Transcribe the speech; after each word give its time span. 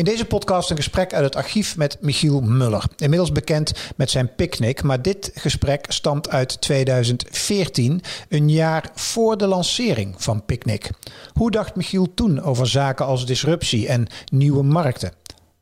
In 0.00 0.06
deze 0.06 0.24
podcast 0.24 0.70
een 0.70 0.76
gesprek 0.76 1.14
uit 1.14 1.24
het 1.24 1.36
archief 1.36 1.76
met 1.76 1.96
Michiel 2.00 2.40
Muller. 2.40 2.84
Inmiddels 2.96 3.32
bekend 3.32 3.72
met 3.96 4.10
zijn 4.10 4.34
picknick, 4.34 4.82
maar 4.82 5.02
dit 5.02 5.30
gesprek 5.34 5.84
stamt 5.88 6.28
uit 6.28 6.60
2014, 6.60 8.02
een 8.28 8.50
jaar 8.50 8.90
voor 8.94 9.38
de 9.38 9.46
lancering 9.46 10.14
van 10.18 10.44
Picnic. 10.44 10.90
Hoe 11.32 11.50
dacht 11.50 11.76
Michiel 11.76 12.14
toen 12.14 12.42
over 12.42 12.66
zaken 12.66 13.06
als 13.06 13.26
disruptie 13.26 13.88
en 13.88 14.06
nieuwe 14.32 14.62
markten? 14.62 15.12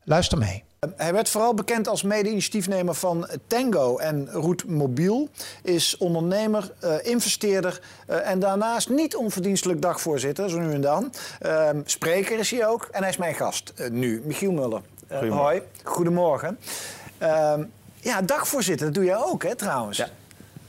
Luister 0.03 0.37
mee. 0.37 0.63
Hij 0.95 1.13
werd 1.13 1.29
vooral 1.29 1.53
bekend 1.53 1.87
als 1.87 2.03
mede-initiatiefnemer 2.03 2.93
van 2.93 3.27
Tango 3.47 3.97
en 3.97 4.27
Route 4.31 4.71
Mobiel. 4.71 5.29
Is 5.63 5.97
ondernemer, 5.97 6.71
uh, 6.83 6.93
investeerder 7.01 7.81
uh, 8.09 8.29
en 8.29 8.39
daarnaast 8.39 8.89
niet 8.89 9.15
onverdienstelijk 9.15 9.81
dagvoorzitter, 9.81 10.49
zo 10.49 10.59
nu 10.59 10.73
en 10.73 10.81
dan. 10.81 11.13
Uh, 11.45 11.69
spreker 11.85 12.39
is 12.39 12.51
hij 12.51 12.67
ook 12.67 12.87
en 12.91 13.01
hij 13.01 13.09
is 13.09 13.17
mijn 13.17 13.35
gast 13.35 13.73
nu, 13.91 14.21
Michiel 14.25 14.51
Muller. 14.51 14.81
hoi, 15.29 15.61
goedemorgen. 15.83 16.59
Ehm, 17.17 17.63
ja, 17.95 18.21
dagvoorzitter, 18.21 18.85
dat 18.85 18.95
doe 18.95 19.03
jij 19.03 19.17
ook 19.17 19.43
hè 19.43 19.55
trouwens? 19.55 19.97
Ja. 19.97 20.07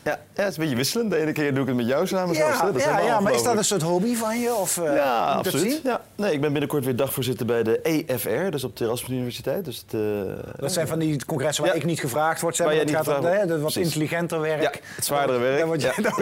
Ja, 0.03 0.19
ja, 0.35 0.43
het 0.43 0.51
is 0.51 0.57
een 0.57 0.63
beetje 0.63 0.77
wisselend. 0.77 1.11
De 1.11 1.17
ene 1.17 1.33
keer 1.33 1.55
doe 1.55 1.63
ik 1.63 1.69
het 1.69 1.77
met 1.77 1.87
jou 1.87 2.07
samen. 2.07 2.35
Ja, 2.35 2.71
dat 2.71 2.83
ja, 2.83 2.99
ja 2.99 3.21
maar 3.21 3.35
is 3.35 3.43
dat 3.43 3.57
een 3.57 3.65
soort 3.65 3.83
hobby 3.83 4.15
van 4.15 4.41
je? 4.41 4.55
Of, 4.55 4.77
uh, 4.77 4.95
ja, 4.95 5.25
absoluut. 5.25 5.81
Ja. 5.85 6.01
Nee, 6.15 6.33
ik 6.33 6.41
ben 6.41 6.51
binnenkort 6.53 6.85
weer 6.85 6.97
dagvoorzitter 6.97 7.47
bij 7.47 7.63
de 7.63 7.81
EFR, 7.83 8.51
dus 8.51 8.65
op 8.65 8.77
de 8.77 8.85
Erasmus 8.85 9.11
Universiteit. 9.11 9.65
Dus 9.65 9.85
het, 9.87 10.01
uh, 10.01 10.33
dat 10.57 10.73
zijn 10.73 10.89
van 10.89 10.99
die 10.99 11.25
congressen 11.25 11.65
waar 11.65 11.73
ja. 11.73 11.81
ik 11.81 11.87
niet 11.87 12.01
gevraagd 12.01 12.41
word. 12.41 12.57
Zeg, 12.57 12.67
maar 12.67 12.77
het 12.77 12.91
gaat 12.91 13.09
om 13.09 13.25
het 13.25 13.61
wat 13.61 13.77
intelligenter 13.77 14.41
werk. 14.41 14.63
Ja, 14.63 14.71
het 14.95 15.05
zwaardere 15.05 15.39
werk. 15.39 15.59
Daar 15.59 15.67
word, 15.67 15.81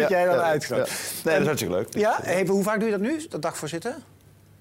jij, 0.08 0.26
word 0.26 0.36
dan 0.36 0.44
uitgenodigd. 0.44 1.24
Nee, 1.24 1.32
dat 1.32 1.40
is 1.40 1.46
hartstikke 1.46 1.74
leuk. 1.74 1.94
Ja, 1.94 2.24
even, 2.24 2.54
hoe 2.54 2.62
vaak 2.62 2.80
doe 2.80 2.88
je 2.88 2.98
dat 2.98 3.00
nu, 3.00 3.26
dat 3.28 3.42
dagvoorzitter? 3.42 3.94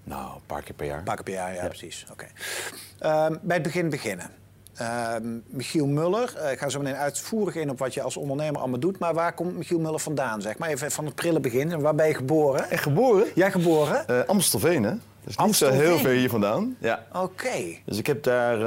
Nou, 0.04 0.36
een 0.36 0.42
paar 0.45 0.64
keer 0.64 0.76
per 0.76 0.86
jaar. 0.86 0.98
Een 0.98 1.04
paar 1.04 1.16
keer 1.16 1.23
per 1.23 1.34
jaar, 1.34 1.54
ja, 1.54 1.68
precies. 1.68 2.06
Oké. 2.12 2.28
Okay. 3.00 3.30
Uh, 3.30 3.38
bij 3.42 3.56
het 3.56 3.66
begin 3.66 3.90
beginnen. 3.90 4.30
Uh, 4.81 5.14
Michiel 5.47 5.86
Muller, 5.88 6.33
uh, 6.38 6.52
ik 6.52 6.59
ga 6.59 6.70
zo 6.70 6.80
meteen 6.80 6.95
uitvoerig 6.95 7.56
in 7.56 7.70
op 7.70 7.80
wat 7.80 7.94
je 7.94 8.02
als 8.02 8.17
ondernemer 8.17 8.59
allemaal 8.59 8.80
doet. 8.80 9.00
Maar 9.00 9.14
waar 9.14 9.33
komt 9.33 9.58
Michiel 9.58 9.80
Muller 9.80 10.00
vandaan, 10.00 10.42
zeg 10.42 10.58
maar? 10.58 10.70
Even 10.70 10.92
van 10.92 11.06
het 11.06 11.16
prille 11.16 11.39
begin. 11.39 11.81
Waar 11.81 11.95
ben 11.95 12.08
je 12.08 12.14
geboren? 12.14 12.70
En 12.70 12.78
geboren? 12.78 13.28
Jij 13.36 13.52
geboren? 13.52 14.05
Uh, 14.09 14.20
Amstelveen, 14.25 14.83
hè? 14.83 14.94
Dus 15.23 15.38
niet 15.38 15.55
zo 15.55 15.70
heel 15.70 15.98
ver 15.98 16.11
hier 16.11 16.30
vandaan. 16.30 16.75
Ja. 16.80 17.03
Oké. 17.14 17.78
Dus 17.86 17.98
ik 17.98 18.08
heb 18.08 18.23
daar 18.23 18.61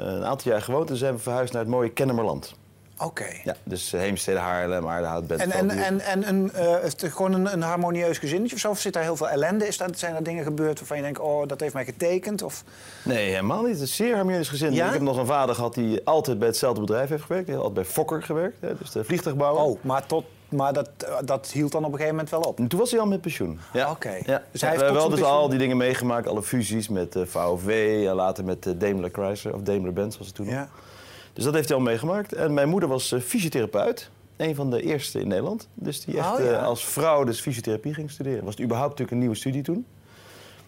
een 0.00 0.24
aantal 0.24 0.52
jaar 0.52 0.62
gewoond 0.62 0.90
en 0.90 0.96
zijn 0.96 1.14
we 1.14 1.20
verhuisd 1.20 1.52
naar 1.52 1.62
het 1.62 1.70
mooie 1.70 1.90
Kennemerland. 1.90 2.54
Oké. 2.98 3.22
Okay. 3.22 3.40
Ja, 3.44 3.54
dus 3.64 3.90
Heemstede, 3.90 4.38
Haarlem, 4.38 4.88
Aardehout, 4.88 5.30
En, 5.30 5.50
en, 5.50 5.70
en, 5.70 6.00
en 6.00 6.28
een, 6.28 6.52
uh, 6.56 7.10
gewoon 7.12 7.32
een, 7.32 7.52
een, 7.52 7.62
harmonieus 7.62 8.18
gezinnetje 8.18 8.54
of 8.54 8.60
zo? 8.60 8.70
Of 8.70 8.78
zit 8.78 8.92
daar 8.92 9.02
heel 9.02 9.16
veel 9.16 9.28
ellende? 9.28 9.66
Is 9.66 9.76
dat, 9.76 9.98
zijn 9.98 10.14
er 10.14 10.22
dingen 10.22 10.44
gebeurd 10.44 10.78
waarvan 10.78 10.96
je 10.96 11.02
denkt, 11.02 11.18
oh, 11.18 11.48
dat 11.48 11.60
heeft 11.60 11.74
mij 11.74 11.84
getekend? 11.84 12.42
Of? 12.42 12.64
Nee, 13.04 13.28
helemaal 13.28 13.62
niet. 13.62 13.72
Het 13.72 13.82
is 13.82 13.98
een 13.98 14.06
zeer 14.06 14.14
harmonieus 14.14 14.48
gezin. 14.48 14.72
Ja? 14.72 14.86
Ik 14.86 14.92
heb 14.92 15.02
nog 15.02 15.16
een 15.16 15.26
vader 15.26 15.54
gehad 15.54 15.74
die 15.74 16.00
altijd 16.04 16.38
bij 16.38 16.48
hetzelfde 16.48 16.80
bedrijf 16.80 17.08
heeft 17.08 17.22
gewerkt. 17.22 17.46
Die 17.46 17.54
heeft 17.54 17.66
altijd 17.66 17.86
bij 17.86 17.94
Fokker 17.94 18.22
gewerkt, 18.22 18.56
hè, 18.60 18.76
dus 18.78 18.90
de 18.90 19.04
vliegtuigbouwer. 19.04 19.62
Oh, 19.62 19.78
maar 19.82 20.06
tot 20.06 20.24
maar 20.48 20.72
dat, 20.72 20.90
dat 21.24 21.50
hield 21.50 21.72
dan 21.72 21.84
op 21.84 21.92
een 21.92 21.98
gegeven 21.98 22.14
moment 22.14 22.30
wel 22.30 22.40
op. 22.40 22.58
En 22.58 22.68
toen 22.68 22.78
was 22.78 22.90
hij 22.90 23.00
al 23.00 23.06
met 23.06 23.20
pensioen. 23.20 23.58
Ja. 23.72 23.90
Oké. 23.90 23.92
Okay. 23.92 24.22
Ja. 24.26 24.42
Dus 24.50 24.60
hij 24.60 24.70
heeft 24.70 24.82
we 24.82 24.86
hebben 24.86 25.08
wel 25.08 25.16
dus 25.16 25.22
al 25.22 25.48
die 25.48 25.58
dingen 25.58 25.76
meegemaakt, 25.76 26.28
alle 26.28 26.42
fusies 26.42 26.88
met 26.88 27.16
VOV, 27.24 28.04
en 28.06 28.14
later 28.14 28.44
met 28.44 28.74
Daimler 28.78 29.10
Chrysler, 29.12 29.54
of 29.54 29.60
Daimler 29.60 29.92
Benz 29.92 30.18
was 30.18 30.26
het 30.26 30.36
toen 30.36 30.46
ja. 30.46 30.60
nog. 30.60 30.68
Dus 31.38 31.46
dat 31.46 31.56
heeft 31.56 31.68
hij 31.68 31.78
al 31.78 31.84
meegemaakt. 31.84 32.32
En 32.32 32.54
mijn 32.54 32.68
moeder 32.68 32.88
was 32.88 33.12
uh, 33.12 33.20
fysiotherapeut. 33.20 34.10
Een 34.36 34.54
van 34.54 34.70
de 34.70 34.82
eerste 34.82 35.20
in 35.20 35.28
Nederland. 35.28 35.68
Dus 35.74 36.04
die 36.04 36.18
echt 36.18 36.32
oh, 36.32 36.38
ja. 36.38 36.50
uh, 36.50 36.62
als 36.62 36.84
vrouw 36.84 37.24
dus 37.24 37.40
fysiotherapie 37.40 37.94
ging 37.94 38.10
studeren. 38.10 38.44
Was 38.44 38.54
het 38.54 38.62
überhaupt 38.62 38.90
natuurlijk 38.90 39.12
een 39.12 39.18
nieuwe 39.18 39.34
studie 39.34 39.62
toen. 39.62 39.86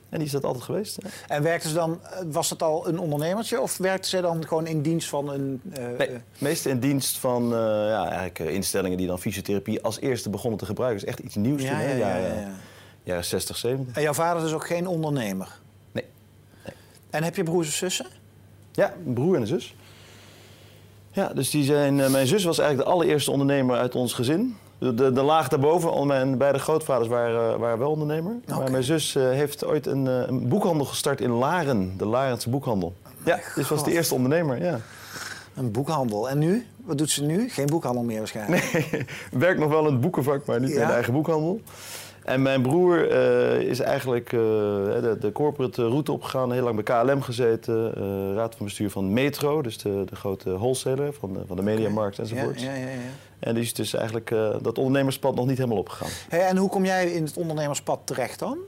En 0.09 0.19
die 0.19 0.27
is 0.27 0.33
dat 0.33 0.45
altijd 0.45 0.65
geweest. 0.65 0.99
Ja. 1.03 1.09
En 1.27 1.43
werkte 1.43 1.69
ze 1.69 1.75
dan, 1.75 2.01
was 2.27 2.51
het 2.51 2.63
al 2.63 2.89
een 2.89 2.99
ondernemertje 2.99 3.61
of 3.61 3.77
werkte 3.77 4.09
ze 4.09 4.21
dan 4.21 4.47
gewoon 4.47 4.67
in 4.67 4.83
dienst 4.83 5.09
van 5.09 5.33
een... 5.33 5.61
Uh, 5.79 5.99
nee, 5.99 6.09
meest 6.39 6.67
in 6.67 6.81
dienst 6.81 7.19
van 7.19 7.45
uh, 7.45 7.59
ja, 7.89 8.09
eigenlijk, 8.09 8.39
instellingen 8.39 8.99
die 8.99 9.07
dan 9.07 9.19
fysiotherapie 9.19 9.83
als 9.83 10.01
eerste 10.01 10.31
begonnen 10.31 10.59
te 10.59 10.67
gebruiken. 10.67 11.01
Dat 11.01 11.09
is 11.09 11.15
echt 11.15 11.27
iets 11.27 11.37
nieuws 11.37 11.63
ja, 11.63 11.69
toen, 11.69 11.79
hè? 11.79 11.93
Ja, 11.93 12.17
ja, 12.17 12.27
ja, 12.27 12.35
ja. 12.35 12.51
Jaren 13.03 13.25
60, 13.25 13.57
70. 13.57 13.97
En 13.97 14.03
jouw 14.03 14.13
vader 14.13 14.45
is 14.45 14.53
ook 14.53 14.67
geen 14.67 14.87
ondernemer? 14.87 15.59
Nee. 15.93 16.05
nee. 16.65 16.75
En 17.11 17.23
heb 17.23 17.37
je 17.37 17.43
broers 17.43 17.69
of 17.69 17.75
zussen? 17.75 18.07
Ja, 18.73 18.95
een 19.07 19.13
broer 19.13 19.35
en 19.35 19.41
een 19.41 19.47
zus. 19.47 19.75
Ja, 21.13 21.29
dus 21.35 21.51
die 21.51 21.65
zijn, 21.65 21.99
uh, 21.99 22.09
mijn 22.09 22.27
zus 22.27 22.45
was 22.45 22.59
eigenlijk 22.59 22.89
de 22.89 22.95
allereerste 22.95 23.31
ondernemer 23.31 23.77
uit 23.77 23.95
ons 23.95 24.13
gezin. 24.13 24.57
De, 24.79 24.95
de, 24.95 25.13
de 25.13 25.23
laag 25.23 25.49
daarboven, 25.49 26.07
mijn 26.07 26.39
beide 26.39 26.59
grootvaders 26.59 27.09
waren, 27.09 27.59
waren 27.59 27.79
wel 27.79 27.91
ondernemer. 27.91 28.37
Okay. 28.43 28.59
Maar 28.59 28.71
mijn 28.71 28.83
zus 28.83 29.15
uh, 29.15 29.31
heeft 29.31 29.65
ooit 29.65 29.87
een, 29.87 30.07
een, 30.07 30.49
boekhandel 30.49 30.87
gestart 30.87 31.21
in 31.21 31.31
Laren, 31.31 31.95
de 31.97 32.07
Larense 32.07 32.51
boekhandel. 32.51 32.95
Oh 33.05 33.27
ja, 33.27 33.39
dus 33.55 33.69
was 33.69 33.85
de 33.85 33.93
eerste 33.93 34.15
ondernemer, 34.15 34.63
ja. 34.63 34.81
Een 35.55 35.71
boekhandel. 35.71 36.29
En 36.29 36.39
nu? 36.39 36.67
Wat 36.85 36.99
doet 36.99 37.11
ze 37.11 37.25
nu? 37.25 37.49
Geen 37.49 37.67
boekhandel 37.67 38.03
meer 38.03 38.19
waarschijnlijk. 38.19 38.73
Nee, 38.73 39.07
werkt 39.41 39.61
nog 39.61 39.69
wel 39.71 39.87
in 39.87 39.93
het 39.93 40.01
boekenvak, 40.01 40.47
maar 40.47 40.61
niet 40.61 40.71
Ja? 40.71 40.81
in 40.81 40.87
de 40.87 40.93
eigen 40.93 41.13
boekhandel. 41.13 41.61
En 42.31 42.43
mijn 42.43 42.63
broer 42.63 43.11
uh, 43.11 43.61
is 43.61 43.81
eigenlijk 43.81 44.33
uh, 44.33 44.41
de, 44.41 45.17
de, 45.21 45.33
corporate 45.33 45.89
route 45.89 46.13
opgegaan, 46.13 46.53
heel 46.53 46.63
lang 46.63 46.85
bij 46.85 47.03
KLM 47.05 47.23
gezeten, 47.23 47.95
uh, 47.99 48.35
raad 48.35 48.55
van 48.55 48.67
bestuur 48.67 48.91
van 48.91 49.13
Metro, 49.13 49.63
dus 49.63 49.79
de, 49.79 50.05
de 50.07 50.17
grote 50.17 50.59
wholesaler 50.59 51.13
van 51.13 51.33
de, 51.33 51.41
van 51.47 51.57
de 51.57 51.63
mediamarkt 51.63 52.19
enzovoort. 52.19 52.61
Ja, 52.61 52.75
ja, 52.75 52.81
ja, 52.81 52.89
ja. 52.89 52.99
En 53.39 53.55
die 53.55 53.63
is 53.63 53.75
dus 53.75 53.95
eigenlijk 53.95 54.35
dat 54.63 54.79
ondernemerspad 54.79 55.35
nog 55.35 55.47
niet 55.47 55.57
helemaal 55.57 55.79
opgegaan. 55.79 56.09
Hey, 56.29 56.47
en 56.47 56.57
hoe 56.57 56.69
kom 56.69 56.85
jij 56.85 57.13
in 57.13 57.25
het 57.25 57.37
ondernemerspad 57.37 58.01
terecht 58.05 58.39
dan? 58.39 58.59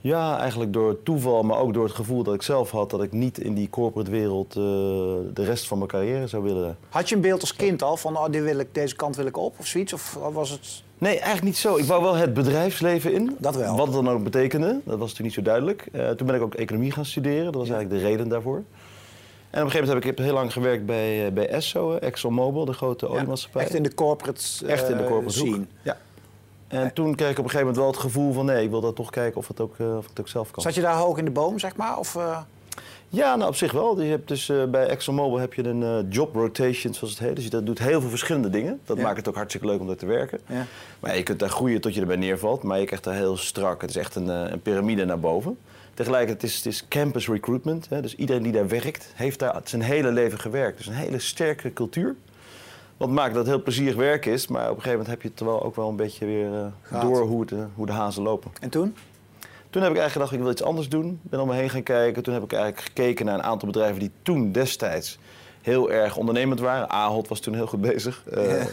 Ja, 0.00 0.38
eigenlijk 0.38 0.72
door 0.72 1.02
toeval, 1.02 1.42
maar 1.42 1.58
ook 1.58 1.74
door 1.74 1.84
het 1.84 1.94
gevoel 1.94 2.22
dat 2.22 2.34
ik 2.34 2.42
zelf 2.42 2.70
had 2.70 2.90
dat 2.90 3.02
ik 3.02 3.12
niet 3.12 3.38
in 3.38 3.54
die 3.54 3.70
corporate 3.70 4.10
wereld 4.10 4.52
de 4.52 5.44
rest 5.44 5.66
van 5.66 5.78
mijn 5.78 5.90
carrière 5.90 6.26
zou 6.26 6.42
willen. 6.42 6.76
Had 6.88 7.08
je 7.08 7.14
een 7.14 7.20
beeld 7.20 7.40
als 7.40 7.56
kind 7.56 7.82
al 7.82 7.96
van 7.96 8.16
oh, 8.16 8.30
dit 8.30 8.42
wil 8.42 8.58
ik, 8.58 8.74
deze 8.74 8.96
kant 8.96 9.16
wil 9.16 9.26
ik 9.26 9.36
op 9.36 9.58
of 9.58 9.66
zoiets? 9.66 9.92
Of 9.92 10.18
was 10.32 10.50
het... 10.50 10.83
Nee, 10.98 11.12
eigenlijk 11.12 11.44
niet 11.44 11.56
zo. 11.56 11.76
Ik 11.76 11.84
wou 11.84 12.02
wel 12.02 12.14
het 12.14 12.34
bedrijfsleven 12.34 13.12
in. 13.12 13.36
Dat 13.38 13.56
wel. 13.56 13.76
Wat 13.76 13.86
het 13.86 13.94
dan 13.94 14.08
ook 14.08 14.22
betekende, 14.22 14.66
dat 14.66 14.98
was 14.98 15.08
natuurlijk 15.08 15.20
niet 15.20 15.32
zo 15.32 15.42
duidelijk. 15.42 15.88
Uh, 15.92 16.10
toen 16.10 16.26
ben 16.26 16.36
ik 16.36 16.42
ook 16.42 16.54
economie 16.54 16.90
gaan 16.90 17.04
studeren. 17.04 17.44
Dat 17.44 17.54
was 17.54 17.70
eigenlijk 17.70 18.02
de 18.02 18.08
reden 18.08 18.28
daarvoor. 18.28 18.56
En 18.56 19.60
op 19.60 19.66
een 19.66 19.70
gegeven 19.70 19.86
moment 19.86 20.04
heb 20.04 20.18
ik 20.18 20.24
heel 20.24 20.34
lang 20.34 20.52
gewerkt 20.52 20.86
bij, 20.86 21.26
uh, 21.26 21.32
bij 21.32 21.48
Esso, 21.48 21.96
ExxonMobil, 21.96 22.64
de 22.64 22.72
grote 22.72 23.08
oliemaatschappij. 23.08 23.62
Echt 23.62 23.74
in 23.74 23.82
de 23.82 23.94
corporate 23.94 24.42
uh, 24.64 24.70
Echt 24.70 24.88
in 24.88 24.96
de 24.96 25.04
corporate 25.04 25.38
scene. 25.38 25.56
Hoek. 25.56 25.66
Ja. 25.82 25.96
En 26.68 26.92
toen 26.92 27.14
kreeg 27.14 27.30
ik 27.30 27.38
op 27.38 27.44
een 27.44 27.50
gegeven 27.50 27.66
moment 27.66 27.76
wel 27.76 27.86
het 27.86 27.96
gevoel 27.96 28.32
van... 28.32 28.44
nee, 28.44 28.64
ik 28.64 28.70
wil 28.70 28.80
dat 28.80 28.96
toch 28.96 29.10
kijken 29.10 29.38
of, 29.38 29.48
het 29.48 29.60
ook, 29.60 29.74
of 29.78 30.02
ik 30.02 30.08
het 30.08 30.20
ook 30.20 30.28
zelf 30.28 30.50
kan. 30.50 30.62
Zat 30.62 30.74
je 30.74 30.80
daar 30.80 30.96
hoog 30.96 31.18
in 31.18 31.24
de 31.24 31.30
boom, 31.30 31.58
zeg 31.58 31.76
maar? 31.76 31.98
Of, 31.98 32.18
Ja, 33.14 33.36
nou 33.36 33.48
op 33.48 33.56
zich 33.56 33.72
wel. 33.72 34.00
Je 34.00 34.10
hebt 34.10 34.28
dus, 34.28 34.48
uh, 34.48 34.64
bij 34.64 34.86
ExxonMobil 34.86 35.38
heb 35.38 35.54
je 35.54 35.64
een 35.64 35.80
uh, 35.80 35.98
job 36.08 36.34
rotation, 36.34 36.94
zoals 36.94 37.12
het 37.12 37.22
heet. 37.22 37.36
Dus 37.36 37.44
je 37.44 37.62
doet 37.62 37.78
heel 37.78 38.00
veel 38.00 38.10
verschillende 38.10 38.50
dingen. 38.50 38.80
Dat 38.84 38.96
Ja. 38.96 39.02
maakt 39.02 39.16
het 39.16 39.28
ook 39.28 39.34
hartstikke 39.34 39.66
leuk 39.66 39.80
om 39.80 39.86
daar 39.86 39.96
te 39.96 40.06
werken. 40.06 40.40
Ja. 40.48 40.66
Maar 41.00 41.16
je 41.16 41.22
kunt 41.22 41.38
daar 41.38 41.48
groeien 41.48 41.80
tot 41.80 41.94
je 41.94 42.00
erbij 42.00 42.16
neervalt. 42.16 42.62
Maar 42.62 42.78
je 42.78 42.84
krijgt 42.86 43.04
daar 43.04 43.14
heel 43.14 43.36
strak. 43.36 43.80
Het 43.80 43.90
is 43.90 43.96
echt 43.96 44.14
een, 44.14 44.26
uh, 44.26 44.44
een 44.50 44.60
piramide 44.62 45.04
naar 45.04 45.20
boven. 45.20 45.58
Tegelijkertijd 45.94 46.42
is 46.50 46.56
het 46.56 46.66
is 46.66 46.88
campus 46.88 47.28
recruitment. 47.28 47.88
Hè. 47.88 48.00
Dus 48.02 48.14
iedereen 48.14 48.42
die 48.42 48.52
daar 48.52 48.68
werkt, 48.68 49.12
heeft 49.14 49.38
daar 49.38 49.60
zijn 49.64 49.82
hele 49.82 50.12
leven 50.12 50.38
gewerkt. 50.38 50.76
Dus 50.76 50.86
een 50.86 50.92
hele 50.92 51.18
sterke 51.18 51.72
cultuur. 51.72 52.14
Wat 52.96 53.08
maakt 53.08 53.34
dat 53.34 53.42
het 53.46 53.54
heel 53.54 53.62
plezierig 53.62 53.96
werk 53.96 54.26
is. 54.26 54.46
Maar 54.46 54.62
op 54.62 54.76
een 54.76 54.82
gegeven 54.82 54.90
moment 54.98 55.08
heb 55.08 55.22
je 55.22 55.28
het 55.28 55.40
wel 55.40 55.62
ook 55.62 55.76
wel 55.76 55.88
een 55.88 55.96
beetje 55.96 56.26
weer 56.26 56.48
door 57.00 57.20
hoe, 57.22 57.40
het, 57.40 57.52
hoe 57.74 57.86
de 57.86 57.92
hazen 57.92 58.22
lopen. 58.22 58.50
En 58.60 58.68
toen? 58.70 58.94
Toen 59.74 59.82
heb 59.82 59.92
ik 59.92 59.98
eigenlijk 59.98 60.12
gedacht, 60.30 60.32
ik 60.32 60.40
wil 60.40 60.50
iets 60.50 60.62
anders 60.62 60.88
doen. 60.88 61.20
Ben 61.22 61.40
om 61.40 61.48
me 61.48 61.54
heen 61.54 61.70
gaan 61.70 61.82
kijken. 61.82 62.22
Toen 62.22 62.34
heb 62.34 62.42
ik 62.42 62.52
eigenlijk 62.52 62.82
gekeken 62.84 63.26
naar 63.26 63.34
een 63.34 63.42
aantal 63.42 63.68
bedrijven 63.68 63.98
die 64.00 64.10
toen 64.22 64.52
destijds 64.52 65.18
heel 65.62 65.90
erg 65.90 66.16
ondernemend 66.16 66.60
waren. 66.60 66.90
Ahold 66.90 67.28
was 67.28 67.40
toen 67.40 67.54
heel 67.54 67.66
goed 67.66 67.80
bezig. 67.80 68.22
Uh, 68.36 68.58
Ja. 68.58 68.66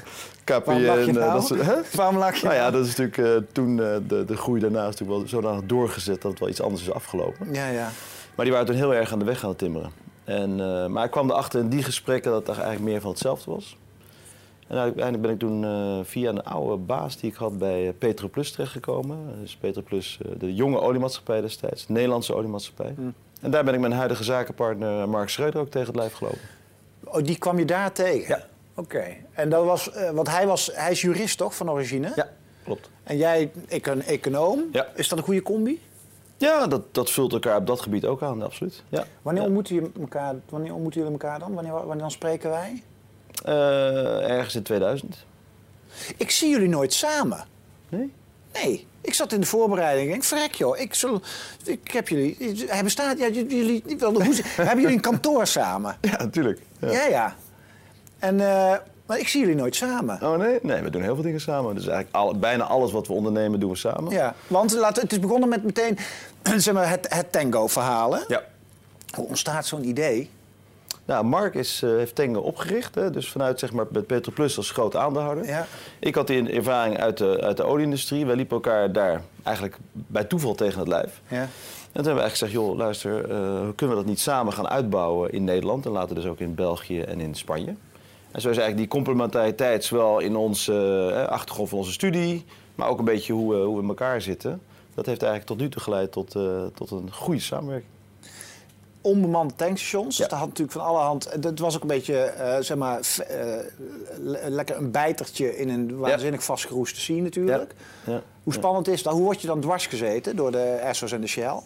KPN. 0.43 0.69
Eh, 0.71 1.05
nou? 1.05 1.13
dat 1.13 1.45
soort- 1.47 1.61
hè? 1.61 1.75
Waarom 1.95 2.17
lach 2.17 2.35
je 2.35 2.43
Nou 2.43 2.55
ja, 2.55 2.61
nou? 2.61 2.73
dat 2.73 2.85
is 2.85 2.95
natuurlijk 2.95 3.17
eh, 3.45 3.49
toen 3.53 3.79
eh, 3.79 3.95
de, 4.07 4.25
de 4.25 4.37
groei 4.37 4.59
daarna 4.61 4.79
is 4.79 4.85
natuurlijk 4.85 5.19
wel 5.19 5.27
zodanig 5.27 5.61
doorgezet 5.65 6.21
dat 6.21 6.31
het 6.31 6.39
wel 6.39 6.49
iets 6.49 6.61
anders 6.61 6.81
is 6.81 6.91
afgelopen. 6.91 7.53
Ja, 7.53 7.67
ja. 7.67 7.89
Maar 8.35 8.45
die 8.45 8.53
waren 8.53 8.67
toen 8.67 8.75
heel 8.75 8.93
erg 8.95 9.11
aan 9.11 9.19
de 9.19 9.25
weg 9.25 9.39
gaan 9.39 9.55
timmeren. 9.55 9.91
En, 10.23 10.59
eh, 10.59 10.85
maar 10.87 11.05
ik 11.05 11.11
kwam 11.11 11.29
erachter 11.29 11.59
in 11.59 11.69
die 11.69 11.83
gesprekken 11.83 12.31
dat 12.31 12.47
het 12.47 12.55
eigenlijk 12.57 12.85
meer 12.91 13.01
van 13.01 13.09
hetzelfde 13.09 13.51
was. 13.51 13.77
En 14.71 14.77
uiteindelijk 14.77 15.21
ben 15.21 15.31
ik 15.31 15.39
toen 15.39 15.63
eh, 15.63 15.99
via 16.03 16.29
een 16.29 16.43
oude 16.43 16.77
baas 16.77 17.17
die 17.17 17.29
ik 17.29 17.35
had 17.35 17.57
bij 17.57 17.87
eh, 17.87 17.93
Petroplus 17.97 18.51
terechtgekomen. 18.51 19.17
Dus 19.41 19.55
Petroplus, 19.55 20.19
eh, 20.25 20.31
de 20.37 20.53
jonge 20.55 20.79
oliemaatschappij 20.79 21.41
destijds, 21.41 21.85
de 21.85 21.93
Nederlandse 21.93 22.35
oliemaatschappij. 22.35 22.93
Hm. 22.95 23.01
En 23.41 23.51
daar 23.51 23.63
ben 23.63 23.73
ik 23.73 23.79
mijn 23.79 23.91
huidige 23.91 24.23
zakenpartner 24.23 25.09
Mark 25.09 25.29
Schreuder 25.29 25.61
ook 25.61 25.69
tegen 25.69 25.87
het 25.87 25.95
lijf 25.95 26.13
gelopen. 26.13 26.39
Oh, 27.03 27.23
die 27.23 27.37
kwam 27.37 27.59
je 27.59 27.65
daar 27.65 27.91
tegen? 27.91 28.35
Ja. 28.37 28.45
Oké. 28.75 29.03
En 29.31 29.49
dat 29.49 29.65
was, 29.65 29.89
want 30.13 30.29
hij, 30.29 30.47
was, 30.47 30.69
hij 30.73 30.91
is 30.91 31.01
jurist 31.01 31.37
toch, 31.37 31.55
van 31.55 31.69
origine? 31.69 32.11
Ja. 32.15 32.29
Klopt. 32.63 32.89
En 33.03 33.17
jij, 33.17 33.51
ik 33.67 33.87
een 33.87 34.01
econoom. 34.01 34.63
Ja. 34.71 34.87
Is 34.95 35.07
dat 35.07 35.17
een 35.17 35.23
goede 35.23 35.41
combi? 35.41 35.81
Ja, 36.37 36.67
dat, 36.67 36.93
dat 36.93 37.11
vult 37.11 37.33
elkaar 37.33 37.57
op 37.57 37.67
dat 37.67 37.81
gebied 37.81 38.05
ook 38.05 38.21
aan, 38.21 38.41
absoluut. 38.41 38.83
Ja. 38.89 39.03
Wanneer, 39.21 39.41
Ja. 39.41 39.47
ontmoeten, 39.47 39.75
je 39.75 39.91
elkaar, 39.99 40.35
wanneer 40.49 40.73
ontmoeten 40.73 41.01
jullie 41.01 41.17
elkaar 41.19 41.39
dan? 41.39 41.53
Wanneer, 41.53 41.73
wanneer 41.73 41.97
dan 41.97 42.11
spreken 42.11 42.49
wij? 42.49 42.83
Eh, 43.43 44.29
ergens 44.29 44.55
in 44.55 44.63
2000. 44.63 45.25
Ik 46.17 46.31
zie 46.31 46.49
jullie 46.49 46.69
nooit 46.69 46.93
samen. 46.93 47.45
Nee? 47.89 48.13
Nee. 48.53 48.87
Ik 49.01 49.13
zat 49.13 49.31
in 49.33 49.39
de 49.39 49.45
voorbereiding 49.45 50.09
en 50.09 50.15
ik 50.15 50.23
verrek 50.23 50.53
joh, 50.53 50.77
ik, 50.79 50.93
zal, 50.93 51.21
ik 51.63 51.91
heb 51.91 52.07
jullie... 52.07 52.37
Hij 52.67 52.83
bestaat, 52.83 53.17
ja, 53.19 53.27
jullie... 53.27 53.83
Wel, 53.99 54.13
hoe, 54.23 54.35
hebben 54.55 54.79
jullie 54.81 54.95
een 54.95 55.01
kantoor 55.01 55.47
samen? 55.47 55.97
Ja, 56.01 56.17
natuurlijk. 56.17 56.59
Ja. 56.79 56.91
Ja, 56.91 57.05
ja. 57.05 57.35
En, 58.19 58.39
eh, 58.39 58.77
maar 59.05 59.19
ik 59.19 59.27
zie 59.27 59.39
jullie 59.39 59.55
nooit 59.55 59.75
samen. 59.75 60.19
Oh 60.23 60.37
nee? 60.37 60.59
Nee, 60.61 60.81
we 60.81 60.89
doen 60.89 61.01
heel 61.01 61.13
veel 61.13 61.23
dingen 61.23 61.41
samen. 61.41 61.75
Dus 61.75 61.87
eigenlijk 61.87 62.39
bijna 62.39 62.63
alles 62.63 62.91
wat 62.91 63.07
we 63.07 63.13
ondernemen 63.13 63.59
doen 63.59 63.69
we 63.69 63.75
samen. 63.75 64.11
Ja, 64.11 64.35
want 64.47 64.73
laten, 64.73 65.03
het 65.03 65.11
is 65.11 65.19
begonnen 65.19 65.49
met 65.49 65.63
meteen 65.63 65.97
zeg 66.61 66.73
maar, 66.73 66.89
het, 66.89 67.13
het 67.13 67.31
tango-verhaal. 67.31 68.13
hè? 68.13 68.21
Ja. 68.27 68.43
Hoe 69.15 69.25
ontstaat 69.25 69.65
zo'n 69.65 69.87
idee? 69.87 70.29
Nou, 71.05 71.25
Mark 71.25 71.55
is, 71.55 71.81
eh, 71.83 71.89
heeft 71.89 72.15
Tengo 72.15 72.39
opgericht. 72.39 72.95
Hè, 72.95 73.09
dus 73.09 73.29
vanuit 73.31 73.59
zeg 73.59 73.71
maar, 73.71 73.85
met 73.89 74.07
Petro 74.07 74.31
Plus 74.35 74.57
als 74.57 74.71
groot 74.71 74.95
aandeelhouder. 74.95 75.45
Ja. 75.45 75.67
Ik 75.99 76.15
had 76.15 76.27
die 76.27 76.49
ervaring 76.49 76.97
uit 76.99 77.17
de, 77.17 77.41
uit 77.41 77.57
de 77.57 77.63
olieindustrie. 77.63 78.25
Wij 78.25 78.35
liepen 78.35 78.55
elkaar 78.55 78.91
daar 78.91 79.21
eigenlijk 79.43 79.77
bij 79.91 80.23
toeval 80.23 80.55
tegen 80.55 80.79
het 80.79 80.87
lijf. 80.87 81.21
Ja. 81.27 81.37
En 81.41 81.47
toen 81.97 82.05
hebben 82.05 82.13
we 82.13 82.19
eigenlijk 82.21 82.31
gezegd, 82.31 82.51
joh, 82.51 82.77
luister, 82.77 83.23
eh, 83.31 83.37
kunnen 83.75 83.95
we 83.95 84.01
dat 84.01 84.05
niet 84.05 84.19
samen 84.19 84.53
gaan 84.53 84.67
uitbouwen 84.67 85.31
in 85.31 85.43
Nederland 85.43 85.85
en 85.85 85.91
later 85.91 86.15
dus 86.15 86.25
ook 86.25 86.39
in 86.39 86.55
België 86.55 87.01
en 87.01 87.19
in 87.19 87.35
Spanje. 87.35 87.73
En 88.31 88.41
zo 88.41 88.49
is 88.49 88.57
eigenlijk 88.57 88.77
die 88.77 88.87
complementariteit 88.87 89.83
zowel 89.83 90.19
in 90.19 90.35
onze 90.35 90.73
eh, 91.15 91.27
achtergrond 91.27 91.69
van 91.69 91.77
onze 91.77 91.91
studie, 91.91 92.45
maar 92.75 92.87
ook 92.87 92.99
een 92.99 93.05
beetje 93.05 93.33
hoe, 93.33 93.53
we- 93.55 93.61
hoe 93.63 93.75
we 93.75 93.81
in 93.81 93.87
elkaar 93.87 94.21
zitten. 94.21 94.61
Dat 94.95 95.05
heeft 95.05 95.21
eigenlijk 95.23 95.51
tot 95.51 95.59
nu 95.61 95.69
toe 95.69 95.81
geleid 95.81 96.11
tot, 96.11 96.31
tot 96.73 96.91
een 96.91 97.09
goede 97.11 97.39
samenwerking. 97.39 97.89
Onbemande 99.01 99.53
tankstations. 99.55 100.17
Ja. 100.17 100.27
Dat 100.27 100.37
had 100.39 100.47
natuurlijk 100.47 100.77
van 100.77 100.85
alle 100.87 100.99
hand. 100.99 101.43
Dat 101.43 101.59
was 101.59 101.75
ook 101.75 101.81
een 101.81 101.87
beetje, 101.87 102.17
eh, 102.19 102.57
zeg 102.59 102.77
maar, 102.77 102.99
eh, 103.27 103.35
le- 104.19 104.49
lekker 104.49 104.75
een 104.77 104.91
bijtertje 104.91 105.57
in 105.57 105.69
een 105.69 105.97
waanzinnig 105.97 106.43
vastgeroeste 106.43 106.99
scene 106.99 107.21
natuurlijk. 107.21 107.73
Ja. 108.05 108.21
Hoe 108.43 108.53
spannend 108.53 108.87
is 108.87 109.03
dat? 109.03 109.13
Hoe 109.13 109.23
word 109.23 109.41
je 109.41 109.47
dan 109.47 109.59
dwars 109.61 109.87
gezeten 109.87 110.35
door 110.35 110.51
de 110.51 110.63
Essos 110.63 111.11
en 111.11 111.21
de 111.21 111.27
Shell? 111.27 111.59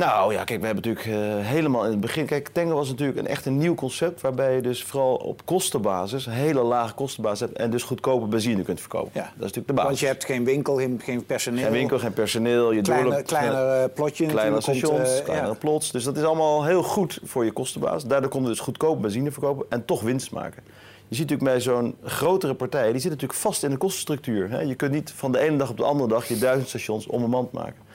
Nou 0.00 0.32
ja, 0.32 0.44
kijk, 0.44 0.60
we 0.60 0.66
hebben 0.66 0.84
natuurlijk 0.84 1.24
eh, 1.24 1.46
helemaal 1.46 1.84
in 1.84 1.90
het 1.90 2.00
begin... 2.00 2.26
Kijk, 2.26 2.48
Tango 2.48 2.74
was 2.74 2.88
natuurlijk 2.88 3.18
een 3.18 3.26
echt 3.26 3.46
een 3.46 3.58
nieuw 3.58 3.74
concept... 3.74 4.20
waarbij 4.20 4.54
je 4.54 4.62
dus 4.62 4.84
vooral 4.84 5.14
op 5.14 5.42
kostenbasis, 5.44 6.26
een 6.26 6.32
hele 6.32 6.62
lage 6.62 6.94
kostenbasis 6.94 7.40
hebt... 7.40 7.56
en 7.56 7.70
dus 7.70 7.82
goedkope 7.82 8.26
benzine 8.26 8.62
kunt 8.62 8.80
verkopen. 8.80 9.10
Ja. 9.14 9.20
Dat 9.20 9.30
is 9.32 9.38
natuurlijk 9.38 9.66
de 9.66 9.72
basis. 9.72 9.88
Want 9.88 9.98
je 9.98 10.06
hebt 10.06 10.24
geen 10.24 10.44
winkel, 10.44 10.76
geen, 10.98 11.24
personeel. 11.26 11.62
Geen 11.62 11.72
winkel, 11.72 11.98
geen 11.98 12.12
personeel. 12.12 12.72
Je 12.72 12.80
Kleine, 12.80 13.04
doorloopt- 13.04 13.28
kleiner 13.28 13.82
eh, 13.82 13.94
plotje 13.94 14.26
Kleinere 14.26 14.62
komt, 14.62 14.76
stations, 14.76 15.18
eh, 15.18 15.24
kleinere 15.24 15.52
ja. 15.52 15.58
plots. 15.58 15.90
Dus 15.90 16.04
dat 16.04 16.16
is 16.16 16.22
allemaal 16.22 16.64
heel 16.64 16.82
goed 16.82 17.20
voor 17.24 17.44
je 17.44 17.52
kostenbasis. 17.52 18.04
Daardoor 18.08 18.30
konden 18.30 18.50
we 18.50 18.56
dus 18.56 18.64
goedkoop 18.64 19.02
benzine 19.02 19.30
verkopen 19.30 19.66
en 19.68 19.84
toch 19.84 20.02
winst 20.02 20.30
maken. 20.30 20.62
Je 21.08 21.16
ziet 21.16 21.30
natuurlijk 21.30 21.50
bij 21.50 21.60
zo'n 21.60 21.96
grotere 22.04 22.54
partij, 22.54 22.92
die 22.92 23.00
zit 23.00 23.10
natuurlijk 23.10 23.40
vast 23.40 23.62
in 23.62 23.70
de 23.70 23.76
kostenstructuur. 23.76 24.50
Hè. 24.50 24.60
Je 24.60 24.74
kunt 24.74 24.92
niet 24.92 25.12
van 25.16 25.32
de 25.32 25.38
ene 25.38 25.56
dag 25.56 25.70
op 25.70 25.76
de 25.76 25.84
andere 25.84 26.08
dag 26.08 26.28
je 26.28 26.38
duizend 26.38 26.68
stations 26.68 27.06
onbemand 27.06 27.52
maken. 27.52 27.88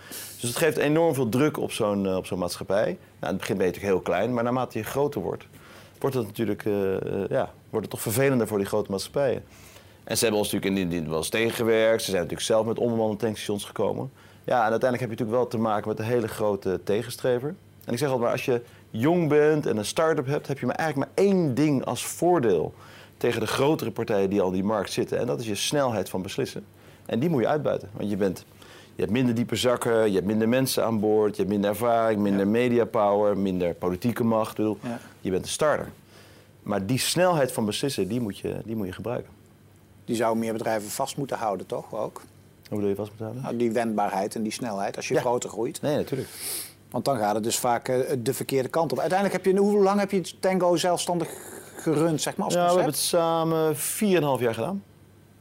Dus 0.46 0.54
het 0.54 0.64
geeft 0.64 0.78
enorm 0.78 1.14
veel 1.14 1.30
druk 1.30 1.58
op 1.58 1.72
zo'n 1.72 2.06
eh, 2.06 2.32
maatschappij. 2.32 2.86
Nou, 2.86 2.98
in 3.20 3.28
het 3.28 3.38
begin 3.38 3.58
ben 3.58 3.66
je 3.66 3.72
natuurlijk 3.72 3.94
heel 3.94 4.14
klein, 4.14 4.34
maar 4.34 4.44
naarmate 4.44 4.78
je 4.78 4.84
groter 4.84 5.22
wordt, 5.22 5.48
wordt 6.00 6.16
het 6.16 6.26
natuurlijk 6.26 6.66
eh, 6.66 6.96
eh, 6.96 7.30
ja, 7.30 7.52
wordt 7.70 7.86
het 7.86 7.90
toch 7.90 8.02
vervelender 8.02 8.48
voor 8.48 8.58
die 8.58 8.68
grote 8.68 8.92
maatschappijen. 8.92 9.44
En 10.04 10.18
ze 10.18 10.24
hebben 10.24 10.42
ons 10.42 10.52
natuurlijk 10.52 10.94
in 10.94 11.10
wel 11.10 11.18
eens 11.18 11.30
tegengewerkt. 11.30 12.04
Ze 12.04 12.10
zijn 12.10 12.22
natuurlijk 12.22 12.48
zelf 12.48 12.66
met 12.66 12.80
onbemande 12.80 13.16
tankstations 13.16 13.66
gekomen. 13.66 14.12
Ja, 14.44 14.66
en 14.66 14.72
uiteindelijk 14.72 15.00
heb 15.00 15.10
je 15.10 15.16
natuurlijk 15.16 15.38
wel 15.38 15.48
te 15.48 15.58
maken 15.58 15.88
met 15.88 16.00
een 16.00 16.06
hele 16.06 16.28
grote 16.28 16.80
tegenstrever. 16.84 17.56
En 17.86 17.94
ik 17.94 17.98
zeg 17.98 18.10
altijd 18.10 18.22
maar, 18.22 18.32
als 18.32 18.46
je 18.46 18.62
jong 18.90 19.30
bent 19.30 19.66
en 19.66 19.78
een 19.78 19.86
start-up 19.86 20.26
hebt, 20.26 20.48
heb 20.48 20.60
je 20.60 20.66
maar 20.66 20.76
eigenlijk 20.76 21.12
maar 21.12 21.26
één 21.26 21.56
ding 21.56 21.86
als 21.86 22.06
voordeel 22.06 22.74
tegen 23.18 23.40
de 23.40 23.48
grotere 23.48 23.92
partijen 23.92 24.30
die 24.30 24.42
al 24.42 24.48
in 24.48 24.54
die 24.54 24.64
markt 24.64 24.92
zitten. 24.92 25.20
En 25.20 25.28
dat 25.28 25.40
is 25.40 25.48
je 25.48 25.56
snelheid 25.56 26.10
van 26.10 26.22
beslissen. 26.22 26.66
En 27.06 27.20
die 27.20 27.30
moet 27.30 27.42
je 27.42 27.48
uitbuiten. 27.48 27.90
Want 27.94 28.10
je, 28.10 28.18
bent, 28.18 28.46
je 28.96 29.02
hebt 29.02 29.12
minder 29.12 29.36
diepe 29.36 29.56
zakken, 29.56 30.08
je 30.08 30.14
hebt 30.16 30.26
minder 30.26 30.50
mensen 30.50 30.84
aan 30.84 31.00
boord, 31.00 31.36
je 31.36 31.42
hebt 31.42 31.50
minder 31.54 31.70
ervaring, 31.70 32.22
minder 32.22 32.48
media 32.48 32.86
power, 32.86 33.38
minder 33.38 33.74
politieke 33.74 34.24
macht. 34.24 34.56
Bedoel. 34.56 34.78
Je 35.22 35.32
bent 35.32 35.44
een 35.44 35.50
starter. 35.52 35.92
Maar 36.64 36.86
die 36.86 37.00
snelheid 37.00 37.52
van 37.52 37.66
beslissen, 37.66 38.08
die 38.08 38.22
moet 38.22 38.38
je, 38.38 38.62
die 38.66 38.76
moet 38.76 38.88
je 38.88 38.94
gebruiken. 38.94 39.32
Die 40.06 40.16
zou 40.16 40.38
meer 40.38 40.54
bedrijven 40.54 40.90
vast 40.90 41.18
moeten 41.18 41.38
houden, 41.38 41.66
toch? 41.66 41.94
Ook? 41.94 42.22
Hoe 42.70 42.78
bedoel 42.78 42.90
je 42.90 42.96
vast 42.96 43.10
moeten 43.10 43.26
houden? 43.26 43.44
Nou, 43.44 43.58
die 43.58 43.72
wendbaarheid 43.72 44.36
en 44.36 44.44
die 44.44 44.52
snelheid 44.52 44.96
als 44.96 45.08
je 45.08 45.16
groter 45.20 45.50
groeit. 45.50 45.82
Nee, 45.82 45.96
natuurlijk. 45.96 46.30
Want 46.90 47.06
dan 47.06 47.18
gaat 47.18 47.36
het 47.36 47.44
dus 47.44 47.60
vaak 47.60 47.88
eh, 47.88 48.18
de 48.20 48.34
verkeerde 48.34 48.70
kant 48.70 48.92
op. 48.92 49.00
Uiteindelijk 49.00 49.44
heb 49.44 49.54
je, 49.54 49.60
hoe 49.60 49.84
lang 49.84 50.00
heb 50.00 50.12
je 50.12 50.22
Tango 50.40 50.76
zelfstandig 50.76 51.30
gerund, 51.78 52.22
zeg 52.22 52.36
maar, 52.36 52.46
als 52.46 52.54
Ja, 52.56 52.62
we 52.66 52.68
hebben 52.68 52.86
het 52.86 52.96
samen 52.98 53.76
4,5 53.76 53.80
jaar 54.44 54.54
gedaan. 54.54 54.84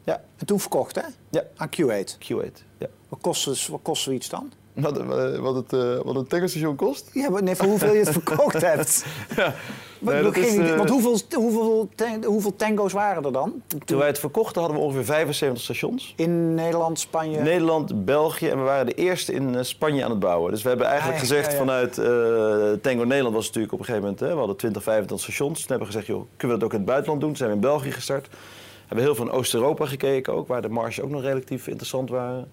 Ja, 0.04 0.22
En 0.36 0.46
toen 0.46 0.60
verkocht, 0.60 0.94
hè? 0.94 1.02
ja. 1.30 1.42
Aan 1.56 1.68
Q8. 1.68 2.16
Q8. 2.18 2.62
Ja. 2.78 2.86
Wat 3.14 3.22
kost, 3.22 3.44
het- 3.44 3.68
wat 3.68 3.80
kost 3.82 4.02
zoiets 4.02 4.28
dan? 4.28 4.50
Wat, 4.72 5.02
wat, 5.04 5.36
wat 5.36 5.54
het, 5.54 5.72
eh, 5.72 5.98
wat 6.04 6.16
een 6.16 6.26
tankerstation 6.26 6.76
kost? 6.76 7.10
Ja, 7.12 7.30
maar 7.30 7.42
nee, 7.42 7.56
voor 7.56 7.66
hoeveel 7.66 7.92
je 7.92 7.98
het 7.98 8.10
verkocht 8.22 8.60
hebt. 8.62 9.04
Ja. 9.36 9.54
Nee, 9.98 10.22
dat 10.22 10.36
is, 10.36 10.56
eh, 10.56 10.76
Want 10.76 10.90
hoeveel, 10.90 11.18
hoeveel, 11.34 11.88
hoeveel 12.26 12.56
tango's 12.56 12.92
waren 12.92 13.24
er 13.24 13.32
dan? 13.32 13.62
Toen 13.84 13.98
wij 13.98 14.06
het 14.06 14.18
verkochten 14.18 14.60
hadden 14.62 14.80
we 14.80 14.84
ongeveer 14.86 15.04
75 15.04 15.62
stations. 15.62 16.12
In 16.16 16.54
Nederland, 16.54 16.98
Spanje? 16.98 17.40
Nederland, 17.40 18.04
België 18.04 18.48
en 18.48 18.56
we 18.58 18.62
waren 18.64 18.86
de 18.86 18.92
eerste 18.94 19.32
in 19.32 19.54
eh, 19.54 19.62
Spanje 19.62 20.04
aan 20.04 20.10
het 20.10 20.18
bouwen. 20.18 20.50
Dus 20.50 20.62
we 20.62 20.68
hebben 20.68 20.86
eigenlijk 20.86 21.20
Ah, 21.20 21.22
ja, 21.28 21.28
gezegd 21.28 21.46
ja, 21.46 21.52
ja. 21.52 21.58
vanuit 21.58 21.98
eh, 21.98 22.80
Tango 22.82 23.04
Nederland 23.04 23.34
was 23.34 23.46
het 23.46 23.54
natuurlijk 23.54 23.72
op 23.72 23.78
een 23.78 23.84
gegeven 23.84 24.02
moment, 24.02 24.20
hè, 24.20 24.28
we 24.32 24.38
hadden 24.38 24.56
20, 24.56 24.82
25 24.82 25.26
stations. 25.26 25.58
Toen 25.60 25.68
hebben 25.68 25.86
we 25.86 25.92
gezegd, 25.92 26.06
joh, 26.06 26.24
kunnen 26.36 26.56
we 26.56 26.62
dat 26.62 26.64
ook 26.64 26.72
in 26.72 26.78
het 26.78 26.88
buitenland 26.88 27.20
doen? 27.20 27.28
Toen 27.30 27.38
zijn 27.38 27.50
we 27.50 27.54
in 27.54 27.60
België 27.62 27.92
gestart. 27.92 28.26
We 28.28 28.36
hebben 28.86 29.04
heel 29.06 29.14
veel 29.14 29.24
in 29.24 29.30
Oost-Europa 29.40 29.86
gekeken 29.86 30.32
ook, 30.32 30.48
waar 30.48 30.62
de 30.62 30.68
marges 30.68 31.00
ook 31.00 31.10
nog 31.10 31.22
relatief 31.22 31.66
interessant 31.66 32.10
waren. 32.10 32.50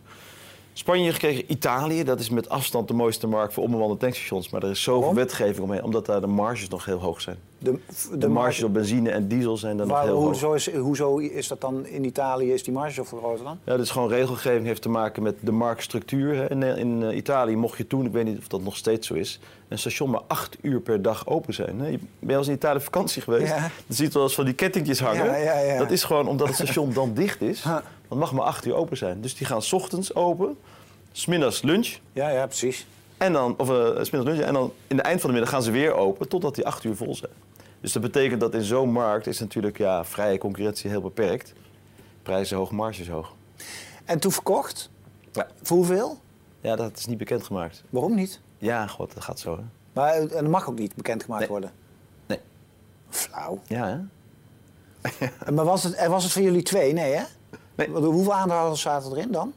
Spanje 0.73 1.11
gekeken, 1.11 1.51
Italië, 1.51 2.03
dat 2.03 2.19
is 2.19 2.29
met 2.29 2.49
afstand 2.49 2.87
de 2.87 2.93
mooiste 2.93 3.27
markt 3.27 3.53
voor 3.53 3.63
onbemande 3.63 3.97
tankstations. 3.97 4.49
Maar 4.49 4.63
er 4.63 4.69
is 4.69 4.83
zoveel 4.83 5.13
wetgeving 5.13 5.59
omheen, 5.59 5.83
omdat 5.83 6.05
daar 6.05 6.21
de 6.21 6.27
marges 6.27 6.67
nog 6.67 6.85
heel 6.85 6.99
hoog 6.99 7.21
zijn. 7.21 7.37
De, 7.63 7.79
De, 8.17 8.27
marges 8.27 8.63
op 8.63 8.73
benzine 8.73 9.09
en 9.09 9.27
diesel 9.27 9.57
zijn 9.57 9.77
dan 9.77 9.87
nog 9.87 10.01
heel 10.01 10.13
hoog. 10.15 10.23
hoezo, 10.23 10.53
is, 10.53 10.73
hoezo 10.75 11.17
is 11.17 11.47
dat 11.47 11.61
dan 11.61 11.85
in 11.85 12.03
Italië? 12.05 12.53
Is 12.53 12.63
die 12.63 12.73
marge 12.73 12.93
zoveel 12.93 13.17
groter 13.17 13.43
dan? 13.43 13.57
Ja, 13.63 13.75
dit 13.75 13.85
is 13.85 13.91
gewoon 13.91 14.09
regelgeving, 14.09 14.65
heeft 14.65 14.81
te 14.81 14.89
maken 14.89 15.23
met 15.23 15.35
de 15.39 15.51
marktstructuur. 15.51 16.35
hè. 16.35 16.49
In, 16.51 16.63
in 16.63 17.03
eh, 17.03 17.15
Italië 17.15 17.55
mocht 17.55 17.77
je 17.77 17.87
toen, 17.87 18.05
ik 18.05 18.11
weet 18.11 18.25
niet 18.25 18.37
of 18.37 18.47
dat 18.47 18.61
nog 18.61 18.75
steeds 18.77 19.07
zo 19.07 19.13
is, 19.13 19.39
een 19.67 19.79
station 19.79 20.09
maar 20.09 20.21
acht 20.27 20.57
uur 20.61 20.79
per 20.79 21.01
dag 21.01 21.27
open 21.27 21.53
zijn. 21.53 21.79
hè. 21.79 21.87
Je 21.87 21.97
ben 21.97 22.07
je 22.19 22.31
al 22.33 22.37
eens 22.39 22.47
in 22.47 22.53
Italië 22.53 22.79
vakantie 22.79 23.21
geweest? 23.21 23.47
Ja. 23.53 23.59
Dan 23.59 23.69
zie 23.87 24.05
je 24.05 24.11
wel 24.13 24.23
eens 24.23 24.35
van 24.35 24.45
die 24.45 24.53
kettingjes 24.53 24.99
hangen. 24.99 25.25
Ja, 25.25 25.35
ja, 25.35 25.59
ja. 25.59 25.77
Dat 25.77 25.91
is 25.91 26.03
gewoon 26.03 26.27
omdat 26.27 26.47
het 26.47 26.55
station 26.55 26.93
dan 26.93 27.13
dicht 27.13 27.41
is. 27.41 27.61
Dat 28.07 28.17
mag 28.19 28.33
maar 28.33 28.45
acht 28.45 28.65
uur 28.65 28.73
open 28.75 28.97
zijn. 28.97 29.21
Dus 29.21 29.35
die 29.35 29.47
gaan 29.47 29.61
's 29.61 29.73
ochtends 29.73 30.15
open, 30.15 30.57
smiddags 31.11 31.61
lunch. 31.61 31.97
Ja, 32.13 32.29
ja, 32.29 32.45
precies. 32.45 32.85
En 33.17 33.33
dan, 33.33 33.53
of 33.57 33.67
middags 33.67 34.09
lunch, 34.11 34.39
en 34.39 34.53
dan 34.53 34.71
in 34.87 34.95
de 34.95 35.01
eind 35.01 35.19
van 35.21 35.29
de 35.29 35.35
middag 35.35 35.53
gaan 35.53 35.63
ze 35.63 35.71
weer 35.71 35.93
open 35.93 36.27
totdat 36.27 36.55
die 36.55 36.65
acht 36.65 36.83
uur 36.83 36.95
vol 36.95 37.15
zijn. 37.15 37.31
Dus 37.81 37.91
dat 37.91 38.01
betekent 38.01 38.39
dat 38.39 38.53
in 38.53 38.63
zo'n 38.63 38.91
markt 38.91 39.27
is 39.27 39.39
natuurlijk 39.39 39.77
ja, 39.77 40.05
vrije 40.05 40.37
concurrentie 40.37 40.89
heel 40.89 41.01
beperkt. 41.01 41.53
Prijzen 42.23 42.57
hoog, 42.57 42.71
marges 42.71 43.09
hoog. 43.09 43.33
En 44.05 44.19
toen 44.19 44.31
verkocht? 44.31 44.89
Ja. 45.31 45.47
Voor 45.61 45.77
hoeveel? 45.77 46.17
Ja, 46.61 46.75
dat 46.75 46.97
is 46.97 47.05
niet 47.05 47.17
bekendgemaakt. 47.17 47.83
Waarom 47.89 48.15
niet? 48.15 48.39
Ja, 48.57 48.87
god, 48.87 49.13
dat 49.13 49.23
gaat 49.23 49.39
zo, 49.39 49.55
hè? 49.57 49.63
Maar 49.93 50.13
eh, 50.13 50.21
en 50.21 50.27
dat 50.29 50.47
mag 50.47 50.69
ook 50.69 50.79
niet 50.79 50.95
bekendgemaakt 50.95 51.39
Nee. 51.41 51.49
worden. 51.49 51.71
Nee. 52.25 52.39
Flauw. 53.09 53.59
Ja, 53.67 53.87
hè? 53.87 53.99
Maar 55.55 55.65
was 55.65 55.83
het, 55.83 55.93
en 55.93 56.09
was 56.09 56.23
het 56.23 56.31
voor 56.33 56.41
jullie 56.41 56.61
twee? 56.63 56.93
Nee, 56.93 57.13
hè? 57.13 57.23
Nee. 57.75 57.89
Hoeveel 57.89 58.33
aandeelhouders 58.33 58.81
zaten 58.81 59.11
erin 59.11 59.31
dan? 59.31 59.53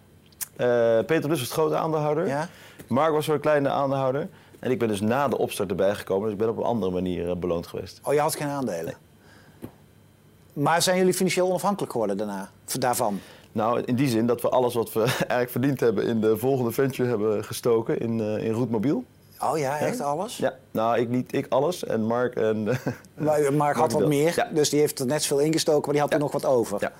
Eh, 0.56 0.66
Peter 0.98 1.20
Plus 1.20 1.28
was 1.28 1.40
het 1.40 1.50
grote 1.50 1.76
aandeelhouder. 1.76 2.26
Ja. 2.26 2.48
Mark 2.88 3.12
was 3.12 3.24
zo'n 3.24 3.40
kleine 3.40 3.68
aandeelhouder. 3.68 4.28
En 4.64 4.70
ik 4.70 4.78
ben 4.78 4.88
dus 4.88 5.00
na 5.00 5.28
de 5.28 5.38
opstart 5.38 5.70
erbij 5.70 5.94
gekomen. 5.94 6.22
Dus 6.24 6.32
ik 6.32 6.38
ben 6.38 6.48
op 6.48 6.56
een 6.56 6.62
andere 6.62 6.92
manier 6.92 7.30
eh, 7.30 7.36
beloond 7.36 7.66
geweest. 7.66 8.00
Oh, 8.04 8.12
je 8.14 8.20
had 8.20 8.34
geen 8.36 8.48
aandelen? 8.48 8.94
Maar 10.52 10.82
zijn 10.82 10.98
jullie 10.98 11.14
financieel 11.14 11.48
onafhankelijk 11.48 11.92
geworden 11.92 12.16
daarna? 12.16 12.50
Daarvan? 12.78 13.20
Nou, 13.52 13.80
in 13.84 13.94
die 13.94 14.08
zin 14.08 14.26
dat 14.26 14.40
we 14.40 14.48
alles 14.48 14.74
wat 14.74 14.92
we 14.92 15.00
eigenlijk 15.18 15.50
verdiend 15.50 15.80
hebben 15.80 16.04
in 16.06 16.20
de 16.20 16.36
volgende 16.38 16.70
venture 16.72 17.08
hebben 17.08 17.44
gestoken 17.44 17.98
in, 18.00 18.20
eh 18.20 18.44
in 18.46 18.52
Roetmobiel. 18.52 19.04
Oh 19.40 19.58
ja, 19.58 19.78
echt 19.78 20.00
alles? 20.00 20.36
Ja, 20.36 20.54
nou, 20.70 20.98
ik 20.98 21.08
niet, 21.08 21.32
ik 21.34 21.46
alles. 21.48 21.84
En 21.84 22.04
Mark 22.06 22.34
en... 22.36 22.68
Maar 23.14 23.52
Mark 23.54 23.76
had 23.76 23.92
wat 23.92 24.06
meer, 24.08 24.32
Ja. 24.36 24.48
dus 24.54 24.70
die 24.70 24.80
heeft 24.80 24.98
er 24.98 25.06
net 25.06 25.22
zoveel 25.22 25.44
ingestoken, 25.44 25.82
maar 25.82 25.92
die 25.92 26.00
had 26.02 26.12
er 26.12 26.18
nog 26.18 26.32
wat 26.32 26.44
over. 26.46 26.76
Ja. 26.80 26.92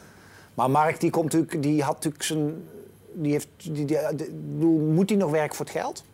Maar 0.55 0.71
Mark 0.71 1.01
die 1.01 1.11
komt 1.11 1.25
natuurlijk, 1.33 1.63
die 1.63 1.83
had 1.83 1.95
natuurlijk 1.95 2.25
zijn, 2.25 2.65
die 3.13 3.33
heeft, 3.33 3.49
die, 3.63 3.73
die, 3.85 3.99
die- 4.15 4.31
moet 4.67 5.09
hij 5.09 5.19
nog 5.19 5.31
werken 5.31 5.57
voor 5.57 5.65
het 5.67 5.75
geld? 5.75 6.05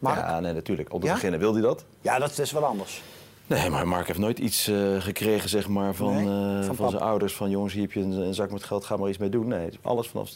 Mark? 0.00 0.16
Ja, 0.18 0.28
Ja, 0.28 0.40
nee, 0.40 0.52
natuurlijk. 0.52 0.92
Om 0.92 1.00
te 1.00 1.06
Ja? 1.06 1.12
beginnen 1.12 1.40
wil 1.40 1.52
hij 1.52 1.62
dat. 1.62 1.84
dat 2.02 2.38
is 2.38 2.52
wat 2.52 2.62
anders. 2.62 3.02
Nee, 3.46 3.70
maar 3.70 3.88
Mark 3.88 4.06
heeft 4.06 4.18
nooit 4.18 4.38
iets 4.38 4.68
eh, 4.68 5.00
gekregen 5.00 5.48
zeg 5.48 5.68
maar, 5.68 5.94
van, 5.94 6.14
Nee, 6.24 6.60
eh, 6.60 6.70
van 6.72 6.90
zijn 6.90 7.02
ouders. 7.02 7.34
Van 7.34 7.50
jongens, 7.50 7.72
hier 7.72 7.82
heb 7.82 7.92
je 7.92 8.00
een, 8.00 8.12
een 8.12 8.34
zak 8.34 8.50
met 8.50 8.64
geld, 8.64 8.84
ga 8.84 8.96
maar 8.96 9.08
iets 9.08 9.18
mee 9.18 9.28
doen. 9.28 9.48
Nee, 9.48 9.78
alles 9.82 10.08
vanaf 10.08 10.30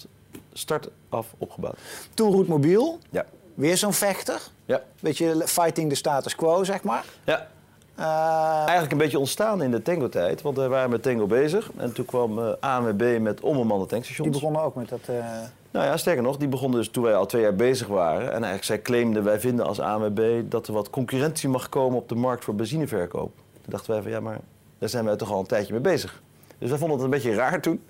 start 0.52 0.88
af 1.08 1.26
opgebouwd. 1.38 1.78
Toen 2.14 2.32
Roetmobiel, 2.32 2.98
Ja. 3.10 3.24
weer 3.54 3.76
zo'n 3.76 3.92
vechter. 3.92 4.40
Ja. 4.64 4.82
Beetje 5.00 5.42
fighting 5.46 5.88
de 5.88 5.94
status 5.94 6.34
quo, 6.34 6.64
zeg 6.64 6.82
maar. 6.82 7.04
ja. 7.24 7.48
Eh, 7.94 8.58
Eigenlijk 8.58 8.92
een 8.92 8.98
beetje 8.98 9.18
ontstaan 9.18 9.62
in 9.62 9.70
de 9.70 9.82
tango-tijd. 9.82 10.42
Want 10.42 10.56
we 10.56 10.68
waren 10.68 10.90
met 10.90 11.02
tango 11.02 11.26
bezig. 11.26 11.70
En 11.76 11.92
toen 11.92 12.04
kwam 12.04 12.38
eh 12.38 12.52
ANWB 12.60 13.18
met 13.20 13.40
onbemande 13.40 13.86
tankstations. 13.86 14.30
die 14.30 14.40
begonnen 14.40 14.62
ook 14.62 14.74
met 14.74 14.88
dat... 14.88 15.00
eh, 15.06 15.24
Nou 15.70 15.86
ja, 15.86 15.96
sterker 15.96 16.22
nog, 16.22 16.36
die 16.36 16.48
begonnen 16.48 16.78
dus 16.78 16.88
toen 16.88 17.02
wij 17.04 17.14
al 17.14 17.26
twee 17.26 17.42
jaar 17.42 17.54
bezig 17.54 17.86
waren. 17.86 18.26
En 18.26 18.30
eigenlijk 18.32 18.64
zij 18.64 18.82
claimden, 18.82 19.24
wij 19.24 19.40
vinden 19.40 19.66
als 19.66 19.80
ANWB 19.80 20.42
dat 20.48 20.66
er 20.66 20.72
wat 20.72 20.90
concurrentie 20.90 21.48
mag 21.48 21.68
komen 21.68 21.98
op 21.98 22.08
de 22.08 22.14
markt 22.14 22.44
voor 22.44 22.54
benzineverkoop. 22.54 23.32
Toen 23.52 23.62
dachten 23.72 23.92
wij 23.92 24.02
van 24.02 24.10
ja, 24.10 24.20
maar 24.20 24.38
daar 24.78 24.88
zijn 24.88 25.04
wij 25.04 25.16
toch 25.16 25.30
al 25.32 25.38
een 25.40 25.46
tijdje 25.46 25.72
mee 25.72 25.82
bezig. 25.82 26.22
Dus 26.58 26.68
wij 26.68 26.78
vonden 26.78 26.96
het 26.96 27.04
een 27.04 27.10
beetje 27.12 27.34
raar 27.34 27.60
toen. 27.60 27.82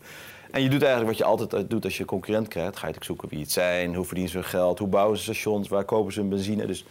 En 0.51 0.63
je 0.63 0.69
doet 0.69 0.83
eigenlijk 0.83 1.11
wat 1.11 1.19
je 1.19 1.25
altijd 1.25 1.71
doet 1.71 1.85
als 1.85 1.97
je 1.97 2.05
concurrent 2.05 2.49
krijgt. 2.49 2.77
Ga 2.77 2.87
je 2.87 2.93
natuurlijk 2.93 3.05
zoeken 3.05 3.29
wie 3.29 3.41
het 3.41 3.53
zijn, 3.53 3.95
hoe 3.95 4.05
verdienen 4.05 4.33
ze 4.33 4.39
hun 4.39 4.47
geld, 4.47 4.79
hoe 4.79 4.89
bouwen 4.89 5.17
ze 5.17 5.23
stations, 5.23 5.69
waar 5.69 5.85
kopen 5.85 6.13
ze 6.13 6.21
hun 6.21 6.29
benzine. 6.29 6.67
Dus 6.67 6.85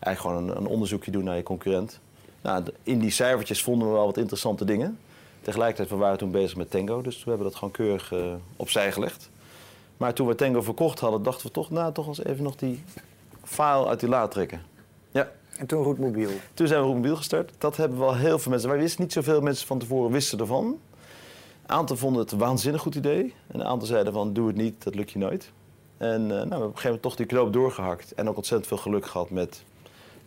eigenlijk 0.00 0.20
gewoon 0.38 0.56
een, 0.56 0.62
een 0.64 0.70
onderzoekje 0.70 1.10
doen 1.10 1.24
naar 1.24 1.36
je 1.36 1.42
concurrent. 1.42 2.00
Nou, 2.42 2.64
in 2.82 2.98
die 2.98 3.10
cijfertjes 3.10 3.62
vonden 3.62 3.88
we 3.88 3.94
wel 3.94 4.04
wat 4.04 4.16
interessante 4.16 4.64
dingen. 4.64 4.98
Tegelijkertijd, 5.40 5.88
we 5.88 5.96
waren 5.96 6.18
toen 6.18 6.30
bezig 6.30 6.56
met 6.56 6.70
Tango, 6.70 7.02
dus 7.02 7.24
we 7.24 7.28
hebben 7.28 7.46
dat 7.46 7.56
gewoon 7.56 7.70
keurig 7.70 8.12
eh, 8.12 8.20
opzij 8.56 8.92
gelegd. 8.92 9.30
Maar 9.96 10.14
toen 10.14 10.26
we 10.26 10.34
Tango 10.34 10.62
verkocht 10.62 11.00
hadden, 11.00 11.22
dachten 11.22 11.46
we 11.46 11.52
toch, 11.52 11.70
nou, 11.70 11.92
toch 11.92 12.06
eens 12.06 12.24
even 12.24 12.42
nog 12.42 12.56
die 12.56 12.82
file 13.44 13.86
uit 13.86 14.00
die 14.00 14.08
la 14.08 14.28
trekken. 14.28 14.62
Ja, 15.10 15.30
en 15.58 15.66
toen 15.66 15.82
Roetmobiel. 15.82 16.30
toen 16.54 16.66
zijn 16.66 16.80
we 16.80 16.86
Roetmobiel 16.86 17.16
gestart. 17.16 17.52
Dat 17.58 17.76
hebben 17.76 17.98
wel 17.98 18.16
heel 18.16 18.38
veel 18.38 18.50
mensen. 18.50 18.70
Wij 18.70 18.78
wisten 18.78 19.02
niet 19.02 19.12
zoveel 19.12 19.40
mensen 19.40 19.66
van 19.66 19.78
tevoren 19.78 20.10
wisten 20.10 20.38
ervan. 20.38 20.64
Een 20.64 21.74
aantal 21.74 21.96
vonden 21.96 22.22
het 22.22 22.32
een 22.32 22.38
waanzinnig 22.38 22.80
goed 22.80 22.94
idee. 22.94 23.34
En 23.46 23.60
een 23.60 23.66
aantal 23.66 23.88
zeiden 23.88 24.12
van, 24.12 24.32
doe 24.32 24.46
het 24.46 24.56
niet, 24.56 24.84
dat 24.84 24.94
lukt 24.94 25.10
je 25.10 25.18
nooit. 25.18 25.50
En 25.96 26.22
eh, 26.22 26.28
nou, 26.28 26.30
we 26.30 26.38
hebben 26.38 26.56
op 26.56 26.62
een 26.62 26.66
gegeven 26.66 26.84
moment 26.84 27.02
toch 27.02 27.16
die 27.16 27.26
knoop 27.26 27.52
doorgehakt. 27.52 28.14
En 28.14 28.28
ook 28.28 28.36
ontzettend 28.36 28.68
veel 28.68 28.76
geluk 28.76 29.06
gehad 29.06 29.30
met 29.30 29.64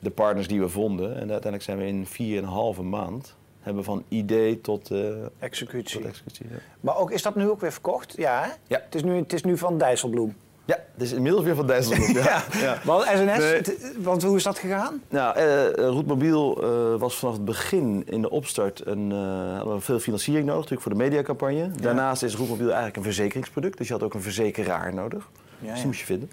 de 0.01 0.09
partners 0.09 0.47
die 0.47 0.59
we 0.59 0.69
vonden. 0.69 1.09
En 1.09 1.19
uiteindelijk 1.19 1.63
zijn 1.63 1.77
we 1.77 1.85
in 1.87 2.05
vier 2.05 2.37
en 2.37 2.43
een 2.43 2.49
halve 2.49 2.81
maand... 2.83 3.35
hebben 3.59 3.81
we 3.83 3.89
van 3.89 4.03
idee 4.07 4.61
tot, 4.61 4.91
eh 4.91 4.99
Executie. 5.39 5.99
tot 5.99 6.07
executie. 6.09 6.45
Ja. 6.49 6.55
Maar 6.79 6.97
ook, 6.97 7.11
is 7.11 7.21
dat 7.21 7.35
nu 7.35 7.49
ook 7.49 7.61
weer 7.61 7.71
verkocht? 7.71 8.13
Ja, 8.17 8.41
hè? 8.41 8.49
Ja. 8.67 8.81
Het 8.85 8.95
is 8.95 9.03
nu, 9.03 9.15
het 9.15 9.33
is 9.33 9.43
nu 9.43 9.57
van 9.57 9.77
Dijsselbloem. 9.77 10.35
ja, 10.65 10.77
het 10.93 11.01
is 11.01 11.11
inmiddels 11.11 11.43
weer 11.43 11.55
van 11.55 11.67
Dijsselbloem. 11.67 12.13
ja. 12.23 12.43
ja. 12.59 12.77
Want 12.83 13.03
SNS, 13.03 13.37
Nee. 13.37 13.61
want 13.97 14.23
hoe 14.23 14.35
is 14.35 14.43
dat 14.43 14.59
gegaan? 14.59 15.01
Nou, 15.09 15.35
eh 15.37 15.73
Roetmobiel 15.87 16.63
eh, 16.63 16.99
was 16.99 17.15
vanaf 17.15 17.33
het 17.35 17.45
begin 17.45 18.03
in 18.05 18.21
de 18.21 18.29
opstart 18.29 18.85
een, 18.85 19.11
hadden 19.55 19.75
we 19.75 19.81
veel 19.81 19.99
financiering 19.99 20.45
nodig, 20.45 20.61
natuurlijk 20.69 20.87
voor 20.87 20.97
de 20.97 21.09
mediacampagne. 21.09 21.71
Daarnaast 21.81 22.23
is 22.23 22.35
Roetmobiel 22.35 22.65
eigenlijk 22.67 22.97
een 22.97 23.03
verzekeringsproduct, 23.03 23.77
dus 23.77 23.87
je 23.87 23.93
had 23.93 24.03
ook 24.03 24.13
een 24.13 24.21
verzekeraar 24.21 24.93
nodig. 24.93 25.29
Dus 25.59 25.73
die 25.75 25.85
moest 25.85 25.99
je 25.99 26.05
vinden. 26.05 26.31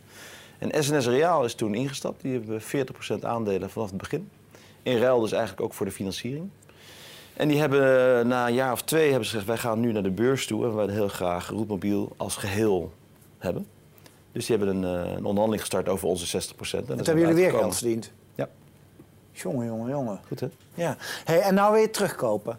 En 0.59 0.85
SNS 0.85 1.07
Reaal 1.07 1.45
is 1.45 1.55
toen 1.55 1.75
ingestapt, 1.75 2.23
die 2.23 2.33
hebben 2.33 2.61
40% 3.21 3.25
aandelen 3.25 3.71
vanaf 3.71 3.89
het 3.89 3.99
begin. 3.99 4.31
In 4.83 4.99
ruil 4.99 5.21
dus 5.21 5.33
eigenlijk 5.33 5.63
ook 5.63 5.73
voor 5.73 5.87
de 5.87 5.93
financiering. 5.93 6.49
En 7.35 7.49
die 7.49 7.59
hebben 7.59 8.29
na 8.29 8.47
een 8.47 8.55
jaar 8.55 8.73
of 8.73 8.83
twee 8.83 9.09
hebben 9.09 9.25
ze 9.25 9.31
gezegd, 9.31 9.47
wij 9.47 9.57
gaan 9.57 9.81
nu 9.81 9.93
naar 9.93 10.03
de 10.03 10.11
beurs 10.11 10.47
toe 10.47 10.65
en 10.65 10.71
we 10.71 10.77
willen 10.77 10.95
heel 10.95 11.09
graag 11.09 11.49
Roetmobiel 11.49 12.13
als 12.17 12.37
geheel 12.37 12.93
hebben. 13.39 13.67
Dus 14.33 14.47
die 14.47 14.57
hebben 14.57 14.77
een, 14.77 14.85
eh, 14.85 15.11
een 15.11 15.25
onderhandeling 15.25 15.61
gestart 15.61 15.89
over 15.89 16.09
onze 16.09 16.27
60%. 16.27 16.91
En, 16.91 16.97
hebben 16.97 17.19
jullie 17.19 17.35
weer 17.35 17.51
geld 17.51 17.77
verdiend. 17.77 18.13
Ja, 18.35 18.49
Jongen, 19.33 19.67
jongen, 19.67 19.91
jongen. 19.91 20.21
goed 20.27 20.41
hè? 20.41 20.49
Ja. 20.75 20.97
Hey, 21.25 21.41
en 21.41 21.55
nou 21.55 21.73
weer 21.73 21.93
terugkopen. 21.93 22.59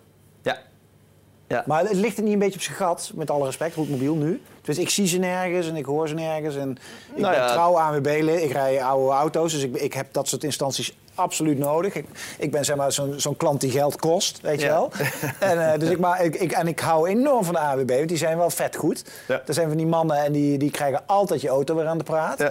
Ja. 1.49 1.63
Maar 1.65 1.83
het 1.83 1.93
ligt 1.93 2.17
er 2.17 2.23
niet 2.23 2.33
een 2.33 2.39
beetje 2.39 2.55
op 2.55 2.61
zijn 2.61 2.77
gat, 2.77 3.11
met 3.15 3.31
alle 3.31 3.45
respect, 3.45 3.75
Roetmobiel 3.75 4.15
nu. 4.15 4.41
Dus 4.61 4.77
ik 4.77 4.89
zie 4.89 5.07
ze 5.07 5.17
nergens 5.17 5.67
en 5.67 5.75
ik 5.75 5.85
hoor 5.85 6.07
ze 6.07 6.13
nergens. 6.13 6.55
En 6.55 6.71
ik 7.13 7.21
Nou 7.21 7.33
ben 7.33 7.43
ja. 7.43 7.51
trouw 7.51 7.77
ANWB-lid, 7.77 8.41
ik 8.41 8.51
rij 8.51 8.83
oude 8.83 9.13
auto's, 9.13 9.51
dus 9.53 9.63
ik, 9.63 9.75
ik 9.75 9.93
heb 9.93 10.07
dat 10.11 10.27
soort 10.27 10.43
instanties 10.43 10.97
absoluut 11.15 11.57
nodig. 11.57 11.95
Ik, 11.95 12.05
ik 12.37 12.51
ben 12.51 12.65
zeg 12.65 12.75
maar 12.75 12.91
zo'n 12.91 13.13
zo'n 13.17 13.37
klant 13.37 13.61
die 13.61 13.71
geld 13.71 13.99
kost, 13.99 14.41
weet 14.41 14.61
je 14.61 14.67
wel. 14.67 14.91
en, 15.39 15.71
eh, 15.71 15.79
dus 15.79 15.89
ik, 15.89 15.99
maar, 15.99 16.23
ik, 16.23 16.35
ik, 16.35 16.51
en 16.51 16.67
ik 16.67 16.79
hou 16.79 17.09
enorm 17.09 17.43
van 17.43 17.53
de 17.53 17.59
ANWB, 17.59 17.89
want 17.89 18.07
die 18.07 18.17
zijn 18.17 18.37
wel 18.37 18.49
vet 18.49 18.75
goed. 18.75 19.03
Ja. 19.27 19.41
Er 19.45 19.53
zijn 19.53 19.67
van 19.67 19.77
die 19.77 19.87
mannen 19.87 20.17
en 20.17 20.31
die, 20.31 20.57
die 20.57 20.71
krijgen 20.71 21.01
altijd 21.05 21.41
je 21.41 21.49
auto 21.49 21.75
weer 21.75 21.87
aan 21.87 21.97
de 21.97 22.03
praat. 22.03 22.43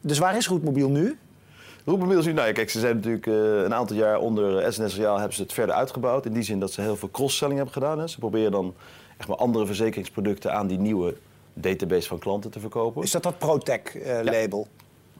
Dus 0.00 0.18
waar 0.18 0.36
is 0.36 0.48
Roetmobiel 0.48 0.88
nu? 0.88 1.18
Is 1.84 2.26
nu, 2.26 2.32
nou 2.32 2.46
ja, 2.46 2.52
kijk, 2.52 2.70
ze 2.70 2.80
zijn 2.80 2.96
natuurlijk 2.96 3.26
eh, 3.26 3.62
een 3.62 3.74
aantal 3.74 3.96
jaar 3.96 4.18
onder 4.18 4.58
eh, 4.58 4.70
SNS 4.70 4.96
Reaal 4.96 5.16
hebben 5.16 5.34
ze 5.34 5.42
het 5.42 5.52
verder 5.52 5.74
uitgebouwd. 5.74 6.26
In 6.26 6.32
die 6.32 6.42
zin 6.42 6.60
dat 6.60 6.72
ze 6.72 6.80
heel 6.80 6.96
veel 6.96 7.10
cross-selling 7.10 7.56
hebben 7.56 7.74
gedaan. 7.74 7.98
Hè. 7.98 8.08
Ze 8.08 8.18
proberen 8.18 8.52
dan 8.52 8.74
echt 9.18 9.28
maar 9.28 9.36
andere 9.36 9.66
verzekeringsproducten 9.66 10.52
aan 10.52 10.66
die 10.66 10.78
nieuwe 10.78 11.16
database 11.54 12.08
van 12.08 12.18
klanten 12.18 12.50
te 12.50 12.60
verkopen. 12.60 13.02
Is 13.02 13.10
dat 13.10 13.22
dat 13.22 13.38
ProTech-label? 13.38 14.66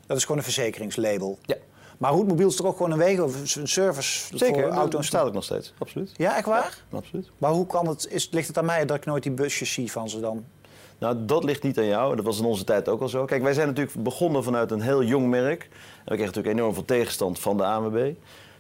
Dat 0.07 0.17
is 0.17 0.23
gewoon 0.23 0.39
een 0.39 0.45
verzekeringslabel. 0.45 1.39
Ja. 1.43 1.57
Maar 1.99 2.13
Roetmobiel 2.13 2.49
is 2.49 2.57
toch 2.57 2.67
ook 2.67 2.77
gewoon 2.77 2.93
een 2.93 2.99
wegen 2.99 3.25
of 3.25 3.57
een 3.57 3.69
service 3.69 4.37
Zeker, 4.37 4.61
voor 4.61 4.71
dat 4.71 4.79
auto's? 4.79 5.01
bestaat 5.01 5.27
ook 5.27 5.33
nog 5.33 5.45
steeds. 5.45 5.75
Absoluut. 5.79 6.13
Ja, 6.17 6.37
echt 6.37 6.47
waar? 6.47 6.83
Absoluut. 6.91 7.31
Maar 7.39 7.51
hoe 7.51 7.67
kan 7.67 7.89
het, 7.89 8.07
is, 8.11 8.31
ligt 8.31 8.49
het 8.49 8.59
aan 8.59 8.65
mij 8.65 8.87
dat 8.87 8.97
ik 8.97 9.05
nooit 9.05 9.23
die 9.23 9.33
busjes 9.33 9.73
zie 9.73 9.93
van 9.93 10.09
ze 10.09 10.21
dan? 10.21 10.45
Nou, 11.01 11.17
dat 11.25 11.45
ligt 11.45 11.63
niet 11.63 11.79
aan 11.79 11.87
jou. 11.87 12.17
Dat 12.17 12.25
was 12.25 12.39
in 12.39 12.45
onze 12.45 12.65
tijd 12.65 12.89
ook 12.89 13.01
al 13.01 13.09
zo. 13.09 13.25
Kijk, 13.25 13.43
wij 13.43 13.53
zijn 13.55 13.67
natuurlijk 13.67 14.03
begonnen 14.03 14.45
vanuit 14.45 14.71
een 14.71 14.81
heel 14.81 15.03
jong 15.03 15.29
merk. 15.29 15.63
En 15.63 15.69
we 15.99 16.05
kregen 16.05 16.27
natuurlijk 16.27 16.55
enorm 16.57 16.75
veel 16.75 16.85
tegenstand 16.85 17.39
van 17.39 17.57
de 17.57 17.65
ANWB. 17.65 18.13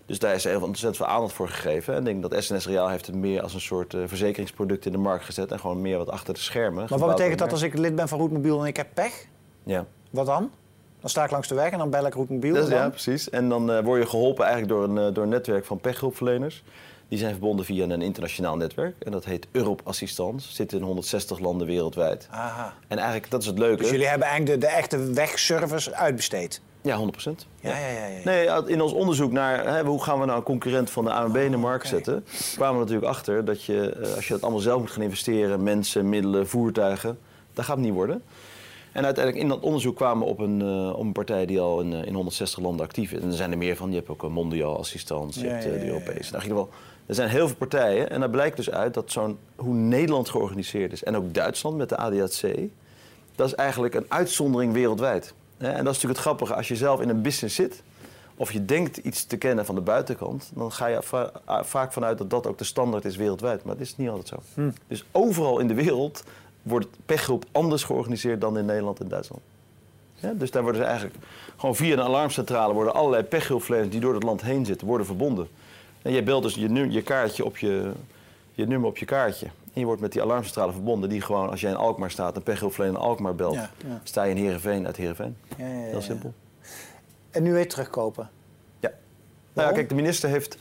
Dus 0.07 0.19
daar 0.19 0.35
is 0.35 0.45
heel 0.45 0.63
ontzettend 0.63 0.97
veel 0.97 1.07
aandacht 1.07 1.33
voor 1.33 1.49
gegeven. 1.49 1.93
En 1.95 1.99
ik 1.99 2.05
denk 2.05 2.23
dat 2.33 2.43
SNS 2.45 2.67
Reaal 2.67 2.89
heeft 2.89 3.07
het 3.07 3.15
meer 3.15 3.43
als 3.43 3.55
een 3.55 3.61
soort 3.61 3.95
eh, 3.95 4.01
verzekeringsproduct 4.07 4.87
in 4.87 4.93
de 4.93 4.99
markt 4.99 5.25
gezet. 5.25 5.53
En 5.53 5.61
gewoon 5.61 5.81
meer 5.81 5.97
wat 5.99 6.11
achter 6.11 6.35
de 6.35 6.41
schermen. 6.41 6.87
Maar 6.91 6.99
wat 6.99 7.09
betekent 7.09 7.39
dat 7.39 7.53
als 7.53 7.63
ik 7.63 7.79
lid 7.79 7.95
ben 7.95 8.09
van 8.09 8.19
Roetmobiel 8.19 8.61
en 8.61 8.67
ik 8.67 8.77
heb 8.77 8.87
pech? 8.95 9.27
Ja. 9.63 9.85
Wat 10.11 10.27
dan? 10.27 10.51
Dan 11.01 11.11
sta 11.11 11.25
ik 11.25 11.31
langs 11.31 11.49
de 11.49 11.55
weg 11.55 11.71
en 11.71 11.79
dan 11.79 11.91
bel 11.91 12.07
ik 12.07 12.15
Roetmobiel. 12.15 12.57
Is- 12.57 12.69
ja, 12.69 12.89
precies. 12.89 13.31
En 13.31 13.49
dan 13.49 13.71
eh, 13.73 13.85
word 13.85 14.03
je 14.03 14.09
geholpen 14.09 14.45
eigenlijk 14.45 14.73
door 14.75 14.85
een, 14.85 14.99
eh, 15.09 15.15
door 15.15 15.23
een 15.23 15.29
netwerk 15.31 15.65
van 15.65 15.79
pechhulpverleners. 15.79 16.63
Die 17.11 17.19
zijn 17.19 17.31
verbonden 17.31 17.65
via 17.65 17.85
een 17.85 18.03
internationaal 18.03 18.57
netwerk. 18.57 18.95
En 18.99 19.13
dat 19.13 19.25
heet 19.25 19.47
Europe 19.51 19.83
Assistance. 19.85 20.53
Zit 20.53 20.73
in 20.73 20.83
160 20.83 21.39
landen 21.39 21.67
wereldwijd. 21.67 22.29
Aha. 22.31 22.75
En 22.89 22.99
eigenlijk, 22.99 23.31
dat 23.31 23.41
is 23.41 23.47
het 23.47 23.59
leuke. 23.59 23.83
Dus 23.83 23.91
jullie 23.91 24.07
hebben 24.07 24.27
eigenlijk 24.27 24.61
de, 24.61 24.67
de 24.67 24.73
echte 24.73 25.13
wegservice 25.13 25.95
uitbesteed? 25.95 26.61
Ja, 26.83 26.97
100 26.97 27.25
Ja, 27.25 27.35
ja, 27.61 27.77
ja. 27.77 28.07
ja. 28.07 28.21
Nee, 28.25 28.49
in 28.67 28.81
ons 28.81 28.93
onderzoek 28.93 29.33
naar 29.33 29.75
hè, 29.75 29.83
hoe 29.85 30.03
gaan 30.03 30.21
we 30.21 30.27
nou 30.27 30.39
een 30.39 30.45
concurrent 30.45 30.91
van 30.91 31.05
de 31.05 31.13
ANWB 31.13 31.37
in 31.37 31.51
de 31.51 31.57
markt 31.57 31.85
oké. 31.85 31.95
zetten, 31.95 32.25
kwamen 32.55 32.75
we 32.75 32.81
natuurlijk 32.81 33.13
achter 33.13 33.45
dat 33.45 33.65
je, 33.65 33.91
eh, 33.91 34.15
als 34.15 34.27
je 34.27 34.33
dat 34.33 34.43
allemaal 34.43 34.61
zelf 34.61 34.81
moet 34.81 34.91
gaan 34.91 35.03
investeren, 35.03 35.63
mensen, 35.63 36.09
middelen, 36.09 36.49
voertuigen, 36.49 37.19
dat 37.53 37.65
gaat 37.65 37.77
het 37.77 37.85
niet 37.85 37.95
worden. 37.95 38.23
En 38.93 39.05
uiteindelijk 39.05 39.45
in 39.45 39.51
dat 39.51 39.61
onderzoek 39.61 39.97
kwamen 39.97 40.25
we 40.25 40.31
op 40.31 40.39
een, 40.39 40.61
eh, 40.61 40.93
op 40.93 41.01
een 41.01 41.13
partij 41.13 41.47
die 41.47 41.61
al 41.61 41.81
in, 41.81 41.93
eh, 41.93 42.07
in 42.07 42.15
160 42.15 42.63
landen 42.63 42.87
actief 42.87 43.13
is. 43.13 43.21
En 43.21 43.29
er 43.29 43.35
zijn 43.35 43.51
er 43.51 43.59
meer 43.59 43.77
van. 43.77 43.91
Je 43.91 43.97
hebt 43.97 44.09
ook 44.09 44.23
een 44.23 44.33
mondiaal 44.33 44.79
assistent, 44.79 45.35
je 45.35 45.47
hebt 45.47 45.63
de 45.63 45.87
Europese. 45.87 46.33
Nou, 46.33 46.43
in 46.45 46.49
ieder 46.49 46.59
geval, 46.59 46.69
er 47.11 47.17
zijn 47.17 47.29
heel 47.29 47.47
veel 47.47 47.57
partijen. 47.57 48.11
En 48.11 48.21
daar 48.21 48.31
blijkt 48.31 48.57
dus 48.57 48.71
uit 48.71 48.95
dat 48.95 49.11
zo'n, 49.11 49.39
hoe 49.57 49.75
Nederland 49.75 50.29
georganiseerd 50.29 50.93
is 50.93 51.05
en 51.05 51.17
ook 51.17 51.35
Duitsland 51.35 51.77
met 51.77 51.89
de 51.89 51.97
ADAC, 51.97 52.69
dat 53.35 53.47
is 53.47 53.55
eigenlijk 53.55 53.95
een 53.95 54.05
uitzondering 54.09 54.73
wereldwijd. 54.73 55.35
En 55.57 55.69
dat 55.69 55.79
is 55.79 55.85
natuurlijk 55.85 56.05
het 56.05 56.19
grappige. 56.19 56.55
Als 56.55 56.69
je 56.69 56.77
zelf 56.77 57.01
in 57.01 57.09
een 57.09 57.23
business 57.23 57.55
zit, 57.55 57.83
of 58.37 58.53
je 58.53 58.65
denkt 58.65 58.97
iets 58.97 59.25
te 59.25 59.37
kennen 59.37 59.67
van 59.67 59.75
de 59.75 59.81
buitenkant, 59.81 60.51
dan 60.55 60.73
ga 60.73 60.87
je 60.87 61.03
va- 61.03 61.33
vaak 61.63 61.93
vanuit 61.93 62.19
dat 62.19 62.31
dat 62.31 62.47
ook 62.47 62.59
de 62.59 62.65
standaard 62.65 63.05
is 63.05 63.17
wereldwijd. 63.17 63.65
Maar 63.65 63.77
dat 63.77 63.87
is 63.87 63.97
niet 63.97 64.09
altijd 64.09 64.29
zo. 64.29 64.37
Hm. 64.55 64.71
Dus 64.87 65.05
overal 65.13 65.59
in 65.59 65.69
de 65.69 65.75
wereld 65.75 66.25
wordt 66.63 66.89
pechgroep 67.07 67.45
anders 67.53 67.85
georganiseerd 67.85 68.41
dan 68.41 68.59
in 68.59 68.65
Nederland 68.65 69.01
en 69.01 69.09
Duitsland. 69.09 69.43
Ja, 70.15 70.33
dus 70.33 70.51
daar 70.51 70.63
worden 70.63 70.81
ze 70.81 70.87
eigenlijk 70.87 71.17
gewoon 71.57 71.77
via 71.77 71.93
een 71.93 72.01
alarmcentrale 72.01 72.73
worden 72.73 72.95
allerlei 72.95 73.23
pechhulpverleners 73.23 73.91
die 73.91 74.01
door 74.01 74.15
het 74.15 74.23
land 74.23 74.43
heen 74.43 74.67
zitten, 74.67 74.87
worden 74.87 75.07
verbonden. 75.07 75.49
En 76.03 76.13
je 76.13 76.23
belt 76.23 76.43
dus 76.43 76.55
je, 76.55 76.91
je 76.91 77.03
kaartje 77.03 77.45
op 77.45 77.57
je, 77.57 77.93
je 78.53 78.67
nummer 78.67 78.89
op 78.89 78.97
je 78.97 79.05
kaartje. 79.05 79.47
En 79.47 79.81
je 79.81 79.85
wordt 79.85 80.01
met 80.01 80.13
die 80.13 80.23
alarmcentrale 80.23 80.73
verbonden, 80.73 81.09
die 81.09 81.21
gewoon, 81.21 81.51
als 81.51 81.61
jij 81.61 81.71
in 81.71 81.77
Alkmaar 81.77 82.11
staat, 82.11 82.37
een 82.37 82.43
pechhulpverlener 82.43 82.97
in 82.97 83.07
Alkmaar 83.07 83.35
belt, 83.35 83.55
Ja, 83.55 83.71
ja. 83.87 84.01
sta 84.05 84.23
je 84.23 84.35
in 84.35 84.43
Heerenveen 84.43 84.87
uit 84.87 84.97
Heerenveen. 84.97 85.37
Ja, 85.57 85.67
ja, 85.67 85.73
ja, 85.73 85.81
Heel 85.81 86.03
simpel. 86.03 86.35
En 87.31 87.43
nu 87.43 87.53
weer 87.53 87.69
terugkopen. 87.69 88.31
Ja. 88.81 88.93
Nou 89.53 89.69
ja, 89.69 89.75
kijk, 89.75 89.89
de 89.89 89.95
minister 89.95 90.29
heeft 90.29 90.59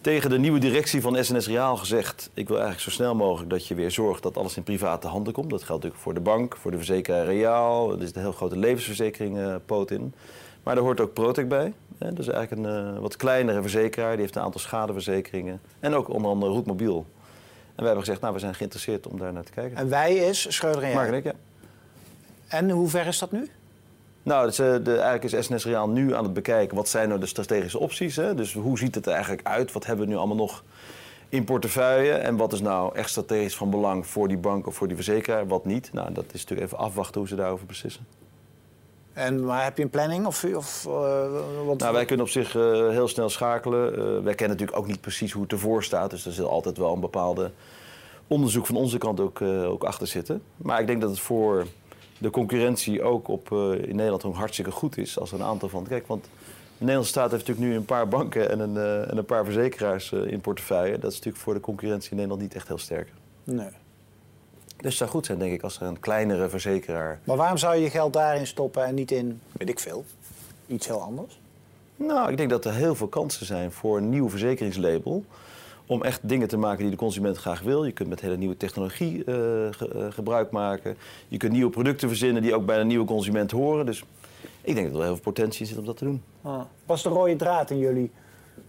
tegen 0.00 0.30
de 0.30 0.38
nieuwe 0.38 0.58
directie 0.58 1.00
van 1.00 1.24
SNS 1.24 1.46
Reaal 1.46 1.76
gezegd... 1.76 2.30
ik 2.34 2.48
wil 2.48 2.56
eigenlijk 2.56 2.84
zo 2.84 2.90
snel 2.90 3.14
mogelijk 3.14 3.50
dat 3.50 3.66
je 3.66 3.74
weer 3.74 3.90
zorgt 3.90 4.22
dat 4.22 4.36
alles 4.36 4.56
in 4.56 4.62
private 4.62 5.06
handen 5.06 5.32
komt. 5.32 5.50
Dat 5.50 5.62
geldt 5.62 5.82
natuurlijk 5.82 6.02
voor 6.02 6.14
de 6.14 6.20
bank, 6.20 6.56
voor 6.56 6.70
de 6.70 6.76
verzekeraar 6.76 7.24
Reaal. 7.24 7.92
Er 7.92 8.06
zit 8.06 8.16
een 8.16 8.22
heel 8.22 8.32
grote 8.32 8.56
levensverzekering 8.56 9.38
eh, 9.38 9.54
poot 9.66 9.90
in. 9.90 10.14
Maar 10.62 10.74
daar 10.74 10.84
hoort 10.84 11.00
ook 11.00 11.12
Protec 11.12 11.48
bij. 11.48 11.72
Is 12.00 12.28
eigenlijk 12.28 12.50
een 12.50 12.94
eh, 12.94 13.00
wat 13.00 13.16
kleinere 13.16 13.60
verzekeraar. 13.60 14.10
Die 14.10 14.20
heeft 14.20 14.36
een 14.36 14.42
aantal 14.42 14.60
schadeverzekeringen. 14.60 15.60
En 15.80 15.94
ook 15.94 16.08
onder 16.08 16.30
andere 16.30 16.52
Roetmobiel. 16.52 17.06
En 17.66 17.76
wij 17.76 17.84
hebben 17.84 18.04
gezegd, 18.04 18.20
nou, 18.20 18.34
we 18.34 18.40
zijn 18.40 18.54
geïnteresseerd 18.54 19.06
om 19.06 19.18
daar 19.18 19.32
naar 19.32 19.44
te 19.44 19.52
kijken. 19.52 19.76
En 19.76 19.88
wij 19.88 20.14
is 20.14 20.54
Schreuder 20.54 20.82
en 20.82 20.94
Mark 20.94 21.08
en 21.08 21.14
ik, 21.14 21.24
ja. 21.24 21.32
En 22.48 22.70
hoe 22.70 22.88
ver 22.88 23.06
is 23.06 23.18
dat 23.18 23.32
nu? 23.32 23.48
Nou, 24.22 24.46
dus, 24.46 24.58
eh, 24.58 24.66
de, 24.66 24.92
eigenlijk 24.92 25.24
is 25.24 25.44
SNS 25.44 25.64
Reaal 25.64 25.88
nu 25.88 26.14
aan 26.14 26.24
het 26.24 26.32
bekijken 26.32 26.76
wat 26.76 26.88
zijn 26.88 27.08
nou 27.08 27.20
de 27.20 27.26
strategische 27.26 27.78
opties. 27.78 28.16
Hè? 28.16 28.34
Dus 28.34 28.52
hoe 28.52 28.78
ziet 28.78 28.94
het 28.94 29.06
er 29.06 29.12
eigenlijk 29.12 29.46
uit? 29.46 29.72
Wat 29.72 29.86
hebben 29.86 30.04
we 30.04 30.12
nu 30.12 30.18
allemaal 30.18 30.36
nog 30.36 30.62
in 31.30 31.44
portefeuille. 31.44 32.12
En 32.12 32.36
wat 32.36 32.52
is 32.52 32.60
nou 32.60 32.94
echt 32.96 33.10
strategisch 33.10 33.56
van 33.56 33.70
belang 33.70 34.06
voor 34.06 34.28
die 34.28 34.36
bank 34.36 34.66
of 34.66 34.74
voor 34.74 34.86
die 34.86 34.96
verzekeraar, 34.96 35.46
wat 35.46 35.64
niet. 35.64 35.92
Nou, 35.92 36.12
dat 36.12 36.24
is 36.32 36.40
natuurlijk 36.40 36.60
even 36.60 36.78
afwachten 36.78 37.20
hoe 37.20 37.28
ze 37.28 37.36
daarover 37.36 37.66
beslissen. 37.66 38.06
En, 39.20 39.44
maar 39.44 39.64
heb 39.64 39.76
je 39.76 39.82
een 39.82 39.90
planning? 39.90 40.26
Of, 40.26 40.44
of, 40.44 40.84
uh, 40.88 40.94
want... 41.66 41.80
nou, 41.80 41.92
wij 41.92 42.04
kunnen 42.04 42.26
op 42.26 42.32
zich 42.32 42.54
uh, 42.54 42.88
heel 42.88 43.08
snel 43.08 43.28
schakelen. 43.28 43.92
Uh, 43.92 43.98
wij 43.98 44.34
kennen 44.34 44.56
natuurlijk 44.56 44.78
ook 44.78 44.86
niet 44.86 45.00
precies 45.00 45.32
hoe 45.32 45.42
het 45.42 45.52
ervoor 45.52 45.84
staat. 45.84 46.10
Dus 46.10 46.26
er 46.26 46.32
zit 46.32 46.44
altijd 46.44 46.78
wel 46.78 46.92
een 46.92 47.00
bepaalde 47.00 47.50
onderzoek 48.26 48.66
van 48.66 48.76
onze 48.76 48.98
kant 48.98 49.20
ook, 49.20 49.42
ook 49.42 49.84
achter 49.84 50.06
zitten. 50.06 50.42
Maar 50.56 50.80
ik 50.80 50.86
denk 50.86 51.00
dat 51.00 51.10
het 51.10 51.20
voor 51.20 51.66
de 52.18 52.30
concurrentie 52.30 53.02
ook 53.02 53.28
op, 53.28 53.52
in 53.52 53.96
Nederland 53.96 54.24
ook 54.24 54.34
hartstikke 54.34 54.70
goed 54.70 54.98
is. 54.98 55.18
Als 55.18 55.32
er 55.32 55.40
een 55.40 55.46
aantal 55.46 55.68
van... 55.68 55.86
Kijk, 55.88 56.06
want 56.06 56.24
de 56.24 56.30
Nederlandse 56.78 57.12
staat 57.12 57.30
heeft 57.30 57.46
natuurlijk 57.46 57.72
nu 57.72 57.76
een 57.78 57.84
paar 57.84 58.08
banken 58.08 58.50
en 58.50 58.60
een, 58.60 58.76
en 59.08 59.16
een 59.16 59.24
paar 59.24 59.44
verzekeraars 59.44 60.12
in 60.12 60.40
portefeuille. 60.40 60.98
Dat 60.98 61.10
is 61.10 61.16
natuurlijk 61.16 61.44
voor 61.44 61.54
de 61.54 61.60
concurrentie 61.60 62.10
in 62.10 62.16
Nederland 62.16 62.42
niet 62.42 62.54
echt 62.54 62.68
heel 62.68 62.78
sterk. 62.78 63.12
Nee. 63.44 63.70
Dus 64.80 64.88
het 64.88 64.98
zou 64.98 65.10
goed 65.10 65.26
zijn, 65.26 65.38
denk 65.38 65.52
ik, 65.52 65.62
als 65.62 65.80
er 65.80 65.86
een 65.86 66.00
kleinere 66.00 66.48
verzekeraar. 66.48 67.20
Maar 67.24 67.36
waarom 67.36 67.58
zou 67.58 67.74
je 67.74 67.82
je 67.82 67.90
geld 67.90 68.12
daarin 68.12 68.46
stoppen 68.46 68.84
en 68.84 68.94
niet 68.94 69.10
in, 69.10 69.40
weet 69.52 69.68
ik 69.68 69.78
veel, 69.78 70.04
iets 70.66 70.86
heel 70.86 71.02
anders? 71.02 71.40
Nou, 71.96 72.30
ik 72.30 72.36
denk 72.36 72.50
dat 72.50 72.64
er 72.64 72.74
heel 72.74 72.94
veel 72.94 73.08
kansen 73.08 73.46
zijn 73.46 73.72
voor 73.72 73.96
een 73.96 74.08
nieuw 74.08 74.28
verzekeringslabel. 74.28 75.24
Om 75.86 76.02
echt 76.02 76.28
dingen 76.28 76.48
te 76.48 76.56
maken 76.56 76.82
die 76.82 76.90
de 76.90 76.96
consument 76.96 77.36
graag 77.36 77.60
wil. 77.60 77.84
Je 77.84 77.92
kunt 77.92 78.08
met 78.08 78.20
hele 78.20 78.36
nieuwe 78.36 78.56
technologie 78.56 79.18
uh, 79.18 79.24
ge, 79.24 79.90
uh, 79.94 80.06
gebruik 80.10 80.50
maken. 80.50 80.96
Je 81.28 81.36
kunt 81.36 81.52
nieuwe 81.52 81.70
producten 81.70 82.08
verzinnen 82.08 82.42
die 82.42 82.54
ook 82.54 82.66
bij 82.66 82.80
een 82.80 82.86
nieuwe 82.86 83.06
consument 83.06 83.50
horen. 83.50 83.86
Dus 83.86 84.04
ik 84.60 84.74
denk 84.74 84.86
dat 84.86 84.96
er 84.96 85.02
heel 85.02 85.14
veel 85.14 85.22
potentie 85.22 85.66
zit 85.66 85.78
om 85.78 85.84
dat 85.84 85.96
te 85.96 86.04
doen. 86.04 86.22
Ah. 86.42 86.60
Was 86.86 87.02
de 87.02 87.08
rode 87.08 87.36
draad 87.36 87.70
in 87.70 87.78
jullie 87.78 88.10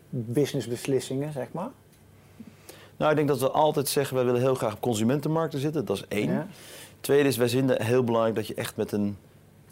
businessbeslissingen, 0.10 1.34
zeg 1.34 1.48
maar? 1.52 1.70
Nou, 3.02 3.14
ik 3.14 3.20
denk 3.20 3.30
dat 3.30 3.40
we 3.40 3.52
altijd 3.52 3.90
zeggen, 3.90 4.16
wij 4.16 4.26
willen 4.26 4.42
heel 4.42 4.56
graag 4.56 4.74
op 4.74 4.82
consumentenmarkten 4.82 5.60
zitten. 5.60 5.86
Dat 5.86 5.98
is 5.98 6.06
één. 6.08 6.32
Ja. 6.32 6.48
Tweede 7.00 7.28
is, 7.28 7.38
wij 7.38 7.50
vinden 7.50 7.84
heel 7.84 8.04
belangrijk 8.04 8.36
dat 8.36 8.48
je 8.48 8.54
echt 8.54 8.76
met 8.76 8.92
een 8.92 9.18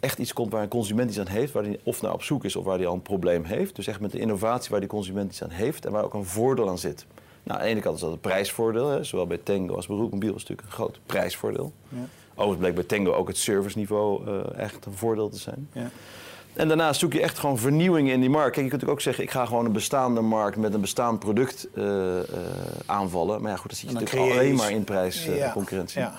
echt 0.00 0.18
iets 0.18 0.32
komt 0.32 0.52
waar 0.52 0.62
een 0.62 0.68
consument 0.68 1.08
iets 1.08 1.18
aan 1.18 1.26
heeft, 1.26 1.52
waar 1.52 1.62
hij 1.62 1.80
of 1.82 2.02
naar 2.02 2.12
op 2.12 2.22
zoek 2.22 2.44
is 2.44 2.56
of 2.56 2.64
waar 2.64 2.76
hij 2.76 2.86
al 2.86 2.94
een 2.94 3.02
probleem 3.02 3.44
heeft. 3.44 3.76
Dus 3.76 3.86
echt 3.86 4.00
met 4.00 4.14
een 4.14 4.20
innovatie 4.20 4.70
waar 4.70 4.80
die 4.80 4.88
consument 4.88 5.30
iets 5.30 5.42
aan 5.42 5.50
heeft 5.50 5.86
en 5.86 5.92
waar 5.92 6.04
ook 6.04 6.14
een 6.14 6.24
voordeel 6.24 6.68
aan 6.68 6.78
zit. 6.78 7.06
Nou, 7.42 7.58
aan 7.58 7.64
de 7.64 7.70
ene 7.70 7.80
kant 7.80 7.94
is 7.94 8.00
dat 8.00 8.12
een 8.12 8.20
prijsvoordeel, 8.20 8.88
hè. 8.88 9.04
zowel 9.04 9.26
bij 9.26 9.38
Tango 9.38 9.74
als 9.74 9.86
bij 9.86 9.96
Roekmobiel 9.96 10.34
is 10.34 10.40
natuurlijk 10.40 10.68
een 10.68 10.74
groot 10.74 11.00
prijsvoordeel. 11.06 11.72
Ja. 11.88 11.98
Overigens 12.30 12.58
bleek 12.58 12.74
bij 12.74 12.84
Tango 12.84 13.12
ook 13.12 13.28
het 13.28 13.38
serviceniveau 13.38 14.30
uh, 14.30 14.58
echt 14.58 14.86
een 14.86 14.92
voordeel 14.92 15.28
te 15.28 15.38
zijn. 15.38 15.68
Ja. 15.72 15.90
En 16.54 16.68
daarnaast 16.68 17.00
zoek 17.00 17.12
je 17.12 17.20
echt 17.20 17.38
gewoon 17.38 17.58
vernieuwing 17.58 18.10
in 18.10 18.20
die 18.20 18.30
markt. 18.30 18.54
Kijk, 18.54 18.64
je 18.64 18.78
kunt 18.78 18.90
ook 18.90 19.00
zeggen, 19.00 19.24
ik 19.24 19.30
ga 19.30 19.46
gewoon 19.46 19.64
een 19.64 19.72
bestaande 19.72 20.20
markt 20.20 20.56
met 20.56 20.74
een 20.74 20.80
bestaand 20.80 21.18
product 21.18 21.68
uh, 21.74 21.84
uh, 21.84 22.20
aanvallen. 22.86 23.42
Maar 23.42 23.50
ja, 23.50 23.56
goed, 23.56 23.70
dan 23.70 23.78
zit 23.78 23.90
je 23.90 23.94
natuurlijk 23.94 24.32
alleen 24.32 24.54
maar 24.54 24.70
in 24.70 24.84
prijsconcurrentie. 24.84 26.00
Uh, 26.00 26.06
ja. 26.06 26.14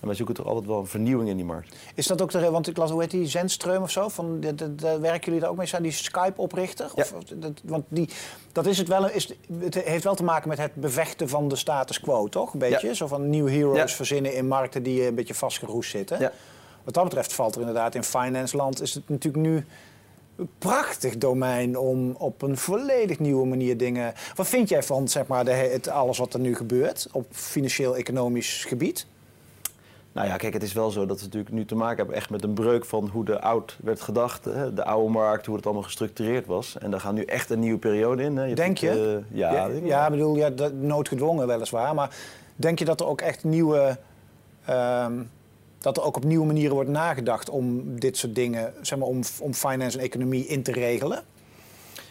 En 0.00 0.06
wij 0.06 0.16
zoeken 0.16 0.34
toch 0.34 0.46
altijd 0.46 0.66
wel 0.66 0.78
een 0.78 0.86
vernieuwing 0.86 1.28
in 1.28 1.36
die 1.36 1.44
markt. 1.44 1.76
Is 1.94 2.06
dat 2.06 2.22
ook 2.22 2.30
de, 2.30 2.50
want 2.50 2.68
ik 2.68 2.76
las, 2.76 2.90
hoe 2.90 3.00
heet 3.00 3.10
die, 3.10 3.26
Zendstreum 3.26 3.82
of 3.82 3.90
zo? 3.90 4.08
Van, 4.08 4.40
de, 4.40 4.54
de, 4.54 4.74
de, 4.74 4.98
werken 4.98 5.24
jullie 5.24 5.40
daar 5.40 5.50
ook 5.50 5.56
mee? 5.56 5.66
Zijn 5.66 5.82
die 5.82 5.92
Skype-oprichter? 5.92 6.90
Ja. 6.94 7.04
dat, 7.34 7.52
want 7.64 7.84
die, 7.88 8.08
dat 8.52 8.66
is 8.66 8.78
het 8.78 8.88
wel, 8.88 9.10
is, 9.10 9.32
het 9.60 9.74
heeft 9.74 10.04
wel 10.04 10.14
te 10.14 10.24
maken 10.24 10.48
met 10.48 10.58
het 10.58 10.74
bevechten 10.74 11.28
van 11.28 11.48
de 11.48 11.56
status 11.56 12.00
quo, 12.00 12.28
toch? 12.28 12.52
Een 12.52 12.58
beetje, 12.58 12.86
ja. 12.86 12.94
zo 12.94 13.06
van 13.06 13.30
new 13.30 13.48
heroes 13.48 13.76
ja. 13.76 13.88
verzinnen 13.88 14.34
in 14.34 14.48
markten 14.48 14.82
die 14.82 15.06
een 15.06 15.14
beetje 15.14 15.34
vastgeroest 15.34 15.90
zitten. 15.90 16.20
Ja. 16.20 16.32
Wat 16.88 16.96
dat 16.96 17.06
betreft 17.06 17.32
valt 17.32 17.54
er 17.54 17.60
inderdaad 17.60 17.94
in 17.94 18.04
finance 18.04 18.56
land 18.56 18.80
is 18.80 18.94
het 18.94 19.08
natuurlijk 19.08 19.44
nu 19.46 19.66
een 20.36 20.48
prachtig 20.58 21.18
domein 21.18 21.78
om 21.78 22.14
op 22.18 22.42
een 22.42 22.56
volledig 22.56 23.18
nieuwe 23.18 23.46
manier 23.46 23.76
dingen. 23.76 24.14
Wat 24.34 24.46
vind 24.46 24.68
jij 24.68 24.82
van 24.82 25.08
zeg 25.08 25.26
maar, 25.26 25.44
de, 25.44 25.50
het, 25.50 25.88
alles 25.88 26.18
wat 26.18 26.34
er 26.34 26.40
nu 26.40 26.54
gebeurt 26.54 27.08
op 27.12 27.26
financieel-economisch 27.30 28.64
gebied? 28.64 29.06
Nou 30.12 30.28
ja, 30.28 30.36
kijk, 30.36 30.52
het 30.52 30.62
is 30.62 30.72
wel 30.72 30.90
zo 30.90 31.06
dat 31.06 31.18
we 31.18 31.24
natuurlijk 31.24 31.54
nu 31.54 31.64
te 31.64 31.74
maken 31.74 31.96
hebben 31.96 32.14
echt 32.14 32.30
met 32.30 32.42
een 32.42 32.54
breuk 32.54 32.84
van 32.84 33.08
hoe 33.12 33.24
de 33.24 33.40
oud 33.40 33.76
werd 33.82 34.00
gedacht. 34.00 34.44
Hè? 34.44 34.74
De 34.74 34.84
oude 34.84 35.10
markt, 35.10 35.46
hoe 35.46 35.56
het 35.56 35.64
allemaal 35.64 35.84
gestructureerd 35.84 36.46
was. 36.46 36.78
En 36.78 36.90
daar 36.90 37.00
gaat 37.00 37.14
nu 37.14 37.22
echt 37.22 37.50
een 37.50 37.60
nieuwe 37.60 37.78
periode 37.78 38.22
in. 38.22 38.36
Hè? 38.36 38.44
je 38.44 38.54
denk 38.54 38.78
je? 38.78 39.24
Uh, 39.30 39.38
ja, 39.38 39.68
ja, 39.82 40.10
bedoel, 40.10 40.36
ja, 40.36 40.50
noodgedwongen 40.72 41.46
weliswaar. 41.46 41.94
Maar 41.94 42.16
denk 42.56 42.78
je 42.78 42.84
dat 42.84 43.00
er 43.00 43.06
ook 43.06 43.20
echt 43.20 43.44
nieuwe... 43.44 43.98
Um, 44.70 45.30
dat 45.78 45.96
er 45.96 46.02
ook 46.02 46.16
op 46.16 46.24
nieuwe 46.24 46.46
manieren 46.46 46.74
wordt 46.74 46.90
nagedacht 46.90 47.50
om 47.50 47.98
dit 48.00 48.16
soort 48.16 48.34
dingen, 48.34 48.72
zeg 48.80 48.98
maar, 48.98 49.08
om, 49.08 49.20
om 49.40 49.54
finance 49.54 49.98
en 49.98 50.04
economie 50.04 50.46
in 50.46 50.62
te 50.62 50.72
regelen? 50.72 51.22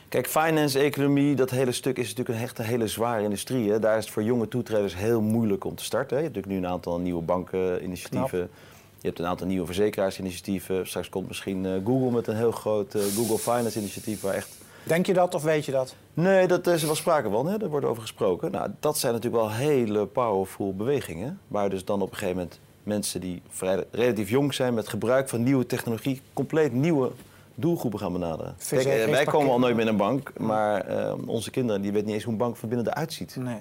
Kijk, 0.10 0.27
finance, 0.27 0.80
economie, 0.80 1.36
dat 1.36 1.49
hele 1.49 1.71
stuk 1.71 1.97
is 1.97 2.08
natuurlijk 2.08 2.38
een 2.38 2.43
echt 2.43 2.60
een 2.60 2.65
hele 2.65 2.88
zware 2.88 3.23
industrie. 3.23 3.71
Hè. 3.71 3.80
Daar 3.80 3.97
is 3.97 4.03
het 4.03 4.13
voor 4.13 4.23
jonge 4.23 4.47
toetreders 4.47 4.95
heel 4.95 5.21
moeilijk 5.21 5.63
om 5.63 5.75
te 5.75 5.84
starten. 5.84 6.17
Hè. 6.17 6.23
Je 6.23 6.23
hebt 6.23 6.36
natuurlijk 6.36 6.62
nu 6.62 6.67
een 6.67 6.73
aantal 6.73 6.99
nieuwe 6.99 7.21
bankeninitiatieven. 7.21 8.39
Je 8.99 9.08
hebt 9.08 9.19
een 9.19 9.25
aantal 9.25 9.47
nieuwe 9.47 9.65
verzekeraarsinitiatieven. 9.65 10.88
Straks 10.88 11.10
komt 11.10 11.27
misschien 11.27 11.63
uh, 11.63 11.71
Google 11.86 12.12
met 12.12 12.27
een 12.27 12.36
heel 12.36 12.51
groot 12.51 12.95
uh, 12.95 13.01
Google 13.01 13.38
Finance 13.38 13.80
initiatief 13.80 14.21
waar 14.21 14.34
echt... 14.34 14.49
Denk 14.84 15.06
je 15.06 15.13
dat 15.13 15.36
of 15.36 15.43
weet 15.43 15.65
je 15.65 15.71
dat? 15.71 15.95
Nee, 16.13 16.47
dat 16.47 16.67
is 16.67 16.84
wel 16.84 16.95
sprake 16.95 17.30
van. 17.30 17.47
Hè. 17.47 17.58
Daar 17.58 17.69
wordt 17.69 17.86
over 17.86 18.01
gesproken. 18.01 18.51
Nou, 18.51 18.69
dat 18.80 18.97
zijn 18.97 19.13
natuurlijk 19.13 19.43
wel 19.43 19.53
hele 19.53 20.06
powerful 20.06 20.75
bewegingen. 20.75 21.39
Waar 21.47 21.69
dus 21.69 21.86
dan 21.86 22.01
op 22.01 22.12
een 22.12 22.17
gegeven 22.17 22.36
moment 22.36 22.60
mensen 22.88 23.21
die 23.21 23.41
vrij, 23.50 23.84
relatief 23.91 24.30
jong 24.30 24.54
zijn 24.54 24.73
met 24.73 24.88
gebruik 24.88 25.30
van 25.30 25.43
nieuwe 25.43 25.65
technologie 25.65 26.21
compleet 26.34 26.73
nieuwe 26.73 27.12
doelgroepen 27.56 28.00
gaan 28.00 28.12
benaderen. 28.13 28.56
Kijk, 28.69 28.86
eh, 28.86 29.06
wij 29.06 29.26
komen 29.26 29.52
al 29.52 29.60
nooit 29.60 29.76
meer 29.76 29.86
in 29.86 29.91
een 29.91 29.97
bank, 29.97 30.32
maar 30.38 30.89
uh, 30.89 31.13
onze 31.26 31.52
kinderen 31.52 31.82
die 31.82 31.91
weten 31.91 32.06
niet 32.06 32.15
eens 32.15 32.23
hoe 32.23 32.34
een 32.34 32.39
bank 32.39 32.56
van 32.56 32.69
binnen 32.69 32.88
eruit 32.88 33.13
ziet. 33.13 33.36
Nee. 33.36 33.60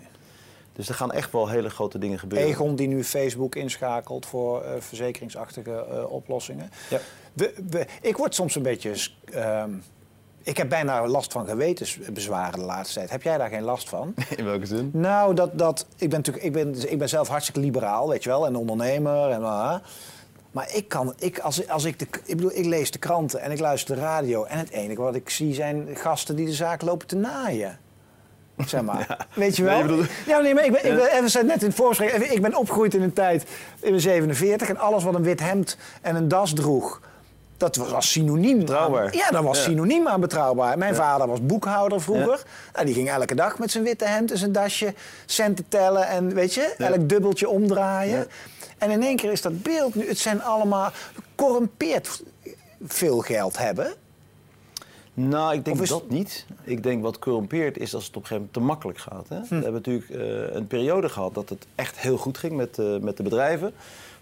Dus 0.73 0.89
er 0.89 0.95
gaan 0.95 1.13
echt 1.13 1.33
wel 1.33 1.49
hele 1.49 1.71
grote 1.71 1.99
dingen 1.99 2.19
gebeuren. 2.19 2.49
Egon 2.49 2.77
die 2.77 2.89
nu 2.89 3.05
Facebook 3.05 3.55
inschakelt 3.55 4.27
voor 4.27 4.63
uh, 4.63 4.69
verzekeringsachtige 4.79 5.87
uh, 5.91 6.13
oplossingen. 6.13 6.71
Ja. 6.91 7.01
We, 7.33 7.55
we, 7.71 7.87
ik 8.01 8.17
word 8.17 8.35
soms 8.35 8.55
een 8.55 8.63
beetje... 8.63 8.95
Ik 10.47 10.57
heb 10.57 10.69
bijna 10.69 11.07
last 11.07 11.33
van 11.33 11.47
gewetensbezwaren 11.47 12.59
de 12.59 12.65
laatste 12.65 12.99
tijd. 12.99 13.11
Heb 13.11 13.23
jij 13.23 13.39
daar 13.39 13.49
geen 13.49 13.63
last 13.63 13.89
van? 13.89 14.15
In 14.37 14.45
welke 14.45 14.67
zin? 14.67 14.91
Nou, 14.93 15.35
dat, 15.35 15.59
dat, 15.59 15.87
ik, 15.97 16.11
ben 16.11 16.19
natuurlijk, 16.19 16.45
ik, 16.45 16.53
ben, 16.53 16.91
ik 16.91 16.99
ben 16.99 17.09
zelf 17.09 17.29
hartstikke 17.29 17.61
liberaal, 17.61 18.09
weet 18.09 18.23
je 18.23 18.29
wel, 18.29 18.47
en 18.47 18.57
ondernemer. 18.57 19.31
En, 19.31 19.41
uh, 19.41 19.75
maar 20.51 20.75
ik 20.75 20.89
kan, 20.89 21.15
ik, 21.19 21.39
als, 21.39 21.69
als 21.69 21.85
ik, 21.85 21.99
de, 21.99 22.07
ik 22.25 22.37
bedoel, 22.37 22.53
ik 22.55 22.65
lees 22.65 22.91
de 22.91 22.99
kranten 22.99 23.41
en 23.41 23.51
ik 23.51 23.59
luister 23.59 23.95
de 23.95 24.01
radio. 24.01 24.45
En 24.45 24.59
het 24.59 24.71
enige 24.71 25.01
wat 25.01 25.15
ik 25.15 25.31
zie 25.31 25.55
zijn 25.55 25.89
gasten 25.95 26.37
die 26.37 26.47
de 26.47 26.53
zaak 26.53 26.83
lopen 26.83 27.07
te 27.07 27.17
naaien. 27.17 27.79
Zeg 28.67 28.83
maar. 28.83 29.07
Ja. 29.09 29.27
Weet 29.35 29.57
je 29.57 29.63
wel? 29.63 29.85
Nee. 29.85 30.07
Ja, 30.27 30.39
nee, 30.39 30.55
maar 30.55 30.65
ik 30.65 30.73
ben, 30.73 30.87
ik 30.87 30.97
ben, 30.97 31.25
even 31.25 31.47
net 31.47 31.61
in 31.61 31.67
het 31.67 31.77
voorgesprek. 31.77 32.13
Ik 32.13 32.43
ben 32.43 32.57
opgegroeid 32.57 32.95
in 32.95 33.03
een 33.03 33.13
tijd, 33.13 33.47
in 33.81 33.93
de 33.93 34.01
47. 34.01 34.69
En 34.69 34.79
alles 34.79 35.05
wat 35.05 35.15
een 35.15 35.23
wit 35.23 35.41
hemd 35.41 35.77
en 36.03 36.17
een 36.17 36.29
das 36.29 36.53
droeg 36.53 37.01
dat 37.57 37.77
was 37.77 38.11
synoniem. 38.11 38.59
Betrouwbaar. 38.59 39.05
Aan, 39.05 39.13
ja, 39.13 39.31
dat 39.31 39.43
was 39.43 39.59
ja. 39.59 39.63
synoniem 39.63 40.09
aan 40.09 40.21
betrouwbaar. 40.21 40.79
Mijn 40.79 40.93
ja. 40.93 40.99
vader 40.99 41.27
was 41.27 41.47
boekhouder 41.47 42.01
vroeger. 42.01 42.43
Nou, 42.73 42.87
die 42.87 42.95
ging 42.95 43.09
elke 43.11 43.35
dag 43.35 43.59
met 43.59 43.71
zijn 43.71 43.85
witte 43.85 44.05
hemd 44.05 44.31
en 44.31 44.39
zijn 44.39 44.53
dasje 44.53 44.95
centen 45.27 45.69
tellen 45.69 46.09
en 46.09 46.35
weet 46.35 46.55
je, 46.55 46.75
elk 46.79 47.09
dubbeltje 47.09 47.49
omdraaien. 47.49 48.27
En 48.79 48.91
in 48.91 49.03
één 49.03 49.17
keer 49.17 49.33
is 49.33 49.43
dat 49.43 49.63
beeld 49.63 49.95
nu, 49.95 50.09
het 50.09 50.19
zijn 50.19 50.43
allemaal 50.43 50.91
corrumpeerd 51.35 52.23
veel 52.87 53.19
geld 53.19 53.59
hebben. 53.59 53.95
Nou, 55.15 55.55
ik 55.55 55.65
denk 55.65 55.81
is... 55.81 55.89
dat 55.89 56.11
niet. 56.11 56.47
Ik 56.65 56.83
denk 56.83 57.03
wat 57.03 57.19
corrumpeert 57.19 57.79
is 57.79 57.95
als 57.95 58.07
het 58.07 58.17
op 58.17 58.23
een 58.23 58.29
gegeven 58.29 58.51
moment 58.53 58.53
te 58.53 58.61
makkelijk 58.61 58.99
gaat. 58.99 59.29
Hè? 59.29 59.37
Hm. 59.37 59.49
We 59.49 59.55
hebben 59.55 59.73
natuurlijk 59.73 60.09
uh, 60.11 60.55
een 60.55 60.67
periode 60.67 61.09
gehad 61.09 61.35
dat 61.35 61.49
het 61.49 61.67
echt 61.75 61.99
heel 61.99 62.17
goed 62.17 62.39
ging 62.39 62.53
met, 62.53 62.79
uh, 62.79 62.99
met 62.99 63.17
de 63.17 63.23
bedrijven. 63.23 63.73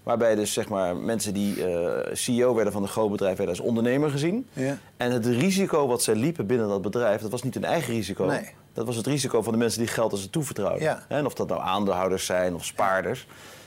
Waarbij 0.04 0.34
dus 0.34 0.52
zeg 0.52 0.68
maar, 0.68 0.96
mensen 0.96 1.34
die 1.34 1.56
uh, 1.56 1.98
CEO 2.12 2.54
werden 2.54 2.72
van 2.72 2.82
een 2.82 2.88
groot 2.88 3.10
bedrijf 3.10 3.36
werden 3.36 3.56
als 3.56 3.66
ondernemer 3.66 4.10
gezien. 4.10 4.48
Ja. 4.52 4.78
En 4.96 5.10
het 5.10 5.26
risico 5.26 5.86
wat 5.86 6.02
zij 6.02 6.14
liepen 6.14 6.46
binnen 6.46 6.68
dat 6.68 6.82
bedrijf, 6.82 7.20
dat 7.20 7.30
was 7.30 7.42
niet 7.42 7.54
hun 7.54 7.64
eigen 7.64 7.94
risico. 7.94 8.24
Nee. 8.24 8.50
Dat 8.72 8.86
was 8.86 8.96
het 8.96 9.06
risico 9.06 9.42
van 9.42 9.52
de 9.52 9.58
mensen 9.58 9.80
die 9.80 9.88
geld 9.88 10.12
aan 10.12 10.18
ze 10.18 10.30
toevertrouwden. 10.30 10.82
Ja. 10.82 11.04
En 11.08 11.26
of 11.26 11.34
dat 11.34 11.48
nou 11.48 11.60
aandeelhouders 11.60 12.26
zijn 12.26 12.54
of 12.54 12.64
spaarders. 12.64 13.26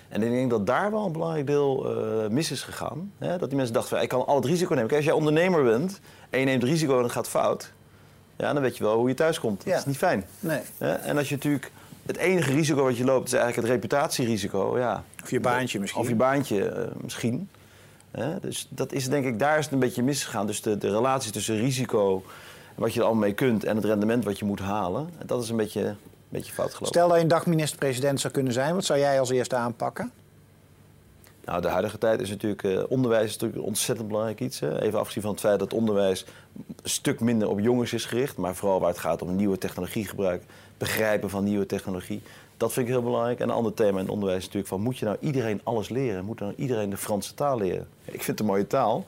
En 0.10 0.24
ik 0.24 0.32
denk 0.32 0.50
dat 0.50 0.68
daar 0.68 0.92
wel 0.92 1.06
een 1.06 1.12
belangrijk 1.12 1.48
deel 1.48 1.98
uh, 2.24 2.30
mis 2.30 2.52
is 2.52 2.62
gegaan. 2.62 3.12
Hè? 3.18 3.38
Dat 3.38 3.48
die 3.48 3.58
mensen 3.58 3.74
dachten, 3.74 4.02
ik 4.02 4.10
kan 4.10 4.26
al 4.26 4.36
het 4.36 4.46
risico 4.46 4.74
nemen. 4.74 4.88
Kijk, 4.88 5.00
als 5.00 5.10
jij 5.10 5.18
ondernemer 5.18 5.64
bent 5.64 6.00
en 6.30 6.40
je 6.40 6.46
neemt 6.46 6.64
risico 6.64 6.98
en 6.98 7.04
het 7.04 7.12
gaat 7.12 7.30
fout... 7.30 7.74
Ja, 8.38 8.54
dan 8.54 8.62
weet 8.62 8.78
je 8.78 8.84
wel 8.84 8.98
hoe 8.98 9.08
je 9.08 9.14
thuis 9.14 9.40
komt. 9.40 9.64
Ja. 9.64 9.70
Dat 9.70 9.80
is 9.80 9.86
niet 9.86 9.98
fijn. 9.98 10.26
Nee. 10.40 10.60
En 10.78 11.18
als 11.18 11.30
je 11.30 11.36
natuurlijk 11.36 11.72
het 12.08 12.18
enige 12.18 12.52
risico 12.52 12.84
wat 12.84 12.98
je 12.98 13.04
loopt 13.04 13.28
is 13.28 13.34
eigenlijk 13.34 13.68
het 13.68 13.76
reputatierisico. 13.82 14.78
Ja. 14.78 15.04
Of 15.24 15.32
je 15.32 15.40
baantje 15.40 15.80
misschien. 15.80 16.02
Of 16.02 16.08
je 16.08 16.16
baantje 16.16 16.76
uh, 16.78 17.02
misschien. 17.02 17.50
Dus 18.42 18.68
dat 18.70 18.92
is 18.92 19.10
denk 19.10 19.26
ik, 19.26 19.40
daar 19.40 19.58
is 19.58 19.64
het 19.64 19.74
een 19.74 19.80
beetje 19.80 20.04
misgegaan. 20.04 20.48
Dus 20.48 20.62
de, 20.62 20.78
de 20.78 20.90
relatie 20.90 21.32
tussen 21.32 21.58
risico, 21.58 22.24
wat 22.76 22.94
je 22.94 23.00
er 23.00 23.06
allemaal 23.06 23.24
mee 23.24 23.34
kunt 23.34 23.64
en 23.64 23.76
het 23.76 23.86
rendement 23.86 24.24
wat 24.24 24.40
je 24.40 24.46
moet 24.46 24.60
halen, 24.60 25.10
dat 25.26 25.44
is 25.44 25.50
een 25.50 25.56
beetje, 25.56 25.82
een 25.82 25.98
beetje 26.30 26.54
fout 26.54 26.68
gelopen. 26.70 26.88
Stel 26.88 27.08
dat 27.08 27.18
je 27.18 27.24
een 27.24 27.30
dag 27.30 27.46
minister-president 27.46 28.20
zou 28.20 28.34
kunnen 28.34 28.54
zijn, 28.54 28.74
wat 28.74 28.86
zou 28.86 29.00
jij 29.00 29.20
als 29.20 29.30
eerste 29.30 29.56
aanpakken? 29.56 30.12
Nou, 31.48 31.62
de 31.62 31.68
huidige 31.68 31.98
tijd 31.98 32.22
is 32.22 32.30
natuurlijk 32.30 32.64
uh, 32.64 32.84
onderwijs 32.90 33.26
is 33.26 33.32
natuurlijk 33.32 33.60
een 33.60 33.68
ontzettend 33.68 34.08
belangrijk 34.08 34.40
iets. 34.40 34.60
Hè. 34.60 34.82
Even 34.82 35.00
afgezien 35.00 35.22
van 35.22 35.32
het 35.32 35.40
feit 35.40 35.60
dat 35.60 35.74
onderwijs 35.74 36.26
een 36.56 36.90
stuk 36.90 37.20
minder 37.20 37.50
op 37.50 37.60
jongens 37.60 37.94
is 37.94 38.06
gericht, 38.06 38.38
maar 38.38 38.56
vooral 38.56 38.80
waar 38.80 38.90
het 38.90 38.98
gaat 38.98 39.22
om 39.22 39.36
nieuwe 39.36 39.58
technologie 39.58 40.08
gebruik, 40.08 40.44
begrijpen 40.78 41.30
van 41.30 41.44
nieuwe 41.44 41.66
technologie. 41.66 42.22
Dat 42.58 42.74
vind 42.74 42.88
ik 42.88 42.94
heel 42.94 43.04
belangrijk. 43.04 43.40
En 43.40 43.50
een 43.50 43.56
ander 43.56 43.74
thema 43.74 44.00
in 44.00 44.10
onderwijs 44.10 44.38
is 44.38 44.46
natuurlijk 44.46 44.74
van... 44.74 44.82
moet 44.82 44.98
je 44.98 45.06
nou 45.06 45.18
iedereen 45.20 45.62
alles 45.64 45.90
leren? 45.90 46.26
Moet 46.26 46.40
nou 46.40 46.54
iedereen 46.56 46.90
de 46.90 46.98
Franse 46.98 47.34
taal 47.34 47.58
leren? 47.58 47.88
Ik 48.06 48.12
vind 48.12 48.28
het 48.28 48.40
een 48.40 48.46
mooie 48.46 48.68
taal. 48.68 49.06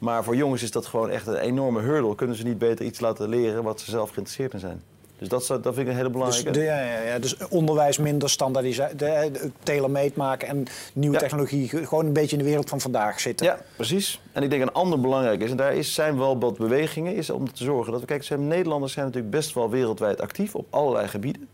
Maar 0.00 0.24
voor 0.24 0.36
jongens 0.36 0.62
is 0.62 0.70
dat 0.70 0.86
gewoon 0.86 1.10
echt 1.10 1.26
een 1.26 1.36
enorme 1.36 1.80
hurdle. 1.80 2.14
Kunnen 2.14 2.36
ze 2.36 2.44
niet 2.44 2.58
beter 2.58 2.84
iets 2.84 3.00
laten 3.00 3.28
leren 3.28 3.62
wat 3.62 3.80
ze 3.80 3.90
zelf 3.90 4.10
geïnteresseerd 4.10 4.52
in 4.52 4.58
zijn? 4.58 4.82
Dus 5.18 5.28
dat, 5.28 5.46
dat 5.46 5.74
vind 5.74 5.78
ik 5.78 5.86
een 5.86 5.92
hele 5.92 6.02
Dus, 6.02 6.12
belangrijke. 6.12 6.50
de, 6.50 6.60
ja, 6.64 6.80
ja, 6.80 7.00
ja, 7.00 7.18
dus 7.18 7.36
onderwijs 7.48 7.98
minder 7.98 8.30
standaardisatie, 8.30 8.96
tailor-made 9.62 10.12
maken 10.14 10.48
en 10.48 10.64
nieuwe 10.94 11.14
Ja. 11.14 11.20
technologie. 11.22 11.68
ge- 11.68 11.86
Gewoon 11.86 12.06
een 12.06 12.12
beetje 12.12 12.36
in 12.36 12.42
de 12.42 12.48
wereld 12.48 12.68
van 12.68 12.80
vandaag 12.80 13.20
zitten. 13.20 13.46
Ja, 13.46 13.58
precies. 13.76 14.20
En 14.32 14.42
ik 14.42 14.50
denk 14.50 14.62
een 14.62 14.72
ander 14.72 15.00
belangrijk 15.00 15.40
is, 15.42 15.50
en 15.50 15.56
daar 15.56 15.74
is, 15.74 15.94
zijn 15.94 16.18
wel 16.18 16.38
wat 16.38 16.56
bewegingen, 16.58 17.14
is 17.14 17.30
om 17.30 17.52
te 17.52 17.64
zorgen 17.64 17.92
dat 17.92 18.00
we, 18.00 18.06
kijk, 18.06 18.22
zijn, 18.24 18.48
Nederlanders 18.48 18.92
zijn 18.92 19.04
natuurlijk 19.06 19.32
best 19.34 19.54
wel 19.54 19.70
wereldwijd 19.70 20.20
actief 20.20 20.54
op 20.54 20.66
allerlei 20.70 21.08
gebieden. 21.08 21.48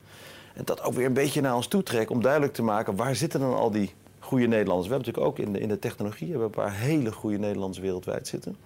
En 0.54 0.62
dat 0.64 0.82
ook 0.82 0.94
weer 0.94 1.06
een 1.06 1.12
beetje 1.12 1.40
naar 1.40 1.54
ons 1.56 1.66
toe 1.66 1.82
trekken 1.82 2.14
om 2.14 2.22
duidelijk 2.22 2.52
te 2.52 2.62
maken 2.62 2.96
waar 2.96 3.14
zitten 3.16 3.40
dan 3.40 3.54
al 3.56 3.70
die 3.70 3.92
goede 4.18 4.46
Nederlanders. 4.46 4.88
We 4.88 4.94
hebben 4.94 5.12
natuurlijk 5.14 5.40
ook 5.40 5.46
in 5.46 5.52
de, 5.52 5.60
in 5.60 5.68
de 5.68 5.78
technologie 5.78 6.30
hebben 6.30 6.50
we 6.50 6.56
een 6.56 6.62
paar 6.64 6.74
hele 6.78 7.12
goede 7.12 7.38
Nederlanders 7.38 7.78
wereldwijd 7.82 8.28
zitten. 8.28 8.56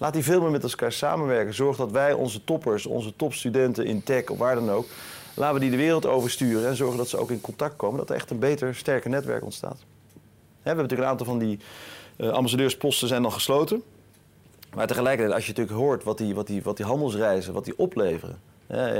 Laat 0.00 0.12
die 0.12 0.24
veel 0.24 0.40
meer 0.40 0.50
met 0.50 0.62
elkaar 0.62 0.92
samenwerken. 0.92 1.54
Zorg 1.54 1.76
dat 1.76 1.90
wij 1.90 2.12
onze 2.12 2.44
toppers, 2.44 2.86
onze 2.86 3.16
topstudenten 3.16 3.86
in 3.86 4.02
tech 4.02 4.28
of 4.28 4.38
waar 4.38 4.54
dan 4.54 4.70
ook, 4.70 4.86
laten 5.34 5.54
we 5.54 5.60
die 5.60 5.70
de 5.70 5.76
wereld 5.76 6.06
oversturen 6.06 6.68
en 6.68 6.76
zorgen 6.76 6.96
dat 6.96 7.08
ze 7.08 7.16
ook 7.16 7.30
in 7.30 7.40
contact 7.40 7.76
komen. 7.76 7.98
Dat 7.98 8.10
er 8.10 8.16
echt 8.16 8.30
een 8.30 8.38
beter, 8.38 8.74
sterker 8.74 9.10
netwerk 9.10 9.44
ontstaat. 9.44 9.78
We 10.12 10.68
hebben 10.68 10.84
natuurlijk 10.84 11.10
een 11.10 11.18
aantal 11.18 11.26
van 11.26 11.38
die 11.38 11.58
eh, 12.16 12.28
ambassadeursposten 12.28 13.08
zijn 13.08 13.24
al 13.24 13.30
gesloten. 13.30 13.82
Maar 14.74 14.86
tegelijkertijd, 14.86 15.34
als 15.34 15.46
je 15.46 15.52
natuurlijk 15.52 15.78
hoort 15.78 16.04
wat 16.04 16.18
die, 16.18 16.34
wat 16.34 16.46
die, 16.46 16.62
wat 16.62 16.76
die 16.76 16.86
handelsreizen, 16.86 17.52
wat 17.52 17.64
die 17.64 17.78
opleveren. 17.78 18.40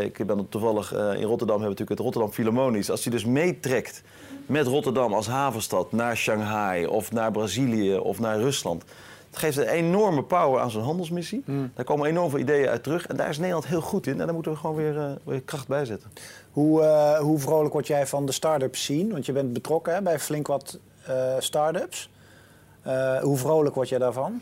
Ik 0.00 0.26
ben 0.26 0.48
toevallig 0.48 0.92
eh, 0.92 0.98
in 0.98 1.22
Rotterdam, 1.22 1.60
hebben 1.60 1.76
we 1.76 1.80
natuurlijk 1.80 1.90
het 1.90 1.98
Rotterdam 1.98 2.32
Philharmonisch. 2.32 2.90
Als 2.90 3.02
die 3.02 3.12
dus 3.12 3.24
meetrekt 3.24 4.02
met 4.46 4.66
Rotterdam 4.66 5.12
als 5.12 5.26
havenstad 5.26 5.92
naar 5.92 6.16
Shanghai 6.16 6.86
of 6.86 7.12
naar 7.12 7.30
Brazilië 7.30 7.96
of 7.96 8.20
naar 8.20 8.38
Rusland. 8.38 8.84
Het 9.30 9.38
geeft 9.38 9.56
een 9.56 9.66
enorme 9.68 10.22
power 10.22 10.60
aan 10.60 10.70
zo'n 10.70 10.82
handelsmissie. 10.82 11.44
Daar 11.74 11.84
komen 11.84 12.08
enorm 12.08 12.30
veel 12.30 12.38
ideeën 12.38 12.68
uit 12.68 12.82
terug. 12.82 13.06
En 13.06 13.16
daar 13.16 13.28
is 13.28 13.38
Nederland 13.38 13.66
heel 13.66 13.80
goed 13.80 14.06
in. 14.06 14.20
En 14.20 14.24
daar 14.24 14.34
moeten 14.34 14.52
we 14.52 14.58
gewoon 14.58 14.76
weer, 14.76 14.98
eh, 14.98 15.10
weer 15.24 15.42
kracht 15.42 15.68
bij 15.68 15.84
zetten. 15.84 16.10
Hoe, 16.50 16.82
eh, 16.82 17.18
hoe 17.18 17.38
vrolijk 17.38 17.72
word 17.72 17.86
jij 17.86 18.06
van 18.06 18.26
de 18.26 18.32
start-up 18.32 18.76
scene? 18.76 19.12
Want 19.12 19.26
je 19.26 19.32
bent 19.32 19.52
betrokken 19.52 19.94
hè, 19.94 20.02
bij 20.02 20.18
flink 20.18 20.46
wat 20.46 20.78
eh 21.06 21.34
start-ups. 21.38 22.10
Hoe 23.22 23.36
vrolijk 23.36 23.74
word 23.74 23.88
jij 23.88 23.98
daarvan? 23.98 24.40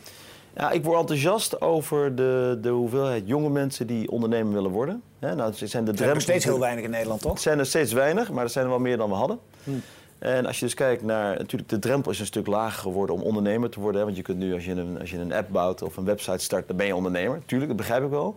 Ja, 0.57 0.71
ik 0.71 0.85
word 0.85 1.01
enthousiast 1.01 1.61
over 1.61 2.15
de, 2.15 2.59
de 2.63 2.69
hoeveelheid 2.69 3.23
jonge 3.27 3.49
mensen 3.49 3.87
die 3.87 4.11
ondernemer 4.11 4.53
willen 4.53 4.71
worden. 4.71 5.03
Nou, 5.19 5.41
het 5.41 5.57
zijn 5.65 5.85
de 5.85 5.91
Er 5.91 5.97
zijn 5.97 6.13
nog 6.13 6.21
steeds 6.21 6.45
heel 6.45 6.59
weinig 6.59 6.85
in 6.85 6.91
Nederland, 6.91 7.21
toch? 7.21 7.33
Het 7.33 7.41
zijn 7.41 7.59
er 7.59 7.67
steeds 7.67 7.93
weinig, 7.93 8.31
maar 8.31 8.45
er 8.45 8.51
zijn 8.51 8.65
er 8.65 8.71
wel 8.71 8.81
meer 8.81 8.97
dan 8.97 9.09
we 9.09 9.15
hadden. 9.15 9.39
Hm. 9.65 9.71
En 10.19 10.47
als 10.47 10.59
je 10.59 10.65
dus 10.65 10.75
kijkt 10.75 11.03
naar, 11.03 11.37
natuurlijk 11.39 11.71
de 11.71 11.79
drempel 11.79 12.11
is 12.11 12.21
een 12.21 12.27
stuk 12.27 12.47
lager 12.47 12.81
geworden 12.81 13.15
om 13.15 13.23
ondernemer 13.23 13.71
te 13.71 13.81
worden. 13.81 13.99
Hè? 13.99 14.05
Want 14.05 14.17
je 14.17 14.23
kunt 14.23 14.39
nu, 14.39 14.55
als 14.55 14.65
je, 14.65 14.73
een, 14.73 15.01
als 15.01 15.11
je 15.11 15.19
een 15.19 15.33
app 15.33 15.49
bouwt 15.53 15.83
of 15.83 15.97
een 15.97 16.05
website 16.05 16.39
start, 16.39 16.69
dan 16.69 16.77
ben 16.77 16.87
je 16.87 16.95
ondernemer. 16.95 17.43
Tuurlijk, 17.47 17.69
dat 17.69 17.77
begrijp 17.77 18.05
ik 18.05 18.11
wel. 18.11 18.37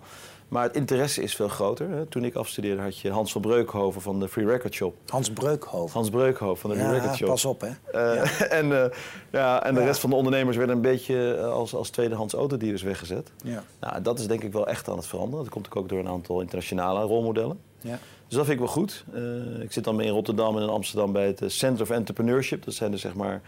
Maar 0.51 0.63
het 0.63 0.75
interesse 0.75 1.21
is 1.21 1.35
veel 1.35 1.47
groter. 1.47 1.89
Hè? 1.89 2.05
Toen 2.05 2.23
ik 2.23 2.35
afstudeerde 2.35 2.81
had 2.81 2.97
je 2.99 3.11
Hans 3.11 3.31
van 3.31 3.41
Breukhoven 3.41 4.01
van 4.01 4.19
de 4.19 4.27
Free 4.27 4.45
Record 4.45 4.73
Shop. 4.73 4.95
Hans 5.07 5.31
Breukhoven. 5.31 5.93
Hans 5.93 6.09
Breukhoven 6.09 6.57
van 6.57 6.69
de 6.69 6.75
Free 6.75 6.99
Record 6.99 7.15
Shop. 7.15 7.27
pas 7.27 7.45
op, 7.45 7.61
hè. 7.61 7.69
Eh, 7.91 8.51
en 8.59 8.83
eh, 8.83 8.89
ja, 9.31 9.63
en 9.63 9.73
de 9.73 9.83
rest 9.83 9.99
van 9.99 10.09
de 10.09 10.15
ondernemers 10.15 10.57
werden 10.57 10.75
een 10.75 10.81
beetje 10.81 11.35
eh, 11.35 11.51
als, 11.51 11.75
als 11.75 11.89
tweedehands 11.89 12.33
autodealers 12.33 12.81
weggezet. 12.81 13.31
Ja. 13.43 13.63
Nou, 13.79 14.01
dat 14.01 14.19
is 14.19 14.27
denk 14.27 14.43
ik 14.43 14.53
wel 14.53 14.67
echt 14.67 14.89
aan 14.89 14.97
het 14.97 15.07
veranderen. 15.07 15.43
Dat 15.43 15.53
komt 15.53 15.75
ook 15.75 15.89
door 15.89 15.99
een 15.99 16.07
aantal 16.07 16.41
internationale 16.41 17.05
rolmodellen. 17.05 17.59
Ja. 17.81 17.99
Dus 18.31 18.39
dat 18.39 18.49
vind 18.49 18.59
ik 18.61 18.65
wel 18.65 18.75
goed. 18.75 19.03
Eh, 19.13 19.61
ik 19.63 19.71
zit 19.71 19.83
dan 19.83 20.01
in 20.01 20.09
Rotterdam 20.11 20.57
en 20.57 20.63
in 20.63 20.69
Amsterdam 20.69 21.11
bij 21.11 21.25
het 21.27 21.41
eh, 21.41 21.49
Center 21.49 21.81
of 21.81 21.89
Entrepreneurship. 21.89 22.63
Dat 22.65 22.73
zijn 22.73 22.91
dus 22.91 23.01
zeg 23.01 23.13
maar 23.13 23.41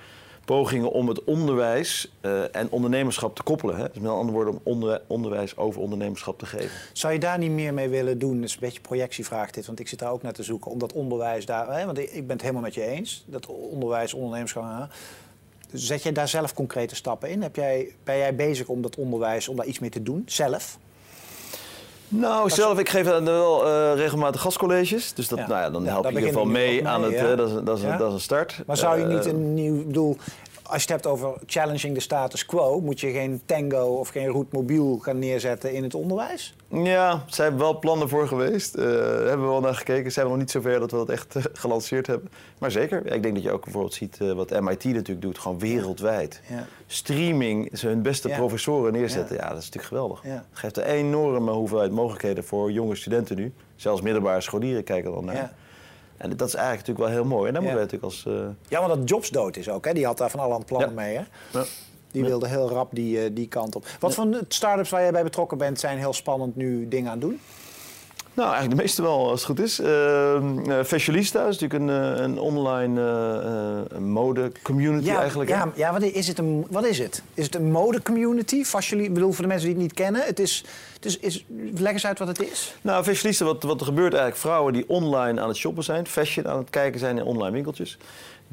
pogingen 0.45 0.91
om 0.91 1.07
het 1.07 1.23
onderwijs 1.23 2.11
eh, 2.21 2.55
en 2.55 2.69
ondernemerschap 2.69 3.35
te 3.35 3.43
koppelen. 3.43 3.75
Hè? 3.77 3.87
Dus 3.93 3.99
met 4.01 4.11
andere 4.11 4.31
woorden 4.31 4.53
om 4.53 4.59
onder- 4.63 5.01
onderwijs 5.07 5.57
over 5.57 5.81
ondernemerschap 5.81 6.39
te 6.39 6.45
geven. 6.45 6.69
Zou 6.93 7.13
je 7.13 7.19
daar 7.19 7.37
niet 7.37 7.51
meer 7.51 7.73
mee 7.73 7.89
willen 7.89 8.19
doen? 8.19 8.35
Dat 8.35 8.49
is 8.49 8.53
een 8.53 8.59
beetje 8.59 8.81
projectievraag 8.81 9.51
dit, 9.51 9.65
want 9.65 9.79
ik 9.79 9.87
zit 9.87 9.99
daar 9.99 10.11
ook 10.11 10.21
naar 10.21 10.33
te 10.33 10.43
zoeken. 10.43 10.71
Om 10.71 10.79
dat 10.79 10.93
onderwijs 10.93 11.45
daar, 11.45 11.77
hè, 11.79 11.85
want 11.85 11.97
ik 11.97 12.11
ben 12.27 12.29
het 12.29 12.41
helemaal 12.41 12.61
met 12.61 12.73
je 12.73 12.85
eens. 12.85 13.23
Dat 13.27 13.45
onderwijs, 13.45 14.13
ondernemerschap. 14.13 14.63
hè. 14.63 14.85
Zet 15.77 16.03
jij 16.03 16.11
daar 16.11 16.27
zelf 16.27 16.53
concrete 16.53 16.95
stappen 16.95 17.29
in? 17.29 17.41
Heb 17.41 17.55
jij, 17.55 17.95
ben 18.03 18.17
jij 18.17 18.35
bezig 18.35 18.67
om 18.67 18.81
dat 18.81 18.95
onderwijs, 18.95 19.47
om 19.47 19.55
daar 19.55 19.65
iets 19.65 19.79
mee 19.79 19.89
te 19.89 20.03
doen? 20.03 20.23
Zelf? 20.25 20.77
Nou, 22.15 22.49
zelf, 22.49 22.79
ik 22.79 22.89
geef 22.89 23.05
dan 23.05 23.25
wel 23.25 23.65
eh, 23.67 23.95
regelmatig 23.95 24.41
gastcolleges. 24.41 25.13
Dus 25.13 25.27
dat, 25.27 25.39
Ja. 25.39 25.47
nou 25.47 25.59
ja, 25.61 25.69
dan 25.69 25.85
help 25.85 26.05
ik 26.05 26.11
in 26.11 26.17
ieder 26.17 26.29
geval 26.29 26.45
je 26.45 26.51
mee 26.51 26.87
aan 26.87 27.03
het... 27.03 27.13
eh, 27.13 27.37
dat, 27.37 27.47
is, 27.49 27.53
dat, 27.63 27.77
is, 27.77 27.83
Ja. 27.83 27.97
dat 27.97 28.07
is 28.07 28.13
een 28.13 28.19
start. 28.19 28.63
Maar 28.67 28.77
zou 28.77 28.97
je 28.99 29.03
Eh, 29.05 29.09
niet 29.09 29.25
een 29.25 29.53
nieuw 29.53 29.75
ik 29.75 29.87
bedoel? 29.87 30.17
Als 30.63 30.83
je 30.83 30.93
het 30.93 31.03
hebt 31.03 31.05
over 31.05 31.33
challenging 31.45 31.93
de 31.93 31.99
status 31.99 32.45
quo, 32.45 32.81
moet 32.81 32.99
je 32.99 33.11
geen 33.11 33.41
Tango 33.45 33.85
of 33.85 34.09
geen 34.09 34.27
Route 34.29 34.55
Mobiel 34.55 34.97
gaan 34.97 35.19
neerzetten 35.19 35.73
in 35.73 35.83
het 35.83 35.95
onderwijs? 35.95 36.55
Ja, 36.67 37.11
er 37.11 37.33
zijn 37.33 37.57
wel 37.57 37.79
plannen 37.79 38.09
voor 38.09 38.27
geweest. 38.27 38.75
Eh 38.75 38.85
hebben 38.85 39.41
we 39.41 39.51
wel 39.51 39.59
naar 39.59 39.75
gekeken. 39.75 40.11
Zijn 40.11 40.25
we 40.25 40.31
nog 40.31 40.41
niet 40.41 40.51
zover 40.51 40.79
dat 40.79 40.91
we 40.91 40.97
dat 40.97 41.09
echt 41.09 41.35
eh, 41.35 41.43
gelanceerd 41.53 42.07
hebben. 42.07 42.29
Maar 42.59 42.71
zeker. 42.71 43.05
Ik 43.13 43.23
denk 43.23 43.33
dat 43.35 43.43
je 43.43 43.51
ook 43.51 43.63
bijvoorbeeld 43.63 43.93
ziet 43.93 44.17
eh, 44.21 44.31
wat 44.31 44.49
MIT 44.49 44.83
natuurlijk 44.83 45.21
doet, 45.21 45.37
gewoon 45.39 45.59
wereldwijd. 45.59 46.41
Ja. 46.49 46.65
Streaming, 46.87 47.77
ze 47.77 47.87
hun 47.87 48.01
beste 48.01 48.27
Ja. 48.27 48.37
professoren 48.37 48.93
neerzetten. 48.93 49.35
Ja. 49.35 49.41
dat 49.41 49.57
is 49.57 49.63
natuurlijk 49.69 49.85
geweldig. 49.85 50.23
Ja. 50.23 50.29
Het 50.29 50.59
geeft 50.59 50.77
een 50.77 50.83
enorme 50.83 51.51
hoeveelheid 51.51 51.91
mogelijkheden 51.91 52.43
voor 52.43 52.71
jonge 52.71 52.95
studenten 52.95 53.35
nu. 53.35 53.53
Zelfs 53.75 54.01
middelbare 54.01 54.41
scholieren 54.41 54.83
kijken 54.83 55.11
dan 55.11 55.25
naar. 55.25 55.53
En 56.17 56.37
dat 56.37 56.47
is 56.47 56.53
eigenlijk 56.55 56.87
natuurlijk 56.87 57.15
wel 57.15 57.23
heel 57.23 57.37
mooi. 57.37 57.47
En 57.47 57.53
daar 57.53 57.63
Ja. 57.63 57.69
moeten 57.73 57.87
we 57.89 57.97
natuurlijk 57.97 58.35
als... 58.37 58.41
eh, 58.43 58.69
Ja, 58.69 58.87
want 58.87 58.99
dat 58.99 59.09
Jobs 59.09 59.29
dood 59.29 59.57
is 59.57 59.69
ook. 59.69 59.85
Hè? 59.85 59.93
Die 59.93 60.05
had 60.05 60.17
daar 60.17 60.29
van 60.29 60.39
alle 60.39 60.59
plannen 60.65 60.89
Ja. 60.89 60.95
mee. 60.95 61.15
Hè? 61.15 61.23
ja. 61.59 61.65
Die 62.11 62.23
wilde 62.25 62.47
heel 62.47 62.69
rap 62.69 62.89
die, 62.91 63.23
eh, 63.23 63.29
die 63.33 63.47
kant 63.47 63.75
op. 63.75 63.85
Wat 63.99 64.13
voor 64.13 64.27
start-ups 64.47 64.89
waar 64.89 65.01
jij 65.01 65.11
bij 65.11 65.23
betrokken 65.23 65.57
bent, 65.57 65.79
zijn 65.79 65.97
heel 65.97 66.13
spannend 66.13 66.55
nu 66.55 66.87
dingen 66.87 67.11
aan 67.11 67.17
het 67.19 67.27
doen? 67.27 67.39
Nou, 68.35 68.49
eigenlijk 68.49 68.77
de 68.77 68.81
meeste 68.81 69.01
wel, 69.01 69.29
als 69.29 69.39
het 69.39 69.49
goed 69.49 69.59
is. 69.59 69.79
Uh, 69.79 69.87
uh, 69.87 70.83
Fashionista 70.83 71.47
is 71.47 71.59
natuurlijk 71.59 71.73
een, 71.73 72.15
eh, 72.15 72.23
een 72.23 72.39
online 72.39 73.01
uh, 73.91 73.97
mode-community 73.97 75.09
eigenlijk. 75.09 75.49
hè? 75.49 75.55
Ja, 75.55 75.71
ja 75.75 75.91
wat, 75.91 76.01
is 76.01 76.27
het 76.27 76.37
een, 76.37 76.65
wat 76.69 76.85
is 76.85 76.99
het? 76.99 77.23
Is 77.33 77.45
het 77.45 77.55
een 77.55 77.71
mode-community? 77.71 78.63
Fashionista, 78.63 79.09
ik 79.09 79.13
bedoel, 79.13 79.31
voor 79.31 79.43
de 79.43 79.47
mensen 79.47 79.67
die 79.67 79.75
het 79.75 79.85
niet 79.85 79.93
kennen. 79.93 80.21
Het 80.25 80.39
is, 80.39 80.65
het 80.93 81.05
is, 81.05 81.19
is, 81.19 81.45
leg 81.73 81.91
eens 81.91 82.05
uit 82.05 82.19
wat 82.19 82.27
het 82.27 82.41
is. 82.41 82.75
Nou, 82.81 83.03
fashionista, 83.03 83.45
wat, 83.45 83.63
wat 83.63 83.79
er 83.79 83.85
gebeurt 83.85 84.13
eigenlijk, 84.13 84.41
vrouwen 84.41 84.73
die 84.73 84.85
online 84.87 85.41
aan 85.41 85.47
het 85.47 85.57
shoppen 85.57 85.83
zijn, 85.83 86.07
fashion 86.07 86.47
aan 86.47 86.57
het 86.57 86.69
kijken 86.69 86.99
zijn 86.99 87.17
in 87.17 87.23
online 87.23 87.51
winkeltjes, 87.51 87.97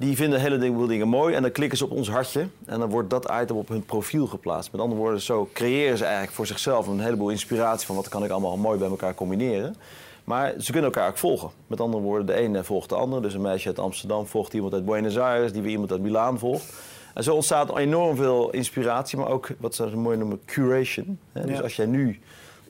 die 0.00 0.16
vinden 0.16 0.40
hele 0.40 0.58
dingen, 0.58 0.88
dingen 0.88 1.08
mooi 1.08 1.34
en 1.34 1.42
dan 1.42 1.52
klikken 1.52 1.78
ze 1.78 1.84
op 1.84 1.90
ons 1.90 2.08
hartje 2.10 2.46
en 2.66 2.78
dan 2.78 2.88
wordt 2.90 3.10
dat 3.10 3.30
item 3.42 3.56
op 3.56 3.68
hun 3.68 3.84
profiel 3.84 4.26
geplaatst. 4.26 4.72
Met 4.72 4.80
andere 4.80 5.00
woorden, 5.00 5.20
zo 5.20 5.48
creëren 5.52 5.98
ze 5.98 6.04
eigenlijk 6.04 6.34
voor 6.34 6.46
zichzelf 6.46 6.86
een 6.86 7.00
heleboel 7.00 7.28
inspiratie 7.30 7.86
van 7.86 7.96
wat 7.96 8.08
kan 8.08 8.24
ik 8.24 8.30
allemaal 8.30 8.56
mooi 8.56 8.78
bij 8.78 8.88
elkaar 8.88 9.14
combineren. 9.14 9.76
Maar 10.24 10.54
ze 10.58 10.72
kunnen 10.72 10.90
elkaar 10.92 11.08
ook 11.08 11.18
volgen. 11.18 11.50
Met 11.66 11.80
andere 11.80 12.02
woorden, 12.02 12.26
de 12.26 12.32
ene 12.34 12.64
volgt 12.64 12.88
de 12.88 12.94
ander. 12.94 13.22
Dus 13.22 13.34
een 13.34 13.40
meisje 13.40 13.68
uit 13.68 13.78
Amsterdam 13.78 14.26
volgt 14.26 14.54
iemand 14.54 14.72
uit 14.72 14.84
Buenos 14.84 15.18
Aires, 15.18 15.52
die 15.52 15.62
weer 15.62 15.70
iemand 15.70 15.90
uit 15.92 16.00
Milaan 16.00 16.38
volgt. 16.38 16.72
En 17.14 17.22
zo 17.22 17.34
ontstaat 17.34 17.76
enorm 17.76 18.16
veel 18.16 18.50
inspiratie, 18.50 19.18
maar 19.18 19.28
ook 19.28 19.48
wat 19.58 19.74
ze 19.74 19.96
mooi 19.96 20.16
noemen 20.16 20.40
curation. 20.44 21.18
Dus 21.32 21.56
Ja. 21.56 21.60
als 21.62 21.76
jij 21.76 21.86
nu 21.86 22.18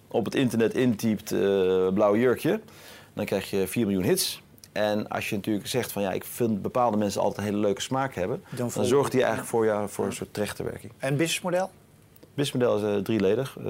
op 0.08 0.24
het 0.24 0.34
internet 0.34 0.74
intypt 0.74 1.32
eh, 1.32 1.38
blauw 1.94 2.16
jurkje, 2.16 2.60
dan 3.12 3.24
krijg 3.24 3.50
je 3.50 3.66
4 3.66 3.86
miljoen 3.86 4.04
hits. 4.04 4.42
En 4.72 5.08
als 5.08 5.28
je 5.28 5.36
natuurlijk 5.36 5.66
zegt 5.66 5.92
van 5.92 6.02
ja, 6.02 6.12
ik 6.12 6.24
vind 6.24 6.62
bepaalde 6.62 6.96
mensen 6.96 7.20
altijd 7.20 7.38
een 7.46 7.52
hele 7.52 7.64
leuke 7.66 7.80
smaak 7.80 8.14
hebben, 8.14 8.42
Dan 8.56 8.70
zorgt 8.70 9.10
die 9.12 9.20
eigenlijk 9.20 9.50
voor, 9.50 9.64
jou, 9.64 9.88
voor 9.88 10.04
een 10.06 10.12
soort 10.12 10.34
trechterwerking. 10.34 10.92
En 10.98 11.16
businessmodel? 11.16 11.70
Businessmodel 12.34 12.76
is 12.90 12.96
eh, 12.96 13.02
drieledig. 13.02 13.56
eh 13.58 13.64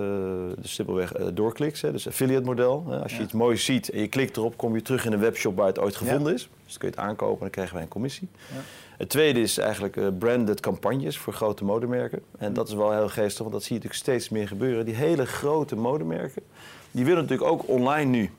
dus 0.60 0.74
simpelweg 0.74 1.12
eh, 1.12 1.26
doorkliks. 1.34 1.80
Hè, 1.80 1.92
dus 1.92 2.08
affiliate 2.08 2.44
model. 2.44 2.84
Hè. 2.88 2.98
Als 3.02 3.10
je 3.12 3.18
Ja. 3.18 3.24
iets 3.24 3.32
moois 3.32 3.64
ziet 3.64 3.88
en 3.90 4.00
je 4.00 4.08
klikt 4.08 4.36
erop, 4.36 4.56
kom 4.56 4.74
je 4.74 4.82
terug 4.82 5.04
in 5.06 5.12
een 5.12 5.20
webshop 5.20 5.56
waar 5.56 5.66
het 5.66 5.78
ooit 5.78 5.96
gevonden 5.96 6.34
is. 6.34 6.40
Dus 6.64 6.72
dan 6.72 6.78
kun 6.78 6.88
je 6.88 6.94
het 6.94 7.04
aankopen 7.04 7.34
en 7.34 7.40
dan 7.40 7.50
krijgen 7.50 7.74
wij 7.74 7.82
een 7.82 7.88
commissie. 7.88 8.28
Ja. 8.48 8.56
Het 8.96 9.08
tweede 9.08 9.40
is 9.40 9.58
eigenlijk 9.58 10.18
branded 10.18 10.60
campagnes 10.60 11.18
voor 11.18 11.32
grote 11.32 11.64
modemerken. 11.64 12.20
En 12.38 12.52
dat 12.52 12.68
is 12.68 12.74
wel 12.74 12.92
heel 12.92 13.08
geestig, 13.08 13.38
want 13.38 13.52
dat 13.52 13.62
zie 13.62 13.76
je 13.76 13.82
natuurlijk 13.82 14.02
steeds 14.08 14.28
meer 14.28 14.48
gebeuren. 14.48 14.84
Die 14.84 14.94
hele 14.94 15.26
grote 15.26 15.76
modemerken, 15.76 16.42
die 16.90 17.04
willen 17.04 17.22
natuurlijk 17.22 17.50
ook 17.50 17.68
online 17.68 18.10
nu. 18.10 18.30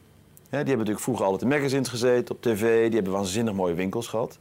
Die 0.52 0.60
hebben 0.60 0.78
natuurlijk 0.78 1.04
vroeger 1.04 1.26
altijd 1.26 1.42
in 1.52 1.58
magazines 1.58 1.90
gezeten, 1.90 2.36
op 2.36 2.42
tv. 2.42 2.86
Die 2.86 2.96
hebben 2.96 3.14
waanzinnig 3.14 3.54
mooie 3.54 3.74
winkels 3.74 4.08
gehad. 4.08 4.38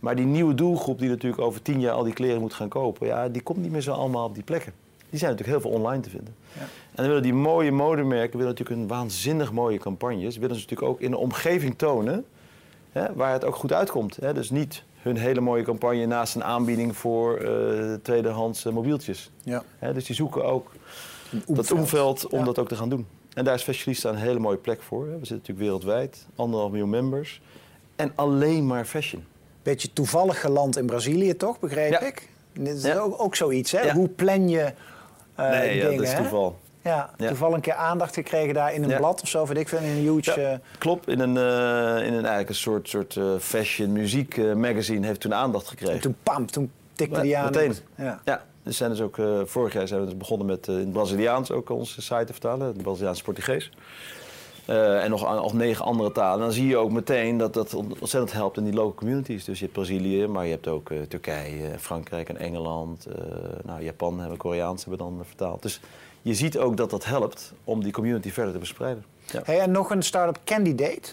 Maar 0.00 0.16
die 0.16 0.24
nieuwe 0.24 0.54
doelgroep 0.54 0.98
die 0.98 1.08
natuurlijk 1.08 1.42
over 1.42 1.62
tien 1.62 1.80
jaar 1.80 1.92
al 1.94 2.02
die 2.04 2.12
kleren 2.12 2.40
moet 2.40 2.54
gaan 2.54 2.68
kopen... 2.68 3.06
Ja, 3.06 3.28
die 3.28 3.42
komt 3.42 3.58
niet 3.58 3.70
meer 3.70 3.80
zo 3.80 3.92
allemaal 3.92 4.26
op 4.26 4.34
die 4.34 4.42
plekken. 4.42 4.72
Die 5.10 5.18
zijn 5.18 5.30
natuurlijk 5.30 5.62
heel 5.62 5.70
veel 5.70 5.80
online 5.80 6.02
te 6.02 6.10
vinden. 6.10 6.34
Ja. 6.52 6.60
En 6.60 6.68
dan 6.94 7.06
willen 7.06 7.22
die 7.22 7.32
mooie 7.34 7.72
modemerken 7.72 8.38
willen 8.38 8.52
natuurlijk 8.52 8.80
een 8.80 8.88
waanzinnig 8.88 9.52
mooie 9.52 9.78
campagnes. 9.78 10.36
Willen 10.36 10.56
ze 10.56 10.62
natuurlijk 10.62 10.90
ook 10.90 11.00
in 11.00 11.12
een 11.12 11.18
omgeving 11.18 11.78
tonen 11.78 12.24
hè, 12.92 13.14
waar 13.14 13.32
het 13.32 13.44
ook 13.44 13.54
goed 13.56 13.72
uitkomt. 13.72 14.16
Hè. 14.16 14.32
Dus 14.34 14.50
niet 14.50 14.82
hun 15.02 15.16
hele 15.16 15.40
mooie 15.40 15.62
campagne 15.62 16.06
naast 16.06 16.34
een 16.34 16.44
aanbieding 16.44 16.96
voor 16.96 17.36
eh, 17.36 17.94
tweedehands 18.02 18.64
eh, 18.64 18.72
mobieltjes. 18.72 19.30
Ja. 19.42 19.62
Hè, 19.78 19.92
dus 19.92 20.04
die 20.04 20.16
zoeken 20.16 20.44
ook 20.44 20.70
dat 21.30 21.46
omveld. 21.48 21.70
omveld 21.70 22.26
om 22.28 22.38
Ja. 22.38 22.44
dat 22.44 22.58
ook 22.58 22.68
te 22.68 22.76
gaan 22.76 22.88
doen. 22.88 23.06
En 23.34 23.44
daar 23.44 23.54
is 23.54 23.62
Fashionista 23.62 24.08
een 24.08 24.16
hele 24.16 24.38
mooie 24.38 24.56
plek 24.56 24.82
voor. 24.82 25.04
We 25.04 25.10
zitten 25.12 25.30
natuurlijk 25.36 25.58
wereldwijd, 25.66 26.26
anderhalf 26.36 26.70
miljoen 26.70 26.90
members. 26.90 27.40
En 27.96 28.12
alleen 28.14 28.66
maar 28.66 28.84
fashion. 28.84 29.24
Beetje 29.62 29.92
toevallig 29.92 30.40
geland 30.40 30.76
in 30.76 30.86
Brazilië, 30.86 31.36
toch? 31.36 31.58
Begreep 31.60 31.90
Ja. 31.90 32.00
ik? 32.00 32.28
Dit 32.52 32.76
is 32.76 32.82
Ja. 32.84 32.98
ook, 32.98 33.22
ook 33.22 33.34
zoiets, 33.36 33.72
hè? 33.72 33.80
Ja. 33.80 33.94
Hoe 33.94 34.08
plan 34.08 34.48
je 34.48 34.72
eh 35.34 35.48
nee, 35.50 35.76
ja, 35.76 35.82
dingen, 35.88 35.96
dat 35.96 36.06
is 36.06 36.14
toeval. 36.14 36.58
Ja, 36.82 37.10
Ja. 37.16 37.28
toevallig 37.28 37.54
een 37.54 37.60
keer 37.60 37.74
aandacht 37.74 38.14
gekregen 38.14 38.54
daar 38.54 38.74
in 38.74 38.82
een 38.82 38.88
Ja. 38.88 38.96
blad 38.96 39.22
of 39.22 39.28
zo, 39.28 39.46
weet 39.46 39.56
ik 39.56 39.70
in 39.70 39.82
een 39.84 39.94
huge... 39.96 40.40
Ja, 40.40 40.50
eh, 40.52 40.58
klopt. 40.78 41.08
In 41.08 41.20
een, 41.20 41.36
eh, 41.36 42.06
in 42.06 42.12
een, 42.12 42.18
eigenlijk 42.24 42.48
een 42.48 42.54
soort, 42.54 42.88
soort 42.88 43.18
fashion, 43.40 43.92
muziek 43.92 44.36
magazine 44.54 45.06
heeft 45.06 45.20
toen 45.20 45.34
aandacht 45.34 45.68
gekregen. 45.68 45.94
en 45.94 46.00
toen 46.00 46.16
pam, 46.22 46.46
toen 46.46 46.70
tikte 46.92 47.14
Ja, 47.16 47.22
die 47.22 47.36
aan. 47.38 47.44
meteen. 47.44 47.74
Ja. 47.96 48.42
Dus 48.64 48.76
zijn 48.76 48.90
dus 48.90 49.00
ook, 49.00 49.18
eh, 49.18 49.40
vorig 49.44 49.72
jaar 49.72 49.88
zijn 49.88 50.00
we 50.00 50.06
dus 50.06 50.16
begonnen 50.16 50.46
met 50.46 50.68
eh, 50.68 50.74
in 50.74 50.80
het 50.80 50.92
Braziliaans 50.92 51.50
ook 51.50 51.70
onze 51.70 52.02
site 52.02 52.24
te 52.24 52.32
vertalen, 52.32 52.66
het 52.66 52.82
Braziliaans 52.82 53.22
Portugees. 53.22 53.70
Eh, 54.64 55.04
en 55.04 55.10
nog, 55.10 55.22
nog 55.22 55.52
negen 55.52 55.84
andere 55.84 56.12
talen. 56.12 56.38
En 56.38 56.44
dan 56.44 56.52
zie 56.52 56.66
je 56.66 56.76
ook 56.76 56.90
meteen 56.90 57.36
dat 57.36 57.54
dat 57.54 57.74
ontzettend 57.74 58.32
helpt 58.32 58.56
in 58.56 58.64
die 58.64 58.72
local 58.72 58.94
communities. 58.94 59.44
Dus 59.44 59.58
je 59.58 59.64
hebt 59.64 59.76
Brazilië, 59.76 60.26
maar 60.26 60.44
je 60.44 60.50
hebt 60.50 60.68
ook 60.68 60.90
Turkije, 61.08 61.78
Frankrijk 61.78 62.28
en 62.28 62.36
Engeland. 62.36 63.06
nou, 63.64 63.82
Japan 63.82 64.20
hebben 64.20 64.38
Koreaans 64.38 64.84
hebben 64.84 64.98
dan 65.06 65.20
vertaald. 65.26 65.62
Dus 65.62 65.80
je 66.22 66.34
ziet 66.34 66.58
ook 66.58 66.76
dat 66.76 66.90
dat 66.90 67.04
helpt 67.04 67.52
om 67.64 67.82
die 67.82 67.92
community 67.92 68.30
verder 68.30 68.52
te 68.52 68.58
verspreiden. 68.58 69.04
Ja. 69.32 69.40
Hey, 69.44 69.60
en 69.60 69.70
nog 69.70 69.90
een 69.90 70.02
start-up 70.02 70.40
candidate. 70.44 71.12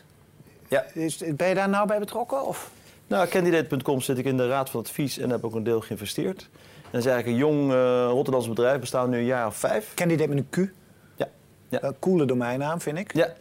Ja. 0.68 0.86
Is, 0.94 1.18
ben 1.18 1.48
je 1.48 1.56
daar 1.56 1.70
nou 1.70 1.88
bij 1.88 2.00
betrokken? 2.00 2.46
Of? 2.46 2.72
Nou, 3.08 3.28
Candidate.com 3.28 4.02
zit 4.02 4.18
ik 4.18 4.26
in 4.26 4.38
de 4.38 4.48
raad 4.48 4.70
van 4.70 4.80
advies 4.80 5.18
en 5.18 5.30
heb 5.30 5.46
ook 5.46 5.56
een 5.56 5.64
deel 5.64 5.82
geïnvesteerd. 5.82 6.50
Dat 6.92 7.00
is 7.00 7.06
eigenlijk 7.06 7.28
een 7.28 7.36
jong 7.48 7.72
eh 7.72 8.08
Rotterdamse 8.10 8.50
bedrijf, 8.50 8.80
bestaat 8.80 9.08
nu 9.08 9.18
een 9.18 9.26
jaar 9.26 9.48
of 9.48 9.56
vijf. 9.56 9.94
Candidate 9.94 10.30
met 10.30 10.38
een 10.38 10.50
Q. 10.50 10.72
Ja, 11.16 11.28
ja. 11.70 11.84
Een 11.84 12.00
coole 12.00 12.26
domeinnaam, 12.26 12.82
vind 12.82 12.98
ik. 12.98 13.14
ja. 13.16 13.34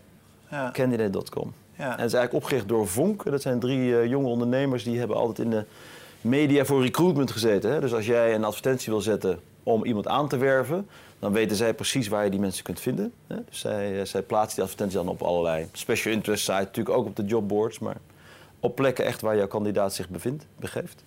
Ja. 0.50 0.70
Candidate.com. 0.72 1.52
Ja. 1.78 1.84
En 1.84 1.96
dat 1.96 2.06
is 2.06 2.12
eigenlijk 2.12 2.32
opgericht 2.32 2.68
door 2.68 2.88
Vonk. 2.88 3.24
Dat 3.24 3.42
zijn 3.42 3.60
drie 3.60 3.98
eh, 3.98 4.06
jonge 4.06 4.28
ondernemers 4.28 4.84
die 4.84 4.98
hebben 4.98 5.16
altijd 5.16 5.38
in 5.38 5.50
de 5.50 5.64
media 6.20 6.64
voor 6.64 6.82
recruitment 6.82 7.30
gezeten. 7.30 7.72
Hè? 7.72 7.80
Dus 7.80 7.94
als 7.94 8.06
jij 8.06 8.34
een 8.34 8.44
advertentie 8.44 8.92
wil 8.92 9.00
zetten 9.00 9.40
om 9.62 9.84
iemand 9.84 10.06
aan 10.06 10.28
te 10.28 10.36
werven, 10.36 10.88
dan 11.18 11.32
weten 11.32 11.56
zij 11.56 11.74
precies 11.74 12.08
waar 12.08 12.24
je 12.24 12.30
die 12.30 12.40
mensen 12.40 12.64
kunt 12.64 12.80
vinden. 12.80 13.12
Hè? 13.26 13.36
Dus 13.48 13.60
zij, 13.60 14.00
eh, 14.00 14.06
zij 14.06 14.22
plaatsen 14.22 14.54
die 14.54 14.64
advertentie 14.64 14.96
dan 14.98 15.08
op 15.08 15.22
allerlei 15.22 15.68
special 15.72 16.14
interest 16.14 16.44
sites, 16.44 16.64
natuurlijk 16.64 16.96
ook 16.96 17.06
op 17.06 17.16
de 17.16 17.24
jobboards, 17.24 17.78
maar 17.78 17.96
op 18.60 18.74
plekken 18.74 19.04
echt 19.04 19.20
waar 19.20 19.36
jouw 19.36 19.46
kandidaat 19.46 19.94
zich 19.94 20.08
bevindt, 20.08 20.46
begeeft. 20.56 21.02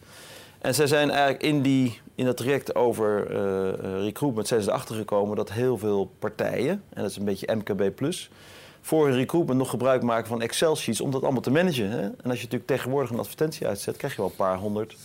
En 0.64 0.76
zij 0.76 0.88
zijn 0.88 1.10
eigenlijk 1.10 1.44
in, 1.44 1.62
die, 1.62 2.00
in 2.16 2.26
dat 2.26 2.38
traject 2.38 2.76
over 2.76 3.26
eh, 3.26 4.04
recruitment 4.04 4.48
zijn 4.48 4.62
ze 4.62 4.70
erachter 4.70 4.96
gekomen 4.96 5.36
dat 5.36 5.52
heel 5.52 5.78
veel 5.78 6.12
partijen, 6.20 6.84
en 6.90 7.02
dat 7.02 7.12
is 7.12 7.18
een 7.18 7.26
beetje 7.26 7.56
MKB+, 7.56 8.12
voor 8.82 9.08
hun 9.08 9.16
recruitment 9.16 9.60
nog 9.60 9.70
gebruik 9.70 10.02
maken 10.02 10.28
van 10.28 10.42
Excel-sheets 10.42 11.02
om 11.02 11.12
dat 11.12 11.24
allemaal 11.24 11.42
te 11.42 11.52
managen. 11.52 11.90
Hè? 11.90 12.02
En 12.02 12.14
als 12.24 12.38
je 12.38 12.44
natuurlijk 12.44 12.66
tegenwoordig 12.66 13.10
een 13.10 13.20
advertentie 13.20 13.68
uitzet, 13.68 13.98
krijg 13.98 14.16
je 14.16 14.22
wel 14.22 14.30
een 14.30 14.36
paar 14.36 14.58
honderd 14.58 14.96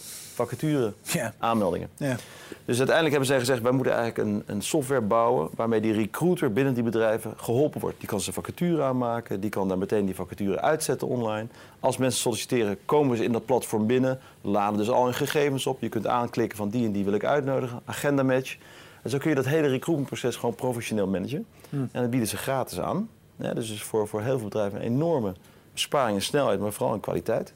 vacature 0.46 0.92
aanmeldingen. 1.38 1.88
Ja. 1.96 2.16
Dus 2.64 2.78
uiteindelijk 2.78 3.10
hebben 3.10 3.26
zij 3.26 3.38
gezegd, 3.38 3.62
wij 3.62 3.72
moeten 3.72 3.94
eigenlijk 3.94 4.28
een, 4.28 4.42
een 4.46 4.62
software 4.62 5.00
bouwen 5.00 5.48
waarmee 5.54 5.80
die 5.80 5.92
recruiter 5.92 6.52
binnen 6.52 6.74
die 6.74 6.82
bedrijven 6.82 7.32
geholpen 7.36 7.80
wordt. 7.80 7.98
Die 7.98 8.08
kan 8.08 8.20
zijn 8.20 8.34
vacature 8.34 8.82
aanmaken, 8.82 9.40
die 9.40 9.50
kan 9.50 9.68
daar 9.68 9.78
meteen 9.78 10.04
die 10.06 10.14
vacature 10.14 10.60
uitzetten 10.60 11.08
online. 11.08 11.46
Als 11.80 11.96
mensen 11.96 12.20
solliciteren, 12.20 12.78
komen 12.84 13.16
ze 13.16 13.24
in 13.24 13.32
dat 13.32 13.44
platform 13.44 13.86
binnen, 13.86 14.18
laden 14.40 14.78
dus 14.78 14.90
al 14.90 15.04
hun 15.04 15.14
gegevens 15.14 15.66
op. 15.66 15.80
Je 15.80 15.88
kunt 15.88 16.06
aanklikken 16.06 16.58
van 16.58 16.68
die 16.68 16.86
en 16.86 16.92
die 16.92 17.04
wil 17.04 17.12
ik 17.12 17.24
uitnodigen, 17.24 17.80
agenda 17.84 18.22
match. 18.22 18.56
En 19.02 19.10
zo 19.10 19.18
kun 19.18 19.28
je 19.28 19.36
dat 19.36 19.46
hele 19.46 19.68
recruitmentproces 19.68 20.36
gewoon 20.36 20.54
professioneel 20.54 21.06
managen. 21.06 21.46
En 21.70 21.88
dat 21.92 22.10
bieden 22.10 22.28
ze 22.28 22.36
gratis 22.36 22.80
aan. 22.80 23.08
Ja, 23.36 23.54
dus 23.54 23.70
is 23.70 23.82
voor, 23.82 24.08
voor 24.08 24.22
heel 24.22 24.38
veel 24.38 24.48
bedrijven 24.48 24.78
een 24.78 24.86
enorme 24.86 25.32
besparing 25.72 26.16
in 26.16 26.22
snelheid, 26.22 26.60
maar 26.60 26.72
vooral 26.72 26.94
in 26.94 27.00
kwaliteit. 27.00 27.52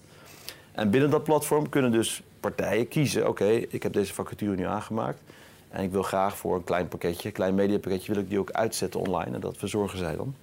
En 0.72 0.90
binnen 0.90 1.10
dat 1.10 1.24
platform 1.24 1.68
kunnen 1.68 1.92
dus 1.92 2.22
partijen 2.42 2.88
kiezen: 2.88 3.28
oké, 3.28 3.48
ik 3.48 3.82
heb 3.82 3.92
deze 3.92 4.14
vacature 4.14 4.56
nu 4.56 4.64
aangemaakt. 4.66 5.20
En 5.68 5.82
ik 5.82 5.90
wil 5.90 6.02
graag 6.02 6.36
voor 6.36 6.54
een 6.56 6.64
klein 6.64 6.88
pakketje, 6.88 7.28
een 7.28 7.34
klein 7.34 7.54
mediapakketje, 7.54 8.12
wil 8.12 8.22
ik 8.22 8.28
die 8.28 8.38
ook 8.38 8.50
uitzetten 8.50 9.00
online. 9.00 9.34
En 9.34 9.40
dat 9.40 9.56
verzorgen 9.56 9.98
zij 9.98 10.16
dan. 10.16 10.34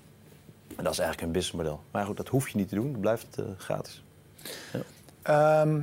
En 0.76 0.84
dat 0.84 0.94
is 0.94 1.00
eigenlijk 1.00 1.22
een 1.22 1.32
businessmodel. 1.34 1.80
Maar 1.92 2.06
goed, 2.06 2.18
dat 2.18 2.28
hoef 2.28 2.50
je 2.50 2.58
niet 2.58 2.70
te 2.70 2.76
doen, 2.76 2.92
het 2.92 3.02
blijft 3.02 3.38
eh, 3.38 3.46
gratis. 3.58 4.04
Ehm, 5.22 5.82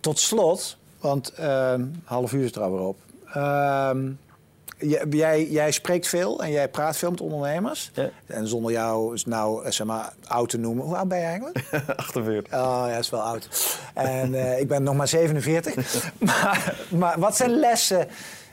tot 0.00 0.18
slot, 0.18 0.76
want 1.00 1.32
ehm, 1.32 1.86
half 2.04 2.32
uur 2.32 2.44
is 2.44 2.52
er 2.52 2.62
alweer 2.62 2.80
op. 2.80 2.98
J- 3.34 4.29
jij, 5.10 5.46
jij 5.46 5.70
spreekt 5.70 6.08
veel 6.08 6.42
en 6.42 6.50
jij 6.50 6.68
praat 6.68 6.96
veel 6.96 7.10
met 7.10 7.20
ondernemers. 7.20 7.90
Ja. 7.94 8.10
En 8.26 8.48
zonder 8.48 8.72
jou 8.72 9.14
is 9.14 9.24
nou, 9.24 9.64
eh, 9.64 9.70
zeg 9.70 9.86
maar, 9.86 10.12
oud 10.26 10.48
te 10.48 10.58
noemen. 10.58 10.84
Hoe 10.84 10.96
oud 10.96 11.08
ben 11.08 11.18
je 11.18 11.24
eigenlijk? 11.24 11.64
48. 11.96 12.52
Oh 12.52 12.84
ja, 12.86 12.94
dat 12.94 13.04
is 13.04 13.10
wel 13.10 13.20
oud. 13.20 13.48
En 13.94 14.34
eh, 14.34 14.60
ik 14.60 14.68
ben 14.68 14.82
nog 14.82 14.96
maar 14.96 15.08
47. 15.08 15.74
maar, 16.18 16.74
maar 16.88 17.18
wat 17.18 17.36
zijn 17.36 17.50
lessen? 17.50 18.08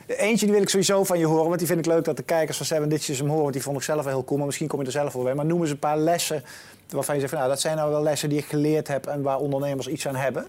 Eentje 0.06 0.44
die 0.44 0.54
wil 0.54 0.62
ik 0.62 0.68
sowieso 0.68 1.04
van 1.04 1.18
je 1.18 1.26
horen, 1.26 1.46
want 1.46 1.58
die 1.58 1.66
vind 1.66 1.78
ik 1.78 1.86
leuk 1.86 2.04
dat 2.04 2.16
de 2.16 2.22
kijkers 2.22 2.56
van 2.56 2.66
Seven 2.66 2.88
Ditches 2.88 3.18
hem 3.18 3.26
horen, 3.26 3.42
want 3.42 3.52
die 3.52 3.62
vond 3.62 3.76
ik 3.76 3.82
zelf 3.82 4.04
wel 4.04 4.12
heel 4.12 4.24
cool. 4.24 4.36
Maar 4.36 4.46
misschien 4.46 4.68
kom 4.68 4.80
je 4.80 4.86
er 4.86 4.92
zelf 4.92 5.12
wel 5.12 5.22
bij. 5.22 5.34
Maar 5.34 5.46
noem 5.46 5.60
eens 5.60 5.70
een 5.70 5.78
paar 5.78 5.98
lessen 5.98 6.44
waarvan 6.88 7.14
je 7.14 7.20
zegt, 7.20 7.32
van, 7.32 7.40
nou, 7.40 7.52
dat 7.52 7.60
zijn 7.60 7.76
nou 7.76 7.90
wel 7.90 8.02
lessen 8.02 8.28
die 8.28 8.38
ik 8.38 8.44
geleerd 8.44 8.88
heb 8.88 9.06
en 9.06 9.22
waar 9.22 9.38
ondernemers 9.38 9.88
iets 9.88 10.08
aan 10.08 10.16
hebben. 10.16 10.46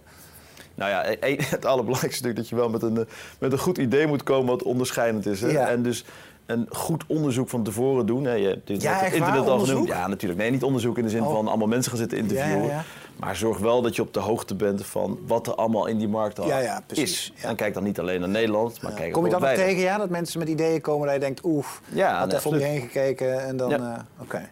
Nou 0.79 0.91
ja, 0.91 1.09
e- 1.09 1.17
e- 1.19 1.35
het 1.57 1.65
allerbelangrijkste 1.65 2.27
is 2.27 2.35
natuurlijk 2.35 2.35
dat 2.35 2.49
je 2.49 2.55
wel 2.55 2.69
met 2.69 2.81
een, 2.81 2.97
eh, 3.07 3.13
met 3.39 3.51
een 3.51 3.59
goed 3.59 3.77
idee 3.77 4.07
moet 4.07 4.23
komen 4.23 4.47
wat 4.47 4.63
onderscheidend 4.63 5.25
is. 5.25 5.41
Hè? 5.41 5.47
Ja. 5.47 5.67
En 5.67 5.83
dus 5.83 6.05
een 6.45 6.65
goed 6.69 7.03
onderzoek 7.07 7.49
van 7.49 7.63
tevoren 7.63 8.05
doen. 8.05 8.23
Hè? 8.25 8.33
Je 8.33 8.47
hebt 8.47 8.67
dit 8.67 8.81
Ja, 8.81 8.93
het 8.93 9.13
internet 9.13 9.47
al 9.47 9.59
genoemd. 9.59 9.87
Ja, 9.87 10.07
natuurlijk. 10.07 10.39
Nee, 10.39 10.51
niet 10.51 10.63
onderzoek 10.63 10.97
in 10.97 11.03
de 11.03 11.09
zin 11.09 11.23
Oh. 11.23 11.33
van 11.33 11.47
allemaal 11.47 11.67
mensen 11.67 11.91
gaan 11.91 11.99
zitten 11.99 12.17
interviewen. 12.17 12.61
Ja, 12.61 12.67
ja, 12.67 12.73
ja. 12.73 12.83
Maar 13.19 13.35
zorg 13.35 13.57
wel 13.57 13.81
dat 13.81 13.95
je 13.95 14.01
op 14.01 14.13
de 14.13 14.19
hoogte 14.19 14.55
bent 14.55 14.85
van 14.85 15.19
wat 15.27 15.47
er 15.47 15.55
allemaal 15.55 15.85
in 15.85 15.97
die 15.97 16.07
markt 16.07 16.39
al 16.39 16.47
Ja, 16.47 16.59
ja, 16.59 16.83
precies. 16.85 17.11
is. 17.11 17.33
Ja. 17.41 17.49
En 17.49 17.55
kijk 17.55 17.73
dan 17.73 17.83
niet 17.83 17.99
alleen 17.99 18.19
naar 18.19 18.29
Nederland, 18.29 18.81
maar 18.81 18.91
kijk 18.93 19.11
Kom 19.11 19.27
je 19.27 19.35
ook 19.35 19.41
wijder. 19.41 19.65
tegen, 19.65 19.81
ja? 19.81 19.97
Dat 19.97 20.09
mensen 20.09 20.39
met 20.39 20.47
ideeën 20.47 20.81
komen 20.81 21.05
dat 21.05 21.13
je 21.15 21.21
denkt, 21.21 21.41
oef, 21.43 21.81
Ja, 21.89 22.17
had 22.19 22.27
nee, 22.27 22.37
even 22.37 22.49
om 22.51 22.57
je 22.57 22.63
heen 22.63 22.81
gekeken 22.81 23.43
en 23.47 23.57
dan, 23.57 23.73
eh, 23.73 23.99
oké. 24.19 24.49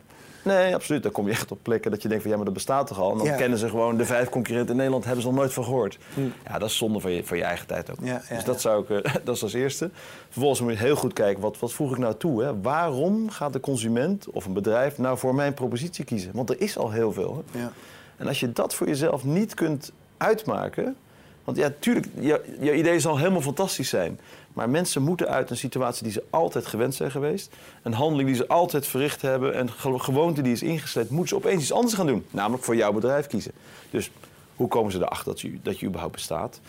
Nee, 0.47 0.75
absoluut. 0.75 1.03
Dan 1.03 1.11
kom 1.11 1.25
je 1.25 1.31
echt 1.31 1.51
op 1.51 1.59
plekken 1.61 1.91
dat 1.91 2.01
je 2.01 2.07
denkt 2.07 2.21
van 2.23 2.31
ja, 2.31 2.37
maar 2.37 2.45
dat 2.45 2.53
bestaat 2.55 2.87
toch 2.87 2.99
al. 2.99 3.11
En 3.11 3.17
dan 3.17 3.27
Ja. 3.27 3.35
kennen 3.35 3.57
ze 3.59 3.69
gewoon 3.69 3.97
de 3.97 4.05
vijf 4.05 4.29
concurrenten 4.29 4.69
in 4.71 4.75
Nederland, 4.77 5.05
hebben 5.05 5.21
ze 5.21 5.27
nog 5.29 5.37
nooit 5.37 5.53
van 5.53 5.63
gehoord. 5.63 5.97
Ja, 6.45 6.57
dat 6.59 6.69
is 6.69 6.77
zonde 6.77 6.99
van 6.99 7.11
je, 7.11 7.23
van 7.25 7.37
je 7.37 7.43
eigen 7.43 7.67
tijd 7.67 7.91
ook. 7.91 7.97
Hm. 7.97 8.05
Ja, 8.05 8.21
ja, 8.29 8.35
dus 8.35 8.43
dat, 8.43 8.61
zou 8.61 8.83
ik, 8.83 8.89
eh, 9.05 9.13
dat 9.25 9.35
is 9.35 9.43
als 9.43 9.53
eerste. 9.53 9.89
Vervolgens 10.29 10.61
moet 10.61 10.71
je 10.71 10.77
heel 10.77 10.95
goed 10.95 11.13
kijken, 11.13 11.41
wat, 11.41 11.59
wat 11.59 11.73
voeg 11.73 11.91
ik 11.91 11.97
nou 11.97 12.15
toe? 12.17 12.43
Hè? 12.43 12.61
Waarom 12.61 13.29
gaat 13.29 13.53
de 13.53 13.59
consument 13.59 14.29
of 14.29 14.45
een 14.45 14.53
bedrijf 14.53 14.97
nou 14.97 15.17
voor 15.17 15.35
mijn 15.35 15.53
propositie 15.53 16.05
kiezen? 16.05 16.31
Want 16.33 16.49
er 16.49 16.61
is 16.61 16.77
al 16.77 16.91
heel 16.91 17.13
veel. 17.13 17.43
Hè? 17.51 17.59
Ja. 17.59 17.71
En 18.17 18.27
als 18.27 18.39
je 18.39 18.51
dat 18.53 18.73
voor 18.75 18.87
jezelf 18.87 19.23
niet 19.23 19.53
kunt 19.53 19.91
uitmaken. 20.17 20.95
Want 21.43 21.57
ja, 21.59 21.71
tuurlijk, 21.79 22.07
je, 22.19 22.41
je 22.59 22.75
idee 22.75 22.99
zal 22.99 23.17
helemaal 23.17 23.41
fantastisch 23.41 23.89
zijn. 23.89 24.19
Maar 24.57 24.69
mensen 24.69 25.01
moeten 25.01 25.27
uit 25.27 25.49
een 25.49 25.57
situatie 25.57 26.03
die 26.03 26.11
ze 26.11 26.23
altijd 26.29 26.65
gewend 26.65 26.95
zijn 26.95 27.11
geweest. 27.11 27.55
Een 27.83 27.93
handeling 27.93 28.27
die 28.27 28.37
ze 28.37 28.47
altijd 28.47 28.87
verricht 28.87 29.21
hebben. 29.21 29.69
Ge- 29.69 29.99
gewoonte 29.99 30.41
die 30.41 30.51
is 30.51 30.61
ingesleept. 30.63 31.09
Moeten 31.09 31.29
ze 31.29 31.35
opeens 31.35 31.61
iets 31.61 31.71
anders 31.71 31.93
gaan 31.93 32.07
doen. 32.07 32.25
Namelijk 32.29 32.63
voor 32.63 32.75
jouw 32.75 32.93
bedrijf 32.93 33.27
kiezen. 33.27 33.51
Dus 33.91 34.11
hoe 34.55 34.67
komen 34.67 34.91
ze 34.91 34.97
erachter 34.97 35.25
dat 35.25 35.41
je, 35.41 35.59
dat 35.63 35.79
je 35.79 35.85
überhaupt 35.85 36.13
bestaat? 36.15 36.59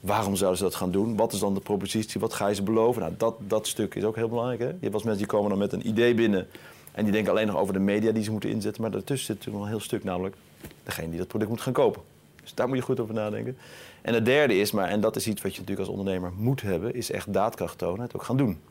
Waarom 0.00 0.36
zouden 0.36 0.58
ze 0.58 0.64
dat 0.64 0.74
gaan 0.74 0.90
doen? 0.90 1.16
Wat 1.16 1.32
is 1.32 1.38
dan 1.38 1.54
de 1.54 1.60
propositie? 1.60 2.20
Wat 2.20 2.34
ga 2.34 2.46
je 2.46 2.54
ze 2.54 2.62
beloven? 2.62 3.02
Nou, 3.02 3.14
dat, 3.16 3.34
dat 3.38 3.66
stuk 3.66 3.94
is 3.94 4.04
ook 4.04 4.16
heel 4.16 4.28
belangrijk. 4.28 4.60
Hè? 4.60 4.66
Je 4.66 4.76
hebt 4.80 4.94
eens 4.94 5.02
mensen 5.02 5.22
die 5.22 5.32
komen 5.32 5.48
dan 5.48 5.58
met 5.58 5.72
een 5.72 5.88
idee 5.88 6.14
binnen. 6.14 6.46
En 6.92 7.04
die 7.04 7.12
denken 7.12 7.30
alleen 7.32 7.46
nog 7.46 7.56
over 7.56 7.72
de 7.72 7.80
media 7.80 8.12
die 8.12 8.22
ze 8.22 8.30
moeten 8.30 8.50
inzetten. 8.50 8.82
Maar 8.82 8.90
daartussen 8.90 9.26
zit 9.26 9.36
natuurlijk 9.36 9.56
nog 9.56 9.64
een 9.66 9.76
heel 9.78 9.86
stuk. 9.86 10.04
Namelijk 10.04 10.36
degene 10.84 11.08
die 11.08 11.18
dat 11.18 11.28
product 11.28 11.50
moet 11.50 11.60
gaan 11.60 11.72
kopen. 11.72 12.02
Dus 12.46 12.54
daar 12.54 12.68
moet 12.68 12.76
je 12.76 12.82
goed 12.82 13.00
over 13.00 13.14
nadenken. 13.14 13.58
En 14.02 14.14
het 14.14 14.24
derde 14.24 14.58
is, 14.58 14.70
maar, 14.70 14.88
en 14.88 15.00
dat 15.00 15.16
is 15.16 15.26
iets 15.26 15.42
wat 15.42 15.54
je 15.54 15.60
natuurlijk 15.60 15.88
als 15.88 15.98
ondernemer 15.98 16.32
moet 16.36 16.62
hebben, 16.62 16.94
is 16.94 17.10
echt 17.10 17.32
daadkracht 17.32 17.78
tonen, 17.78 18.00
het 18.00 18.14
ook 18.14 18.22
gaan 18.22 18.36
doen. 18.36 18.58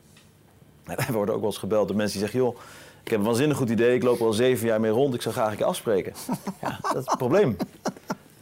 En 0.84 0.96
wij 0.96 1.12
worden 1.12 1.34
ook 1.34 1.40
wel 1.40 1.50
eens 1.50 1.58
gebeld 1.58 1.88
door 1.88 1.96
mensen 1.96 2.18
die 2.18 2.28
zeggen, 2.28 2.46
joh, 2.46 2.58
ik 3.04 3.10
heb 3.10 3.20
een 3.20 3.26
waanzinnig 3.26 3.56
goed 3.56 3.70
idee, 3.70 3.94
ik 3.94 4.02
loop 4.02 4.20
al 4.20 4.32
zeven 4.32 4.66
jaar 4.66 4.80
mee 4.80 4.90
rond, 4.90 5.14
ik 5.14 5.22
zou 5.22 5.34
graag 5.34 5.50
een 5.50 5.56
keer 5.56 5.66
afspreken. 5.66 6.12
Ja, 6.62 6.78
dat 6.82 6.96
is 6.96 7.06
het 7.06 7.18
probleem. 7.18 7.56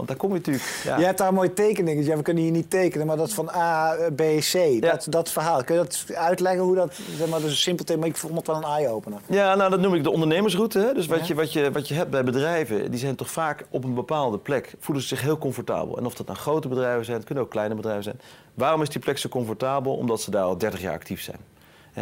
Want 0.06 0.08
daar 0.08 0.28
kom 0.28 0.28
je 0.28 0.36
natuurlijk... 0.36 0.80
Ja. 0.84 0.98
Je 0.98 1.04
hebt 1.04 1.18
daar 1.18 1.32
mooi 1.32 1.52
tekening. 1.52 2.06
Ja, 2.06 2.16
we 2.16 2.22
kunnen 2.22 2.42
hier 2.42 2.52
niet 2.52 2.70
tekenen, 2.70 3.06
maar 3.06 3.16
dat 3.16 3.28
is 3.28 3.34
van 3.34 3.50
A, 3.50 3.96
B, 4.16 4.22
C. 4.38 4.80
Dat, 4.80 5.06
dat 5.08 5.30
verhaal. 5.30 5.64
Kun 5.64 5.74
je 5.74 5.80
dat 5.80 6.04
uitleggen 6.16 6.62
hoe 6.62 6.74
dat... 6.74 6.94
Zeg 7.16 7.28
maar, 7.28 7.38
dat 7.40 7.48
is 7.48 7.54
een 7.54 7.56
simpel 7.62 7.84
thema, 7.84 7.98
maar 8.00 8.08
ik 8.08 8.16
vond 8.16 8.36
het 8.36 8.46
wel 8.46 8.56
een 8.56 8.62
eye-opener. 8.62 9.20
Ja, 9.26 9.54
nou 9.54 9.70
dat 9.70 9.80
noem 9.80 9.94
ik 9.94 10.02
de 10.02 10.10
ondernemersroute. 10.10 10.78
Hè? 10.78 10.94
Dus 10.94 11.06
wat, 11.06 11.18
Ja. 11.18 11.24
je, 11.26 11.34
wat, 11.34 11.52
je, 11.52 11.70
wat 11.72 11.88
je 11.88 11.94
hebt 11.94 12.10
bij 12.10 12.24
bedrijven, 12.24 12.90
die 12.90 13.00
zijn 13.00 13.14
toch 13.16 13.30
vaak 13.30 13.64
op 13.70 13.84
een 13.84 13.94
bepaalde 13.94 14.38
plek, 14.38 14.74
voelen 14.78 15.02
ze 15.02 15.08
zich 15.08 15.20
heel 15.20 15.38
comfortabel. 15.38 15.98
En 15.98 16.06
of 16.06 16.14
dat 16.14 16.26
nou 16.26 16.38
grote 16.38 16.68
bedrijven 16.68 17.04
zijn, 17.04 17.16
het 17.16 17.26
kunnen 17.26 17.44
ook 17.44 17.50
kleine 17.50 17.74
bedrijven 17.74 18.02
zijn. 18.02 18.20
Waarom 18.54 18.82
is 18.82 18.88
die 18.88 19.00
plek 19.00 19.18
zo 19.18 19.28
comfortabel? 19.28 19.96
Omdat 19.96 20.20
ze 20.20 20.30
daar 20.30 20.44
al 20.44 20.58
30 20.58 20.80
jaar 20.80 20.92
actief 20.92 21.22
zijn. 21.22 21.38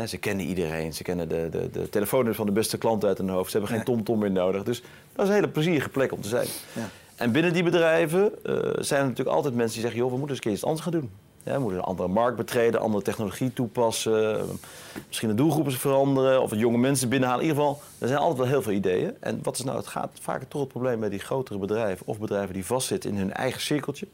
Ze 0.09 0.17
kennen 0.19 0.47
iedereen, 0.47 0.93
ze 0.93 1.03
kennen 1.03 1.29
de, 1.29 1.49
de, 1.51 1.71
de 1.71 1.89
telefoonnummers 1.89 2.37
van 2.39 2.47
de 2.47 2.53
beste 2.53 2.79
klanten 2.79 3.09
uit 3.09 3.19
hun 3.19 3.29
hoofd. 3.29 3.51
Ze 3.51 3.59
hebben 3.59 3.77
geen 3.77 3.85
tomtom 3.85 4.19
meer 4.19 4.31
nodig. 4.31 4.63
Dus 4.63 4.83
dat 5.13 5.25
is 5.25 5.29
een 5.29 5.35
hele 5.35 5.49
plezierige 5.49 5.89
plek 5.89 6.13
om 6.13 6.21
te 6.21 6.29
zijn. 6.29 6.47
Ja. 6.73 6.89
En 7.17 7.33
binnen 7.33 7.53
die 7.53 7.63
bedrijven 7.63 8.45
eh, 8.45 8.55
zijn 8.79 9.01
er 9.01 9.07
natuurlijk 9.07 9.37
altijd 9.37 9.55
mensen 9.55 9.73
die 9.73 9.83
zeggen... 9.83 10.01
joh, 10.01 10.11
we 10.11 10.17
moeten 10.19 10.29
eens 10.29 10.39
een 10.39 10.45
keer 10.45 10.53
iets 10.53 10.65
anders 10.65 10.83
gaan 10.83 10.93
doen. 10.93 11.11
Ja, 11.45 11.53
we 11.53 11.59
moeten 11.59 11.79
een 11.79 11.85
andere 11.85 12.09
markt 12.09 12.37
betreden, 12.37 12.81
andere 12.81 13.05
technologie 13.05 13.53
toepassen. 13.53 14.47
Misschien 15.07 15.29
de 15.29 15.35
doelgroepen 15.35 15.73
veranderen 15.73 16.43
of 16.43 16.51
het 16.51 16.59
jonge 16.59 16.79
mensen 16.79 17.09
binnenhalen. 17.09 17.45
In 17.45 17.51
ieder 17.51 17.63
geval, 17.63 17.83
er 17.99 18.09
zijn 18.09 18.21
altijd 18.21 18.39
wel 18.39 18.47
heel 18.47 18.63
veel 18.63 18.73
ideeën. 18.73 19.17
En 19.21 19.39
wat 19.43 19.59
is 19.59 19.65
nou, 19.65 19.77
het 19.77 19.87
gaat 19.87 20.11
vaak 20.21 20.43
toch 20.49 20.61
het 20.61 20.71
probleem 20.71 21.01
bij 21.01 21.09
die 21.09 21.19
grotere 21.19 21.59
bedrijven 21.59 22.07
of 22.07 22.19
bedrijven 22.19 22.55
die 22.55 22.67
vastzitten 22.67 23.11
in 23.11 23.17
hun 23.17 23.33
eigen 23.33 23.61
cirkeltje. 23.61 24.07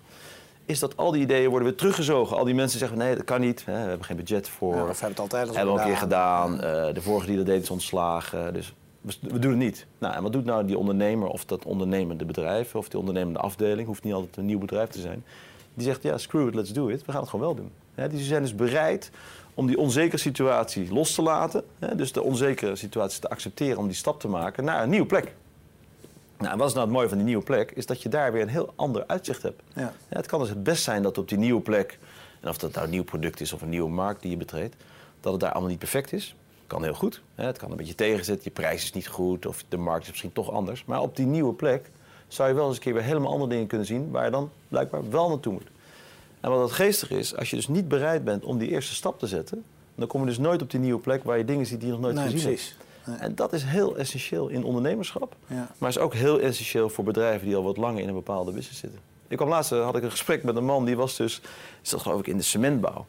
Is 0.64 0.78
dat 0.78 0.96
al 0.96 1.10
die 1.10 1.22
ideeën 1.22 1.48
worden 1.50 1.68
weer 1.68 1.76
teruggezogen. 1.76 2.36
Al 2.36 2.44
die 2.44 2.54
mensen 2.54 2.78
zeggen: 2.78 2.98
nee, 2.98 3.14
dat 3.14 3.24
kan 3.24 3.40
niet. 3.40 3.64
We 3.64 3.72
hebben 3.72 4.06
geen 4.06 4.16
budget 4.16 4.48
voor. 4.48 4.74
Ja, 4.74 4.80
we 4.80 4.86
hebben 4.86 5.08
het 5.08 5.20
altijd 5.20 5.48
al 5.48 5.54
hebben 5.54 5.74
we 5.74 5.80
een 5.80 5.86
keer 5.86 5.96
gedaan. 5.96 6.60
Eh, 6.60 6.94
de 6.94 7.02
vorige 7.02 7.26
die 7.26 7.36
dat 7.36 7.46
deed 7.46 7.62
is 7.62 7.70
ontslagen. 7.70 8.54
Dus 8.54 8.74
we 9.20 9.38
doen 9.38 9.50
het 9.50 9.60
niet. 9.60 9.86
Nou, 9.98 10.14
en 10.14 10.22
wat 10.22 10.32
doet 10.32 10.44
nou 10.44 10.64
die 10.64 10.78
ondernemer 10.78 11.28
of 11.28 11.44
dat 11.44 11.64
ondernemende 11.64 12.24
bedrijf 12.24 12.74
of 12.74 12.88
die 12.88 12.98
ondernemende 12.98 13.38
afdeling, 13.38 13.86
hoeft 13.86 14.04
niet 14.04 14.12
altijd 14.12 14.36
een 14.36 14.46
nieuw 14.46 14.58
bedrijf 14.58 14.88
te 14.88 15.00
zijn, 15.00 15.24
die 15.74 15.86
zegt 15.86 16.02
ja, 16.02 16.18
screw 16.18 16.48
it, 16.48 16.54
let's 16.54 16.72
do 16.72 16.88
it, 16.88 17.04
we 17.04 17.12
gaan 17.12 17.20
het 17.20 17.30
gewoon 17.30 17.44
wel 17.46 17.54
doen. 17.54 17.72
die 18.10 18.24
zijn 18.24 18.42
dus 18.42 18.54
bereid 18.54 19.10
om 19.54 19.66
die 19.66 19.78
onzekere 19.78 20.16
situatie 20.16 20.92
los 20.92 21.14
te 21.14 21.22
laten, 21.22 21.64
dus 21.96 22.12
de 22.12 22.22
onzekere 22.22 22.76
situatie 22.76 23.20
te 23.20 23.28
accepteren 23.28 23.78
om 23.78 23.86
die 23.86 23.96
stap 23.96 24.20
te 24.20 24.28
maken 24.28 24.64
naar 24.64 24.82
een 24.82 24.90
nieuwe 24.90 25.06
plek. 25.06 25.34
Nou, 26.38 26.52
en 26.52 26.58
wat 26.58 26.68
is 26.68 26.74
nou 26.74 26.86
het 26.86 26.94
mooie 26.94 27.08
van 27.08 27.16
die 27.16 27.26
nieuwe 27.26 27.44
plek? 27.44 27.70
Is 27.70 27.86
dat 27.86 28.02
je 28.02 28.08
daar 28.08 28.32
weer 28.32 28.42
een 28.42 28.48
heel 28.48 28.72
ander 28.76 29.04
uitzicht 29.06 29.42
hebt. 29.42 29.62
Ja. 29.74 29.92
ja 30.08 30.16
het 30.16 30.26
kan 30.26 30.40
dus 30.40 30.48
het 30.48 30.62
best 30.62 30.82
zijn 30.82 31.02
dat 31.02 31.18
op 31.18 31.28
die 31.28 31.38
nieuwe 31.38 31.60
plek, 31.60 31.98
en 32.40 32.48
of 32.48 32.58
dat 32.58 32.72
nou 32.72 32.84
een 32.84 32.90
nieuw 32.90 33.04
product 33.04 33.40
is 33.40 33.52
of 33.52 33.62
een 33.62 33.68
nieuwe 33.68 33.90
markt 33.90 34.22
die 34.22 34.30
je 34.30 34.36
betreedt, 34.36 34.76
dat 35.20 35.32
het 35.32 35.40
daar 35.40 35.52
allemaal 35.52 35.70
niet 35.70 35.78
perfect 35.78 36.12
is 36.12 36.34
kan 36.68 36.82
heel 36.82 36.94
goed. 36.94 37.22
Hè. 37.34 37.44
Het 37.44 37.58
kan 37.58 37.70
een 37.70 37.76
beetje 37.76 37.94
tegenzitten, 37.94 38.44
je 38.44 38.50
prijs 38.50 38.82
is 38.82 38.92
niet 38.92 39.08
goed 39.08 39.46
of 39.46 39.64
de 39.68 39.76
markt 39.76 40.02
is 40.02 40.08
misschien 40.08 40.32
toch 40.32 40.50
anders. 40.50 40.84
Maar 40.84 41.00
op 41.00 41.16
die 41.16 41.26
nieuwe 41.26 41.52
plek 41.52 41.90
zou 42.28 42.48
je 42.48 42.54
wel 42.54 42.66
eens 42.66 42.76
een 42.76 42.82
keer 42.82 42.94
weer 42.94 43.02
helemaal 43.02 43.32
andere 43.32 43.50
dingen 43.50 43.66
kunnen 43.66 43.86
zien 43.86 44.10
waar 44.10 44.24
je 44.24 44.30
dan 44.30 44.50
blijkbaar 44.68 45.10
wel 45.10 45.28
naartoe 45.28 45.52
moet. 45.52 45.68
En 46.40 46.50
wat 46.50 46.60
het 46.60 46.72
geestig 46.72 47.10
is, 47.10 47.36
als 47.36 47.50
je 47.50 47.56
dus 47.56 47.68
niet 47.68 47.88
bereid 47.88 48.24
bent 48.24 48.44
om 48.44 48.58
die 48.58 48.68
eerste 48.68 48.94
stap 48.94 49.18
te 49.18 49.26
zetten, 49.26 49.64
dan 49.94 50.06
kom 50.06 50.20
je 50.20 50.26
dus 50.26 50.38
nooit 50.38 50.62
op 50.62 50.70
die 50.70 50.80
nieuwe 50.80 51.00
plek 51.00 51.24
waar 51.24 51.38
je 51.38 51.44
dingen 51.44 51.66
ziet 51.66 51.80
die 51.80 51.88
je 51.88 51.94
nog 51.94 52.02
nooit 52.02 52.18
gezien 52.18 52.40
precies. 52.42 52.76
hebt. 53.02 53.20
En 53.20 53.34
dat 53.34 53.52
is 53.52 53.62
heel 53.62 53.96
essentieel 53.96 54.48
in 54.48 54.64
ondernemerschap, 54.64 55.36
ja. 55.46 55.68
maar 55.78 55.88
is 55.88 55.98
ook 55.98 56.14
heel 56.14 56.40
essentieel 56.40 56.88
voor 56.88 57.04
bedrijven 57.04 57.46
die 57.46 57.56
al 57.56 57.62
wat 57.62 57.76
langer 57.76 58.02
in 58.02 58.08
een 58.08 58.14
bepaalde 58.14 58.52
business 58.52 58.80
zitten. 58.80 59.00
Ik 59.28 59.36
kwam 59.36 59.48
laatst 59.48 59.70
had 59.70 59.96
ik 59.96 60.02
een 60.02 60.10
gesprek 60.10 60.42
met 60.42 60.56
een 60.56 60.64
man 60.64 60.84
die 60.84 60.96
was 60.96 61.16
dus, 61.16 61.40
is 61.82 61.90
dat 61.90 62.00
geloof 62.00 62.20
ik 62.20 62.26
in 62.26 62.36
de 62.36 62.42
cementbouw. 62.42 63.06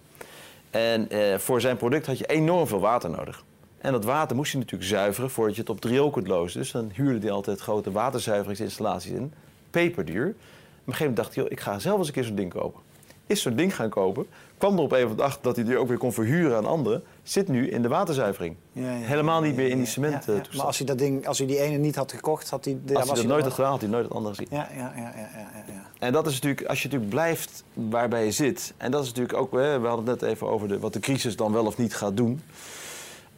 En 0.69 1.10
eh, 1.10 1.38
voor 1.38 1.62
zijn 1.62 1.78
product 1.78 2.06
had 2.06 2.17
je 2.17 2.26
enorm 2.26 2.67
veel 2.67 2.80
water 2.80 3.10
nodig. 3.10 3.43
En 3.79 3.91
dat 3.91 4.03
water 4.03 4.35
moest 4.35 4.51
je 4.51 4.57
natuurlijk 4.57 4.89
zuiveren 4.89 5.29
voordat 5.29 5.55
je 5.55 5.61
het 5.61 5.69
op 5.69 5.83
riool 5.83 6.09
kunt 6.09 6.27
lozen. 6.27 6.59
Dus 6.59 6.71
dan 6.71 6.91
huurde 6.93 7.19
hij 7.19 7.31
altijd 7.31 7.59
grote 7.59 7.91
waterzuiveringsinstallaties 7.91 9.11
in. 9.11 9.33
Peperduur. 9.69 10.27
Op 10.27 10.35
een 10.35 10.93
gegeven 10.93 10.99
moment 10.99 11.15
dacht 11.15 11.35
hij, 11.35 11.45
ik 11.45 11.59
ga 11.59 11.79
zelf 11.79 11.97
eens 11.97 12.07
een 12.07 12.13
keer 12.13 12.23
zo'n 12.23 12.35
ding 12.35 12.53
kopen. 12.53 12.81
Is 13.27 13.41
zo'n 13.41 13.55
ding 13.55 13.75
gaan 13.75 13.89
kopen. 13.89 14.27
Kwam 14.57 14.75
er 14.75 14.79
op 14.79 14.91
een 14.91 15.05
of 15.05 15.19
achter 15.19 15.41
dat 15.41 15.55
hij 15.55 15.65
die 15.65 15.77
ook 15.77 15.87
weer 15.87 15.97
kon 15.97 16.13
verhuren 16.13 16.57
aan 16.57 16.65
anderen. 16.65 17.03
Zit 17.23 17.47
nu 17.47 17.69
in 17.69 17.81
de 17.81 17.87
waterzuivering. 17.87 18.55
Ja, 18.71 18.95
ja, 18.95 19.05
Helemaal 19.05 19.41
niet 19.41 19.55
meer 19.55 19.69
in 19.69 19.77
die 19.77 19.85
cement 19.85 20.25
ja, 20.25 20.33
Maar 20.55 20.65
als 20.65 20.77
hij, 20.77 20.87
dat 20.87 20.97
ding, 20.97 21.27
als 21.27 21.37
hij 21.37 21.47
die 21.47 21.59
ene 21.59 21.77
niet 21.77 21.95
had 21.95 22.11
gekocht, 22.11 22.49
had 22.49 22.65
hij... 22.65 22.79
Als 22.93 23.05
hij 23.05 23.15
dat 23.15 23.25
nooit 23.25 23.43
had 23.43 23.53
gedaan, 23.53 23.71
had 23.71 23.81
hij 23.81 23.89
nooit 23.89 24.03
het 24.03 24.13
andere 24.13 24.35
gezien. 24.35 24.57
Ja, 24.57 24.69
ja, 24.75 24.93
ja, 24.95 25.13
ja, 25.15 25.29
ja, 25.67 25.83
En 25.99 26.13
dat 26.13 26.27
is 26.27 26.33
natuurlijk, 26.33 26.67
als 26.67 26.81
je 26.81 26.83
natuurlijk 26.83 27.11
blijft 27.11 27.63
waarbij 27.73 28.25
je 28.25 28.31
zit. 28.31 28.73
En 28.77 28.91
dat 28.91 29.01
is 29.01 29.07
natuurlijk 29.07 29.37
ook, 29.37 29.51
we 29.51 29.79
hadden 29.87 30.07
het 30.07 30.21
net 30.21 30.31
even 30.31 30.47
over 30.47 30.67
de, 30.67 30.79
wat 30.79 30.93
de 30.93 30.99
crisis 30.99 31.35
dan 31.35 31.51
wel 31.51 31.65
of 31.65 31.77
niet 31.77 31.95
gaat 31.95 32.17
doen. 32.17 32.41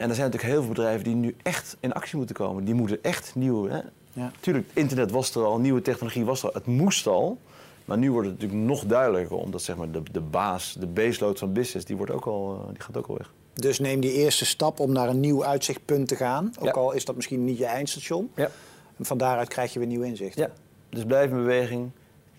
En 0.01 0.09
er 0.09 0.15
zijn 0.15 0.31
natuurlijk 0.31 0.53
heel 0.53 0.63
veel 0.63 0.73
bedrijven 0.73 1.03
die 1.03 1.15
nu 1.15 1.35
echt 1.43 1.77
in 1.79 1.93
actie 1.93 2.17
moeten 2.17 2.35
komen. 2.35 2.63
Die 2.63 2.73
moeten 2.73 3.03
echt 3.03 3.31
nieuwe. 3.35 3.69
Hè? 3.69 3.79
Ja. 4.13 4.31
Tuurlijk, 4.39 4.69
internet 4.73 5.11
was 5.11 5.35
er 5.35 5.43
al, 5.43 5.59
nieuwe 5.59 5.81
technologie 5.81 6.25
was 6.25 6.41
er 6.41 6.47
al, 6.47 6.53
het 6.53 6.65
moest 6.65 7.07
al. 7.07 7.37
Maar 7.85 7.97
nu 7.97 8.11
wordt 8.11 8.27
het 8.27 8.39
natuurlijk 8.39 8.69
nog 8.69 8.85
duidelijker, 8.85 9.37
omdat 9.37 9.61
zeg 9.61 9.75
maar, 9.75 9.91
de, 9.91 10.03
de 10.11 10.21
baas, 10.21 10.75
de 10.79 10.87
baseload 10.87 11.39
van 11.39 11.53
business, 11.53 11.85
die, 11.85 11.97
wordt 11.97 12.11
ook 12.11 12.25
al, 12.25 12.59
eh, 12.61 12.73
die 12.73 12.81
gaat 12.81 12.97
ook 12.97 13.07
al 13.07 13.17
weg. 13.17 13.31
Dus 13.53 13.79
neem 13.79 13.99
die 13.99 14.11
eerste 14.11 14.45
stap 14.45 14.79
om 14.79 14.91
naar 14.91 15.09
een 15.09 15.19
nieuw 15.19 15.45
uitzichtpunt 15.45 16.07
te 16.07 16.15
gaan. 16.15 16.51
Ook 16.59 16.75
al 16.75 16.91
is 16.91 17.05
dat 17.05 17.15
misschien 17.15 17.45
niet 17.45 17.57
je 17.57 17.65
eindstation. 17.65 18.31
Ja. 18.35 18.49
En 18.97 19.05
van 19.05 19.17
daaruit 19.17 19.47
krijg 19.47 19.73
je 19.73 19.79
weer 19.79 19.87
nieuw 19.87 20.01
inzicht. 20.01 20.37
Ja, 20.37 20.49
dus 20.89 21.03
blijf 21.03 21.29
in 21.29 21.35
beweging. 21.35 21.91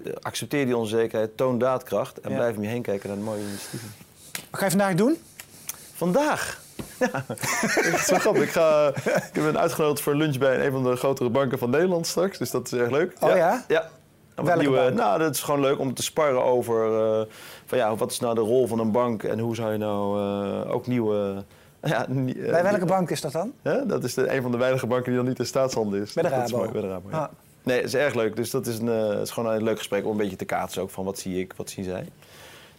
Eh, 0.04 0.12
accepteer 0.20 0.64
die 0.64 0.76
onzekerheid, 0.76 1.36
toon 1.36 1.58
daadkracht 1.58 2.20
en 2.20 2.34
blijf 2.34 2.56
om 2.56 2.62
je 2.62 2.68
heen 2.68 2.82
kijken 2.82 3.08
naar 3.08 3.18
de 3.18 3.24
mooie 3.24 3.40
initiatieven. 3.40 3.90
Wat 4.50 4.60
ga 4.60 4.64
je 4.64 4.70
vandaag 4.70 4.94
doen? 4.94 5.16
Vandaag? 5.92 6.60
Ja, 7.12 7.24
dat 7.90 8.00
is 8.00 8.10
wel 8.10 8.18
grappig. 8.18 8.42
Ik, 8.42 8.50
ga, 8.50 8.92
ik 9.32 9.42
ben 9.42 9.58
uitgenodigd 9.58 10.00
voor 10.00 10.14
lunch 10.14 10.38
bij 10.38 10.66
een 10.66 10.72
van 10.72 10.82
de 10.82 10.96
grotere 10.96 11.30
banken 11.30 11.58
van 11.58 11.70
Nederland 11.70 12.06
straks. 12.06 12.38
Dus 12.38 12.50
dat 12.50 12.66
is 12.66 12.72
erg 12.72 12.90
leuk. 12.90 13.16
Oh 13.20 13.36
ja? 13.36 13.64
Ja. 13.68 13.88
Welke 14.34 14.58
nieuwe, 14.58 14.90
Nou, 14.90 15.18
dat 15.18 15.34
is 15.34 15.40
gewoon 15.40 15.60
leuk 15.60 15.78
om 15.78 15.94
te 15.94 16.02
sparren 16.02 16.44
over... 16.44 16.86
Uh, 16.86 17.24
van 17.66 17.78
ja, 17.78 17.96
wat 17.96 18.10
is 18.10 18.20
nou 18.20 18.34
de 18.34 18.40
rol 18.40 18.66
van 18.66 18.78
een 18.78 18.90
bank 18.90 19.22
en 19.22 19.38
hoe 19.38 19.54
zou 19.54 19.72
je 19.72 19.78
nou 19.78 20.20
uh, 20.20 20.74
ook 20.74 20.86
nieuwe... 20.86 21.34
Ja, 21.84 22.08
uh, 22.08 22.50
bij 22.50 22.62
welke 22.62 22.84
bank 22.84 23.10
is 23.10 23.20
dat 23.20 23.32
dan? 23.32 23.52
dat 23.86 24.04
is 24.04 24.14
de, 24.14 24.34
een 24.34 24.42
van 24.42 24.50
de 24.50 24.56
weinige 24.56 24.86
banken 24.86 25.10
die 25.10 25.20
nog 25.20 25.28
niet 25.28 25.38
in 25.38 25.46
staatshandel 25.46 26.00
is. 26.00 26.12
Bij 26.12 26.22
de 26.22 26.28
Rabo? 26.28 26.62
Is 26.62 26.70
bij 26.70 26.80
de 26.80 26.88
Rabo, 26.88 27.08
ja. 27.10 27.18
ah. 27.18 27.28
Nee, 27.62 27.76
het 27.76 27.86
is 27.86 27.94
erg 27.94 28.14
leuk. 28.14 28.36
Dus 28.36 28.50
dat 28.50 28.66
is, 28.66 28.78
een, 28.78 28.86
het 28.86 29.26
is 29.26 29.30
gewoon 29.30 29.52
een 29.52 29.62
leuk 29.62 29.78
gesprek 29.78 30.04
om 30.04 30.10
een 30.10 30.16
beetje 30.16 30.36
te 30.36 30.44
kaatsen 30.44 30.82
ook 30.82 30.90
van 30.90 31.04
wat 31.04 31.18
zie 31.18 31.40
ik, 31.40 31.52
wat 31.56 31.70
zien 31.70 31.84
zij. 31.84 32.06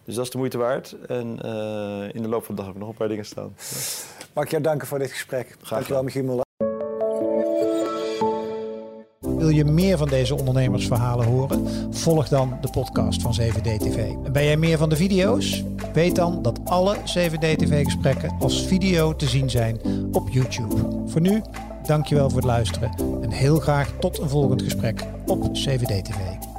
Dus 0.06 0.16
dat 0.16 0.26
is 0.26 0.32
de 0.32 0.38
moeite 0.38 0.58
waard. 0.58 0.96
En 1.08 1.28
in 2.14 2.22
de 2.22 2.28
loop 2.28 2.44
van 2.46 2.56
de 2.56 2.62
dag 2.62 2.66
heb 2.66 2.74
ik 2.76 2.82
nog 2.82 2.90
een 2.90 2.98
paar 2.98 3.08
dingen 3.08 3.26
staan. 3.26 3.56
Mag 4.34 4.44
ik 4.44 4.52
jou 4.52 4.64
danken 4.64 4.88
voor 4.88 5.00
dit 5.00 5.12
gesprek. 5.12 5.56
Graag 5.62 5.70
Dankjewel, 5.70 6.04
Michiel 6.04 6.24
Muller. 6.24 6.42
Wil 9.20 9.50
je 9.50 9.66
meer 9.66 9.98
van 9.98 10.08
deze 10.08 10.36
ondernemersverhalen 10.36 11.26
horen? 11.26 11.68
Volg 11.94 12.28
dan 12.28 12.58
de 12.62 12.70
podcast 12.70 13.22
van 13.22 13.36
7D-TV. 13.42 13.98
En 14.24 14.32
ben 14.32 14.44
jij 14.44 14.58
meer 14.58 14.78
van 14.78 14.90
de 14.90 14.96
video's? 14.96 15.64
Weet 15.94 16.16
dan 16.16 16.42
dat 16.42 16.60
alle 16.64 16.96
7D-TV-gesprekken 16.96 18.36
als 18.40 18.66
video 18.66 19.16
te 19.16 19.28
zien 19.28 19.50
zijn 19.50 19.80
op 20.12 20.30
YouTube. 20.30 20.76
Voor 21.06 21.22
nu, 21.22 21.42
dankjewel 21.86 22.30
voor 22.30 22.38
het 22.38 22.48
luisteren 22.48 22.92
en 23.22 23.30
heel 23.30 23.60
graag 23.60 23.92
tot 24.00 24.20
een 24.20 24.30
volgend 24.30 24.62
gesprek 24.62 25.06
op 25.26 25.44
7D-TV. 25.46 26.53